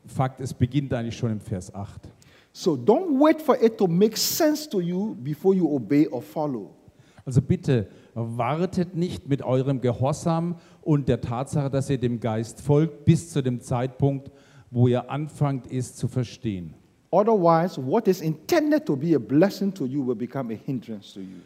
Fakt, 0.06 0.40
es 0.40 0.52
beginnt 0.52 0.92
eigentlich 0.92 1.16
schon 1.16 1.32
im 1.32 1.40
Vers 1.40 1.74
8. 1.74 2.08
So 2.52 2.76
don't 2.76 3.18
wait 3.18 3.40
for 3.40 3.56
it 3.62 3.78
to 3.78 3.86
make 3.86 4.16
sense 4.16 4.68
to 4.70 4.80
you 4.80 5.14
before 5.14 5.54
you 5.54 5.68
obey 5.72 6.06
or 6.08 6.20
follow. 6.20 6.70
Also 7.24 7.40
bitte 7.40 7.88
wartet 8.14 8.96
nicht 8.96 9.28
mit 9.28 9.42
eurem 9.42 9.80
Gehorsam 9.80 10.56
und 10.82 11.08
der 11.08 11.20
Tatsache, 11.20 11.70
dass 11.70 11.88
ihr 11.90 11.98
dem 11.98 12.18
Geist 12.18 12.60
folgt, 12.60 13.04
bis 13.04 13.30
zu 13.30 13.42
dem 13.42 13.60
Zeitpunkt, 13.60 14.30
wo 14.70 14.88
ihr 14.88 15.10
anfangt, 15.10 15.70
es 15.70 15.94
zu 15.94 16.08
verstehen. 16.08 16.74
Otherwise, 17.12 17.80
what 17.84 18.06
is 18.08 18.20
intended 18.20 18.84
to 18.86 18.96
be 18.96 19.14
a 19.14 19.18
blessing 19.18 19.72
to 19.74 19.84
you 19.84 20.06
will 20.06 20.14
become 20.14 20.52
a 20.52 20.56
hindrance 20.56 21.12
to 21.12 21.20
you. 21.20 21.40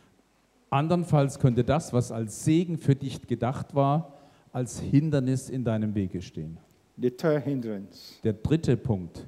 Andernfalls 0.70 1.38
könnte 1.38 1.64
das, 1.64 1.92
was 1.92 2.11
als 2.12 2.44
Segen 2.44 2.76
für 2.78 2.94
dich 2.94 3.26
gedacht 3.26 3.74
war, 3.74 4.14
als 4.52 4.80
Hindernis 4.80 5.48
in 5.48 5.64
deinem 5.64 5.94
Wege 5.94 6.20
stehen. 6.20 6.59
The 6.96 7.11
third 7.11 7.44
hindrance, 7.44 8.14
Der 8.22 8.34
dritte 8.34 8.76
Punkt, 8.76 9.26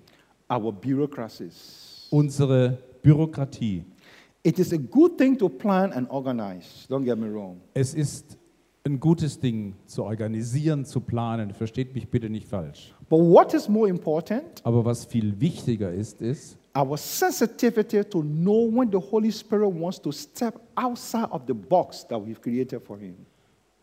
our 0.48 0.72
bureaucracies. 0.72 2.08
unsere 2.10 2.78
Bürokratie. 3.02 3.84
It 4.42 4.58
is 4.58 4.72
a 4.72 4.78
good 4.78 5.18
thing 5.18 5.36
to 5.38 5.48
plan 5.48 5.92
and 5.92 6.08
organize, 6.10 6.86
don't 6.88 7.04
get 7.04 7.18
me 7.18 7.28
wrong. 7.28 7.60
Es 7.74 7.94
ist 7.94 8.38
ein 8.84 9.00
gutes 9.00 9.40
Ding 9.40 9.74
zu 9.86 10.04
organisieren, 10.04 10.84
zu 10.84 11.00
planen. 11.00 11.52
Versteht 11.52 11.92
mich 11.94 12.08
bitte 12.08 12.30
nicht 12.30 12.46
falsch. 12.46 12.94
But 13.08 13.18
what 13.20 13.52
is 13.54 13.68
more 13.68 13.88
important? 13.88 14.64
Aber 14.64 14.84
was 14.84 15.04
viel 15.04 15.40
wichtiger 15.40 15.92
ist, 15.92 16.22
ist 16.22 16.56
Our 16.76 16.98
sensitivity 16.98 18.04
to 18.04 18.20
know 18.20 18.70
when 18.70 18.90
the 18.92 18.98
Holy 18.98 19.32
Spirit 19.32 19.72
wants 19.80 20.00
to 20.02 20.12
step 20.12 20.60
outside 20.76 21.28
of 21.30 21.42
the 21.46 21.54
box 21.54 22.06
that 22.06 22.20
we've 22.20 22.40
created 22.40 22.82
for 22.82 22.98
Him. 22.98 23.16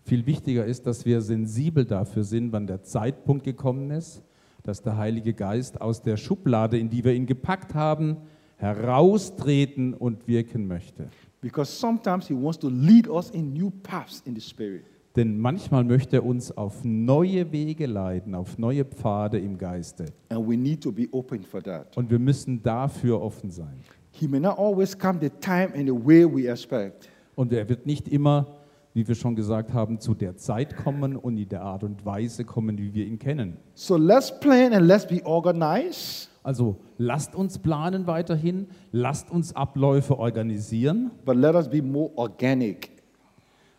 Viel 0.05 0.25
wichtiger 0.25 0.65
ist, 0.65 0.85
dass 0.85 1.03
wir 1.03 1.21
sensibel 1.21 1.85
dafür 1.85 2.23
sind, 2.23 2.51
wann 2.51 2.67
der 2.67 2.83
Zeitpunkt 2.83 3.43
gekommen 3.45 3.89
ist, 3.89 4.21
dass 4.63 4.81
der 4.81 4.97
Heilige 4.97 5.33
Geist 5.33 5.79
aus 5.81 6.01
der 6.01 6.17
Schublade, 6.17 6.77
in 6.77 6.89
die 6.89 7.03
wir 7.03 7.13
ihn 7.13 7.25
gepackt 7.25 7.73
haben, 7.75 8.17
heraustreten 8.57 9.93
und 9.93 10.27
wirken 10.27 10.67
möchte. 10.67 11.07
Because 11.41 11.71
sometimes 11.71 12.27
He 12.27 12.33
wants 12.33 12.57
to 12.59 12.69
lead 12.69 13.07
us 13.07 13.29
in 13.29 13.53
new 13.53 13.69
paths 13.69 14.21
in 14.25 14.35
the 14.35 14.41
Spirit. 14.41 14.85
Denn 15.15 15.37
manchmal 15.37 15.83
möchte 15.83 16.17
er 16.17 16.25
uns 16.25 16.51
auf 16.55 16.83
neue 16.83 17.51
Wege 17.51 17.85
leiten, 17.85 18.33
auf 18.33 18.57
neue 18.57 18.83
Pfade 18.83 19.37
im 19.37 19.57
Geiste. 19.57 20.05
And 20.29 20.47
we 20.47 20.57
need 20.57 20.81
to 20.81 20.91
be 20.91 21.07
open 21.11 21.43
for 21.43 21.61
that. 21.61 21.95
Und 21.95 22.09
wir 22.09 22.17
müssen 22.17 22.63
dafür 22.63 23.21
offen 23.21 23.51
sein. 23.51 23.79
He 24.11 24.27
may 24.27 24.39
not 24.39 24.57
always 24.57 24.97
come 24.97 25.19
the 25.19 25.29
time 25.29 25.71
and 25.75 25.87
the 25.87 25.91
way 25.91 26.25
we 26.25 26.49
expect. 26.49 27.09
Und 27.35 27.51
er 27.51 27.67
wird 27.67 27.85
nicht 27.85 28.07
immer, 28.07 28.47
wie 28.93 29.07
wir 29.07 29.15
schon 29.15 29.35
gesagt 29.35 29.73
haben, 29.73 29.99
zu 29.99 30.13
der 30.13 30.37
Zeit 30.37 30.75
kommen 30.77 31.15
und 31.15 31.37
in 31.37 31.49
der 31.49 31.63
Art 31.63 31.83
und 31.83 32.05
Weise 32.05 32.45
kommen, 32.45 32.77
wie 32.77 32.93
wir 32.93 33.05
ihn 33.05 33.17
kennen. 33.19 33.57
So 33.73 33.97
let's 33.97 34.39
plan 34.39 34.73
and 34.73 34.85
let's 34.85 35.07
be 35.07 35.21
organized, 35.25 36.29
Also 36.43 36.77
lasst 36.97 37.35
uns 37.35 37.57
planen 37.57 38.05
weiterhin, 38.05 38.67
lasst 38.91 39.31
uns 39.31 39.55
Abläufe 39.55 40.19
organisieren, 40.19 41.11
but 41.25 41.35
let 41.35 41.55
us 41.55 41.69
be 41.69 41.81
more 41.81 42.11
organic. 42.15 42.91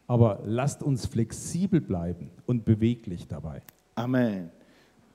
aber 0.07 0.41
lasst 0.45 0.83
uns 0.83 1.07
flexibel 1.07 1.81
bleiben 1.81 2.31
und 2.47 2.65
beweglich 2.65 3.27
dabei. 3.29 3.63
Amen. 3.95 4.51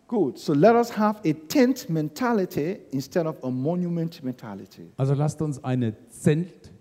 Good. 0.07 0.39
So 0.39 0.53
let 0.53 0.73
us 0.73 0.97
have 0.97 1.19
a 1.29 1.33
tent 1.47 1.87
mentality 1.89 2.79
instead 2.91 3.27
of 3.27 3.43
a 3.43 3.51
monument 3.51 4.23
mentality. 4.23 4.89
Also 4.97 5.13
lasst 5.13 5.41
uns 5.41 5.63
eine 5.63 5.93
Zelt 6.09 6.71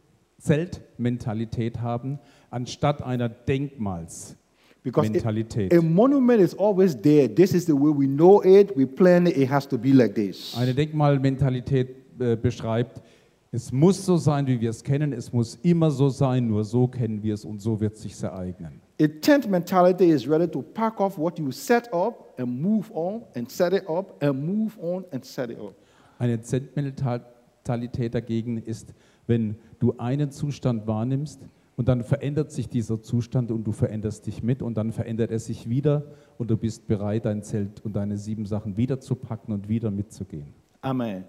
Zeltmentalität 0.40 1.80
haben, 1.80 2.18
anstatt 2.50 3.02
einer 3.02 3.28
Because 3.28 5.10
Denkmalsmentalität. 5.10 5.72
a, 5.72 5.78
a 5.78 5.82
monument 5.82 6.40
is 6.40 6.54
always 6.54 6.96
there. 6.96 7.28
This 7.28 7.52
is 7.52 7.66
the 7.66 7.74
way 7.74 7.90
we 7.90 8.06
know 8.06 8.42
it, 8.42 8.76
we 8.76 8.86
plan 8.86 9.26
it, 9.26 9.36
it 9.36 9.48
has 9.48 9.66
to 9.68 9.78
be 9.78 9.92
like 9.92 10.14
this. 10.14 10.56
Eine 10.56 10.74
Denkmalmentalität 10.74 11.88
äh, 12.18 12.36
beschreibt, 12.36 13.02
es 13.50 13.72
muss 13.72 14.04
so 14.04 14.16
sein, 14.16 14.46
wie 14.46 14.60
wir 14.60 14.70
es 14.70 14.82
kennen, 14.82 15.12
es 15.12 15.32
muss 15.32 15.58
immer 15.62 15.90
so 15.90 16.08
sein, 16.10 16.46
nur 16.46 16.64
so 16.64 16.86
kennen 16.86 17.22
wir 17.22 17.34
es 17.34 17.44
und 17.44 17.60
so 17.60 17.80
wird 17.80 17.94
es 17.94 18.02
sich 18.02 18.22
ereignen. 18.22 18.80
A 19.00 19.06
tent 19.06 19.48
mentality 19.48 20.10
is 20.10 20.28
ready 20.28 20.46
to 20.48 20.60
pack 20.60 21.00
off 21.00 21.16
what 21.18 21.38
you 21.38 21.50
set 21.50 21.92
up 21.92 22.34
and 22.38 22.60
move 22.60 22.90
on 22.92 23.22
and 23.34 23.50
set 23.50 23.72
it 23.72 23.88
up 23.88 24.22
and 24.22 24.44
move 24.44 24.76
on 24.80 25.04
and 25.12 25.24
set 25.24 25.50
it 25.50 25.58
up. 25.58 25.74
Eine 26.18 26.40
Zeltmentalität 26.40 28.14
dagegen 28.14 28.58
ist, 28.58 28.92
wenn 29.26 29.54
du 29.78 29.94
einen 29.98 30.30
Zustand 30.30 30.86
wahrnimmst 30.86 31.40
und 31.78 31.86
dann 31.86 32.02
verändert 32.02 32.50
sich 32.50 32.68
dieser 32.68 33.00
Zustand 33.00 33.52
und 33.52 33.62
du 33.62 33.70
veränderst 33.70 34.26
dich 34.26 34.42
mit 34.42 34.62
und 34.62 34.76
dann 34.76 34.90
verändert 34.90 35.30
er 35.30 35.38
sich 35.38 35.68
wieder 35.68 36.06
und 36.36 36.50
du 36.50 36.56
bist 36.56 36.88
bereit, 36.88 37.24
dein 37.24 37.40
Zelt 37.44 37.84
und 37.84 37.94
deine 37.94 38.18
sieben 38.18 38.46
Sachen 38.46 38.76
wieder 38.76 38.98
zu 38.98 39.14
packen 39.14 39.52
und 39.52 39.68
wieder 39.68 39.92
mitzugehen. 39.92 40.52
Amen. 40.80 41.22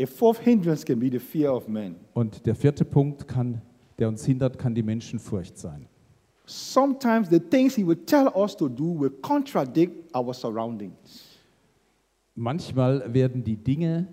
A 0.00 0.06
fourth 0.06 0.38
hindrance 0.38 0.82
can 0.82 0.98
be 0.98 1.10
the 1.10 1.18
fear 1.18 1.54
of 1.54 1.68
men. 1.68 1.96
Und 2.14 2.46
der 2.46 2.54
vierte 2.54 2.86
Punkt, 2.86 3.28
kann, 3.28 3.60
der 3.98 4.08
uns 4.08 4.24
hindert, 4.24 4.58
kann 4.58 4.74
die 4.74 4.82
Menschenfurcht 4.82 5.58
sein. 5.58 5.84
Sometimes 6.46 7.28
the 7.28 7.38
things 7.38 7.76
he 7.76 7.86
will 7.86 8.02
tell 8.06 8.28
us 8.34 8.56
to 8.56 8.70
do 8.70 8.98
will 8.98 9.10
contradict 9.20 10.16
our 10.16 10.32
surroundings. 10.32 11.38
Manchmal 12.34 13.12
werden 13.12 13.44
die 13.44 13.58
Dinge, 13.58 14.08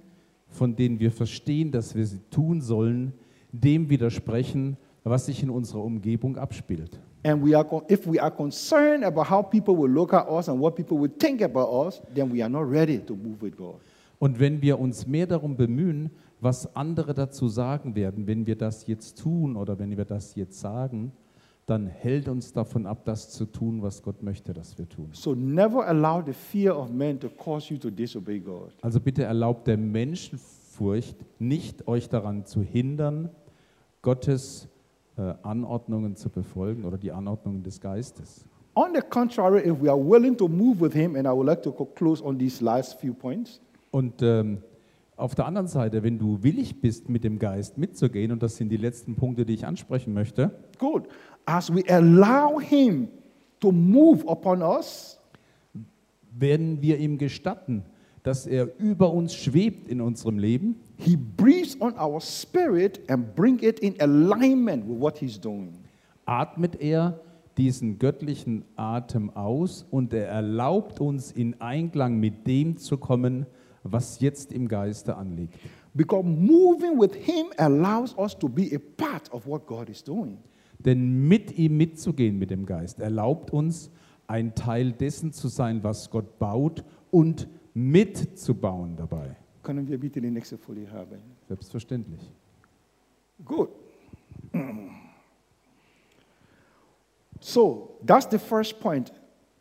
von 0.49 0.75
denen 0.75 0.99
wir 0.99 1.13
verstehen, 1.13 1.71
dass 1.71 1.95
wir 1.95 2.05
sie 2.05 2.19
tun 2.29 2.59
sollen, 2.59 3.13
dem 3.53 3.89
widersprechen, 3.89 4.75
was 5.03 5.25
sich 5.25 5.43
in 5.43 5.49
unserer 5.49 5.83
Umgebung 5.83 6.37
abspielt. 6.37 6.99
And 7.23 7.43
we 7.43 7.55
are, 7.55 7.65
if 7.89 8.07
we 8.07 8.21
are 8.21 8.31
concerned 8.31 9.03
about 9.03 9.29
how 9.29 9.43
people 9.43 9.75
will 9.75 9.91
look 9.91 10.13
at 10.13 10.29
us 10.29 10.47
and 10.47 10.59
what 10.59 10.75
people 10.75 10.97
will 10.97 11.11
think 11.19 11.41
about 11.41 11.69
us, 11.87 12.01
then 12.13 12.31
we 12.31 12.41
are 12.41 12.49
not 12.49 12.69
ready 12.69 12.99
to 12.99 13.15
move 13.15 13.41
with 13.41 13.57
God. 13.57 13.75
Und 14.19 14.39
wenn 14.39 14.61
wir 14.61 14.79
uns 14.79 15.07
mehr 15.07 15.27
darum 15.27 15.55
bemühen, 15.55 16.11
was 16.41 16.75
andere 16.75 17.13
dazu 17.13 17.47
sagen 17.47 17.95
werden, 17.95 18.27
wenn 18.27 18.45
wir 18.45 18.55
das 18.55 18.87
jetzt 18.87 19.19
tun 19.19 19.55
oder 19.55 19.79
wenn 19.79 19.95
wir 19.97 20.05
das 20.05 20.35
jetzt 20.35 20.59
sagen, 20.59 21.11
dann 21.65 21.85
hält 21.85 22.27
uns 22.27 22.51
davon 22.51 22.85
ab, 22.85 23.05
das 23.05 23.29
zu 23.29 23.45
tun, 23.45 23.81
was 23.81 24.01
Gott 24.01 24.23
möchte, 24.23 24.53
dass 24.53 24.77
wir 24.77 24.89
tun. 24.89 25.09
So 25.11 25.35
never 25.35 25.85
allow 25.85 26.23
the 26.25 26.33
fear 26.33 26.77
of 26.77 26.89
men 26.89 27.19
to 27.19 27.29
cause 27.29 27.71
you 27.71 27.79
to 27.79 27.89
disobey 27.89 28.39
God. 28.39 28.73
Also 28.81 28.99
bitte 28.99 29.23
erlaubt 29.23 29.67
der 29.67 29.77
Furcht 30.71 31.17
nicht 31.37 31.87
euch 31.87 32.09
daran 32.09 32.45
zu 32.45 32.61
hindern, 32.61 33.29
Gottes 34.01 34.67
Anordnungen 35.43 36.15
zu 36.15 36.29
befolgen 36.29 36.85
oder 36.85 36.97
die 36.97 37.11
Anordnungen 37.11 37.63
des 37.63 37.79
Geistes. 37.79 38.45
On 38.75 38.93
the 38.93 39.01
contrary, 39.01 39.67
if 39.67 39.81
we 39.81 39.89
are 39.89 39.99
willing 39.99 40.37
to 40.37 40.47
move 40.47 40.79
with 40.79 40.93
Him, 40.93 41.15
and 41.15 41.25
I 41.25 41.31
would 41.31 41.47
like 41.47 41.61
to 41.63 41.71
close 41.95 42.23
on 42.23 42.37
these 42.37 42.63
last 42.63 42.99
few 42.99 43.13
points, 43.13 43.59
Und 43.91 44.21
ähm, 44.21 44.59
auf 45.15 45.35
der 45.35 45.45
anderen 45.45 45.67
Seite, 45.67 46.03
wenn 46.03 46.17
du 46.17 46.41
willig 46.43 46.79
bist, 46.79 47.09
mit 47.09 47.23
dem 47.23 47.39
Geist 47.39 47.77
mitzugehen, 47.77 48.31
und 48.31 48.41
das 48.41 48.55
sind 48.55 48.69
die 48.69 48.77
letzten 48.77 49.15
Punkte, 49.15 49.45
die 49.45 49.53
ich 49.53 49.65
ansprechen 49.65 50.13
möchte, 50.13 50.51
good. 50.77 51.07
As 51.45 51.73
we 51.73 51.83
allow 51.89 52.59
Him 52.59 53.09
to 53.59 53.71
move 53.71 54.25
upon 54.27 54.61
us, 54.61 55.19
werden 56.31 56.81
wir 56.81 56.97
ihm 56.97 57.17
gestatten, 57.17 57.83
dass 58.29 58.45
er 58.45 58.69
über 58.77 59.11
uns 59.11 59.33
schwebt 59.33 59.87
in 59.87 60.01
unserem 60.01 60.37
Leben. 60.37 60.75
He 60.97 61.17
breathes 61.17 61.81
on 61.81 61.95
our 61.97 62.21
spirit 62.21 63.01
and 63.09 63.33
bring 63.35 63.57
it 63.63 63.79
in 63.79 63.99
alignment 63.99 64.87
with 64.87 64.99
what 64.99 65.17
He's 65.17 65.41
doing. 65.41 65.79
atmet 66.25 66.79
er 66.79 67.19
diesen 67.57 67.97
göttlichen 67.97 68.65
Atem 68.75 69.31
aus 69.31 69.83
und 69.89 70.13
er 70.13 70.27
erlaubt 70.27 71.01
uns 71.01 71.31
in 71.31 71.59
Einklang 71.59 72.19
mit 72.19 72.45
dem 72.45 72.77
zu 72.77 72.99
kommen, 72.99 73.47
was 73.81 74.19
jetzt 74.19 74.53
im 74.53 74.67
Geiste 74.67 75.17
anliegt. 75.17 75.55
Because 75.95 76.23
moving 76.23 76.99
with 76.99 77.15
Him 77.15 77.47
allows 77.57 78.15
us 78.15 78.37
to 78.37 78.47
be 78.47 78.69
a 78.75 78.79
part 78.95 79.33
of 79.33 79.47
what 79.47 79.65
God 79.65 79.89
is 79.89 80.03
doing. 80.03 80.37
Denn 80.77 81.27
mit 81.27 81.57
ihm 81.57 81.77
mitzugehen 81.77 82.37
mit 82.37 82.51
dem 82.51 82.67
Geist 82.67 82.99
erlaubt 82.99 83.49
uns, 83.49 83.89
ein 84.27 84.53
Teil 84.53 84.91
dessen 84.91 85.33
zu 85.33 85.47
sein, 85.47 85.83
was 85.83 86.11
Gott 86.11 86.37
baut 86.37 86.83
und 87.09 87.47
mitzubauen 87.79 88.95
dabei. 88.95 89.35
Können 89.63 89.87
wir 89.87 89.97
bitte 89.99 90.19
die 90.19 90.31
nächste 90.31 90.57
Folie 90.57 90.89
haben? 90.91 91.19
Selbstverständlich. 91.47 92.21
Good. 93.45 93.69
So 97.39 97.97
that's 98.05 98.27
the 98.29 98.37
first 98.37 98.79
point. 98.79 99.11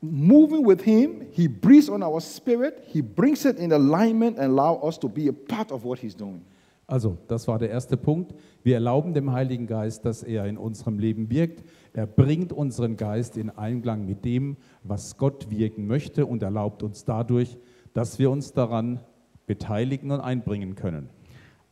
Moving 0.00 0.64
with 0.64 0.82
Him, 0.82 1.26
He 1.32 1.48
breathes 1.48 1.88
on 1.88 2.02
our 2.02 2.20
spirit, 2.20 2.82
He 2.86 3.02
brings 3.02 3.44
it 3.44 3.58
in 3.58 3.72
alignment 3.72 4.38
and 4.38 4.52
allow 4.52 4.80
us 4.82 4.98
to 4.98 5.08
be 5.08 5.28
a 5.28 5.32
part 5.32 5.72
of 5.72 5.84
what 5.84 5.98
He's 5.98 6.14
doing. 6.14 6.44
Also, 6.86 7.18
das 7.28 7.46
war 7.46 7.58
der 7.58 7.68
erste 7.68 7.98
Punkt. 7.98 8.34
Wir 8.62 8.74
erlauben 8.74 9.12
dem 9.12 9.30
Heiligen 9.30 9.66
Geist, 9.66 10.06
dass 10.06 10.22
er 10.22 10.46
in 10.46 10.56
unserem 10.56 10.98
Leben 10.98 11.28
wirkt. 11.28 11.62
Er 11.92 12.06
bringt 12.06 12.50
unseren 12.50 12.96
Geist 12.96 13.36
in 13.36 13.50
Einklang 13.50 14.06
mit 14.06 14.24
dem, 14.24 14.56
was 14.84 15.18
Gott 15.18 15.50
wirken 15.50 15.86
möchte 15.86 16.24
und 16.24 16.42
erlaubt 16.42 16.82
uns 16.82 17.04
dadurch, 17.04 17.58
dass 17.98 18.20
wir 18.20 18.30
uns 18.30 18.52
daran 18.52 19.00
beteiligen 19.48 20.12
und 20.12 20.20
einbringen 20.20 20.76
können. 20.76 21.08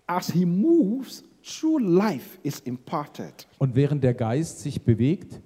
As 0.08 0.32
He 0.32 0.44
moves, 0.44 1.22
true 1.40 1.80
life 1.80 2.40
is 2.42 2.58
imparted. 2.58 3.46
Und 3.58 3.76
während 3.76 4.02
der 4.02 4.12
Geist 4.12 4.58
sich 4.58 4.82
bewegt, 4.82 5.40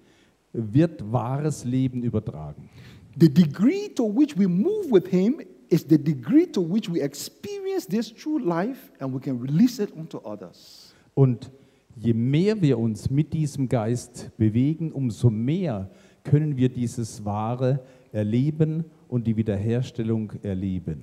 wird 0.55 1.12
wahres 1.12 1.66
Leben 1.66 2.03
übertragen. 2.03 2.70
The 3.18 3.28
degree 3.28 3.91
to 3.95 4.05
which 4.05 4.39
we 4.39 4.49
move 4.49 4.91
with 4.91 5.07
Him 5.11 5.43
is 5.68 5.85
the 5.87 6.03
degree 6.03 6.47
to 6.47 6.62
which 6.62 6.91
we 6.91 7.03
experience 7.03 7.87
this 7.87 8.11
true 8.14 8.43
life 8.43 8.91
and 9.01 9.14
we 9.14 9.20
can 9.20 9.39
release 9.39 9.83
it 9.83 9.95
onto 9.95 10.16
others. 10.24 10.95
Und 11.12 11.51
je 11.95 12.14
mehr 12.14 12.62
wir 12.62 12.78
uns 12.78 13.11
mit 13.11 13.35
diesem 13.35 13.68
Geist 13.68 14.31
bewegen, 14.39 14.93
umso 14.93 15.28
mehr 15.28 15.91
können 16.24 16.57
wir 16.57 16.70
dieses 16.70 17.22
Wahre 17.26 17.85
erleben 18.12 18.87
und 19.11 19.27
die 19.27 19.37
Wiederherstellung 19.37 20.33
erleben. 20.43 21.01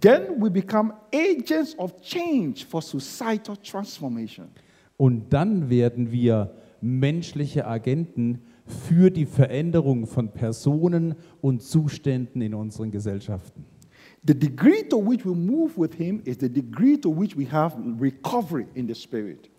Then 0.00 0.40
we 0.40 0.50
become 0.50 0.92
agents 1.12 1.78
of 1.78 2.00
change 2.00 2.64
for 2.66 2.80
societal 2.80 3.56
transformation. 3.58 4.48
Und 4.96 5.32
dann 5.32 5.68
werden 5.68 6.10
wir 6.10 6.54
menschliche 6.80 7.66
Agenten 7.66 8.40
für 8.66 9.10
die 9.10 9.26
Veränderung 9.26 10.06
von 10.06 10.28
Personen 10.32 11.14
und 11.40 11.62
Zuständen 11.62 12.40
in 12.40 12.54
unseren 12.54 12.90
Gesellschaften. 12.90 13.64
The 14.26 14.38
degree 14.38 14.82
to 14.88 14.98
which 14.98 15.26
we 15.26 15.34
move 15.34 15.72
with 15.76 15.94
Him 15.94 16.20
is 16.24 16.38
the 16.40 16.48
degree 16.48 16.96
to 16.96 17.10
which 17.10 17.36
we 17.36 17.50
have 17.50 17.76
recovery 18.00 18.66
in 18.74 18.86
the 18.86 18.94
Spirit. 18.94 19.50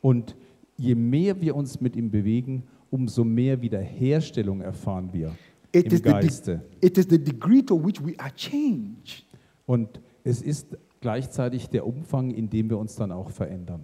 Und 0.00 0.36
je 0.76 0.94
mehr 0.94 1.40
wir 1.40 1.54
uns 1.54 1.80
mit 1.80 1.96
ihm 1.96 2.10
bewegen, 2.10 2.62
umso 2.90 3.24
mehr 3.24 3.60
Wiederherstellung 3.60 4.60
erfahren 4.60 5.10
wir 5.12 5.32
It 5.74 5.86
im 5.86 5.92
is, 5.92 5.98
the 5.98 6.02
de- 6.02 6.12
Geiste. 6.12 6.60
it 6.80 6.98
is 6.98 7.06
the 7.08 7.18
degree 7.18 7.62
to 7.62 7.74
which 7.82 8.04
we 8.04 8.14
are 8.18 8.32
changed. 8.34 9.24
Und 9.66 10.00
es 10.24 10.42
ist 10.42 10.76
gleichzeitig 11.00 11.68
der 11.68 11.86
Umfang, 11.86 12.30
in 12.30 12.48
dem 12.50 12.68
wir 12.70 12.78
uns 12.78 12.94
dann 12.96 13.10
auch 13.12 13.30
verändern. 13.30 13.82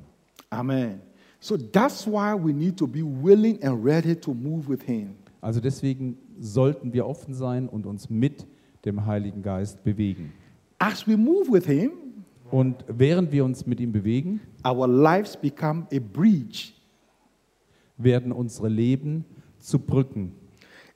Amen. 0.51 1.01
So 1.41 1.57
that's 1.57 2.07
why 2.07 2.34
we 2.34 2.53
need 2.53 2.76
to 2.76 2.86
be 2.86 3.01
willing 3.03 3.62
and 3.62 3.84
ready 3.84 4.14
to 4.16 4.34
move 4.34 4.68
with 4.68 4.82
Him. 4.82 5.11
Also 5.41 5.61
deswegen 5.61 6.16
sollten 6.41 6.93
wir 6.93 7.07
offen 7.07 7.32
sein 7.32 7.68
und 7.68 7.86
uns 7.86 8.11
mit 8.11 8.47
dem 8.84 9.07
Heiligen 9.07 9.43
Geist 9.43 9.82
bewegen. 9.84 10.32
As 10.78 11.07
we 11.07 11.16
move 11.16 11.51
with 11.53 11.66
Him, 11.66 11.93
Und 12.51 12.82
während 12.89 13.30
wir 13.30 13.45
uns 13.45 13.66
mit 13.66 13.78
ihm 13.78 13.93
bewegen, 13.93 14.41
our 14.66 14.89
lives 14.89 15.36
become 15.36 15.86
a 15.93 15.99
bridge, 15.99 16.72
werden 17.99 18.32
unsere 18.32 18.68
Leben 18.68 19.24
zu 19.59 19.78
Brücken. 19.78 20.32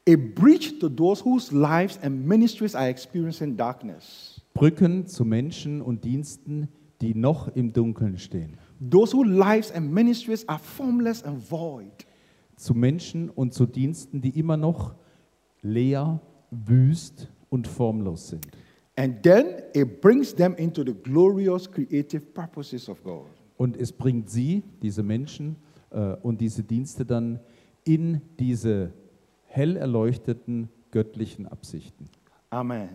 A 0.08 0.16
bridge 0.16 0.78
to 0.80 0.88
those 0.88 1.24
whose 1.24 1.52
lives 1.52 1.98
and 2.02 2.26
ministries 2.26 2.74
are 2.74 2.88
experiencing 2.88 3.56
darkness, 3.56 4.40
Brücken 4.54 5.06
zu 5.06 5.24
Menschen 5.24 5.80
und 5.80 6.04
Diensten, 6.04 6.68
die 7.00 7.14
noch 7.14 7.48
im 7.54 7.72
Dunkeln 7.72 8.18
stehen. 8.18 8.58
those 8.80 9.12
whose 9.12 9.28
lives 9.28 9.70
and 9.70 9.92
ministries 9.92 10.44
are 10.48 10.58
formless 10.58 11.22
and 11.22 11.38
void. 11.38 12.06
Zu 12.56 12.74
Menschen 12.74 13.30
und 13.30 13.54
zu 13.54 13.66
Diensten, 13.66 14.20
die 14.20 14.38
immer 14.38 14.56
noch 14.56 14.94
leer, 15.62 16.20
wüst 16.50 17.28
und 17.48 17.66
formlos 17.66 18.28
sind. 18.28 18.46
And 18.96 19.22
then 19.22 19.62
it 19.74 20.00
brings 20.00 20.34
them 20.34 20.54
into 20.56 20.84
the 20.84 20.92
glorious 20.92 21.70
creative 21.70 22.20
purposes 22.34 22.88
of 22.88 23.02
God. 23.02 23.26
Und 23.56 23.76
es 23.76 23.92
bringt 23.92 24.28
sie, 24.28 24.62
diese 24.82 25.02
Menschen 25.02 25.56
äh, 25.90 26.14
und 26.22 26.40
diese 26.40 26.62
Dienste 26.62 27.04
dann 27.04 27.40
in 27.84 28.20
diese 28.38 28.92
hell 29.52 29.76
erleuchteten 29.76 30.68
göttlichen 30.90 31.46
Absichten. 31.46 32.08
Amen. 32.50 32.88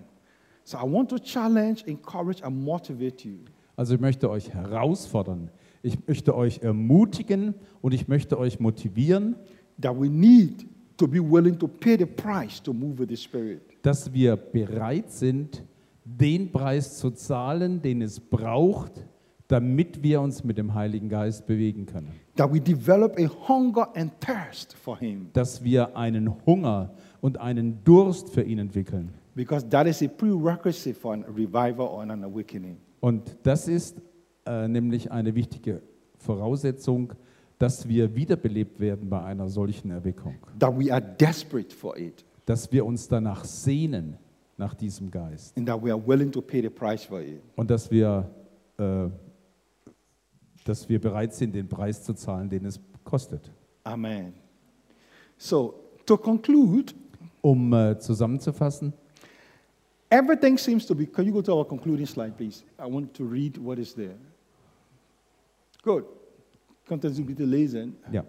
So 0.63 0.77
I 0.77 0.81
want 0.83 1.09
to 1.09 1.17
challenge, 1.19 1.83
encourage, 1.85 2.43
and 2.43 2.63
motivate 2.63 3.27
you 3.27 3.37
Also 3.75 3.93
ich 3.93 4.01
möchte 4.01 4.29
euch 4.29 4.49
herausfordern, 4.53 5.51
ich 5.83 5.97
möchte 6.07 6.35
euch 6.35 6.59
ermutigen 6.59 7.53
und 7.81 7.93
ich 7.93 8.07
möchte 8.07 8.37
euch 8.37 8.59
motivieren, 8.59 9.35
that 9.79 9.95
we 9.95 10.09
need 10.09 10.65
to 10.97 11.07
be 11.07 11.19
willing 11.19 11.57
to 11.57 11.67
pay 11.67 11.95
the 11.97 12.05
price 12.05 12.61
to 12.61 12.73
move 12.73 12.97
with 12.99 13.09
the 13.09 13.17
Spirit. 13.17 13.61
dass 13.83 14.11
wir 14.11 14.35
bereit 14.35 15.11
sind, 15.11 15.63
den 16.03 16.51
Preis 16.51 16.97
zu 16.97 17.11
zahlen, 17.11 17.81
den 17.81 18.01
es 18.01 18.19
braucht, 18.19 19.05
damit 19.47 20.01
wir 20.01 20.21
uns 20.21 20.43
mit 20.43 20.57
dem 20.57 20.73
Heiligen 20.73 21.07
Geist 21.07 21.45
bewegen 21.45 21.85
können. 21.85 22.11
That 22.38 22.51
we 22.51 22.59
develop 22.59 23.17
a 23.19 23.27
hunger 23.47 23.88
and 23.95 24.11
thirst 24.19 24.75
for 24.75 24.97
Him. 24.97 25.29
Dass 25.33 25.63
wir 25.63 25.95
einen 25.97 26.33
Hunger 26.45 26.93
und 27.19 27.39
einen 27.39 27.83
Durst 27.83 28.29
für 28.29 28.43
ihn 28.43 28.59
entwickeln. 28.59 29.13
Because 29.35 29.67
that 29.69 29.85
is 29.88 30.01
a 30.01 30.07
prerequisite 30.07 30.99
for 30.99 31.13
a 31.13 31.31
revival 31.31 31.88
or 31.88 32.01
an 32.01 32.23
awakening. 32.23 32.77
Und 32.99 33.38
das 33.43 33.67
ist 33.67 34.01
äh, 34.45 34.67
nämlich 34.67 35.11
eine 35.11 35.35
wichtige 35.35 35.81
Voraussetzung, 36.17 37.13
dass 37.59 37.88
wir 37.88 38.15
wiederbelebt 38.15 38.79
werden 38.79 39.09
bei 39.09 39.23
einer 39.23 39.49
solchen 39.49 39.91
Erweckung. 39.91 40.35
That 40.59 40.77
we 40.77 40.91
are 40.91 41.01
desperate 41.01 41.73
for 41.73 41.97
it. 41.97 42.25
Dass 42.45 42.71
wir 42.71 42.85
uns 42.85 43.07
danach 43.07 43.43
sehnen, 43.45 44.17
nach 44.57 44.73
diesem 44.73 45.11
Geist. 45.11 45.57
And 45.57 45.67
that 45.67 45.83
we 45.83 45.91
are 45.91 46.01
willing 46.07 46.31
to 46.31 46.41
pay 46.41 46.61
the 46.61 46.69
price 46.69 47.03
for 47.03 47.21
it. 47.21 47.41
Und 47.55 47.69
dass 47.69 47.89
wir, 47.91 48.29
äh, 48.77 49.07
dass 50.68 50.88
wir 50.89 50.99
bereit 50.99 51.34
sind, 51.34 51.53
den 51.55 51.68
Preis 51.68 52.03
zu 52.03 52.13
zahlen, 52.13 52.49
den 52.49 52.65
es 52.65 52.80
kostet. 53.03 53.51
Amen. 53.84 54.34
So, 55.38 55.76
to 56.05 56.18
conclude, 56.18 56.93
Um 57.41 57.72
äh, 57.74 57.97
zusammenzufassen, 57.99 58.91
everything 60.09 60.57
seems 60.57 60.86
to 60.86 60.95
be. 60.95 61.05
Can 61.05 61.26
you 61.26 61.34
go 61.34 61.41
to 61.41 61.53
our 61.53 61.65
concluding 61.65 62.05
slide, 62.05 62.34
please? 62.36 62.63
I 62.80 62.91
want 62.91 63.13
to 63.15 63.24
read 63.24 63.57
what 63.57 63.78
is 63.78 63.93
there. 63.93 64.15
Good. 65.84 66.05
Könnten 66.88 67.13
Sie 67.13 67.24
bitte 67.24 67.45
lesen? 67.45 67.95
ja. 68.11 68.26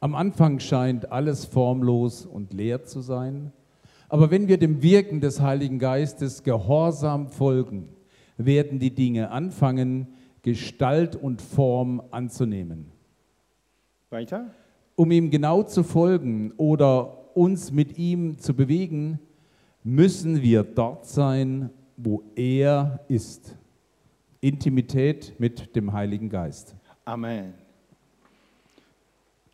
Am 0.00 0.16
Anfang 0.16 0.58
scheint 0.58 1.12
alles 1.12 1.44
formlos 1.44 2.26
und 2.26 2.52
leer 2.52 2.84
zu 2.84 3.02
sein. 3.02 3.52
Aber 4.08 4.32
wenn 4.32 4.48
wir 4.48 4.58
dem 4.58 4.82
Wirken 4.82 5.20
des 5.20 5.40
Heiligen 5.40 5.78
Geistes 5.78 6.42
gehorsam 6.42 7.28
folgen, 7.28 7.88
werden 8.36 8.80
die 8.80 8.90
Dinge 8.94 9.30
anfangen, 9.30 10.08
Gestalt 10.42 11.16
und 11.16 11.40
Form 11.40 12.02
anzunehmen. 12.10 12.90
Weiter. 14.10 14.50
Um 14.96 15.10
ihm 15.10 15.30
genau 15.30 15.62
zu 15.62 15.82
folgen 15.82 16.52
oder 16.56 17.36
uns 17.36 17.72
mit 17.72 17.98
ihm 17.98 18.38
zu 18.38 18.54
bewegen, 18.54 19.18
müssen 19.82 20.42
wir 20.42 20.64
dort 20.64 21.06
sein, 21.06 21.70
wo 21.96 22.22
er 22.34 23.00
ist. 23.08 23.56
Intimität 24.40 25.34
mit 25.38 25.74
dem 25.76 25.92
Heiligen 25.92 26.28
Geist. 26.28 26.74
Amen. 27.04 27.54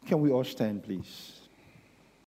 Can 0.06 0.24
we 0.24 0.34
all 0.34 0.44
stand, 0.44 0.82
please? 0.82 1.37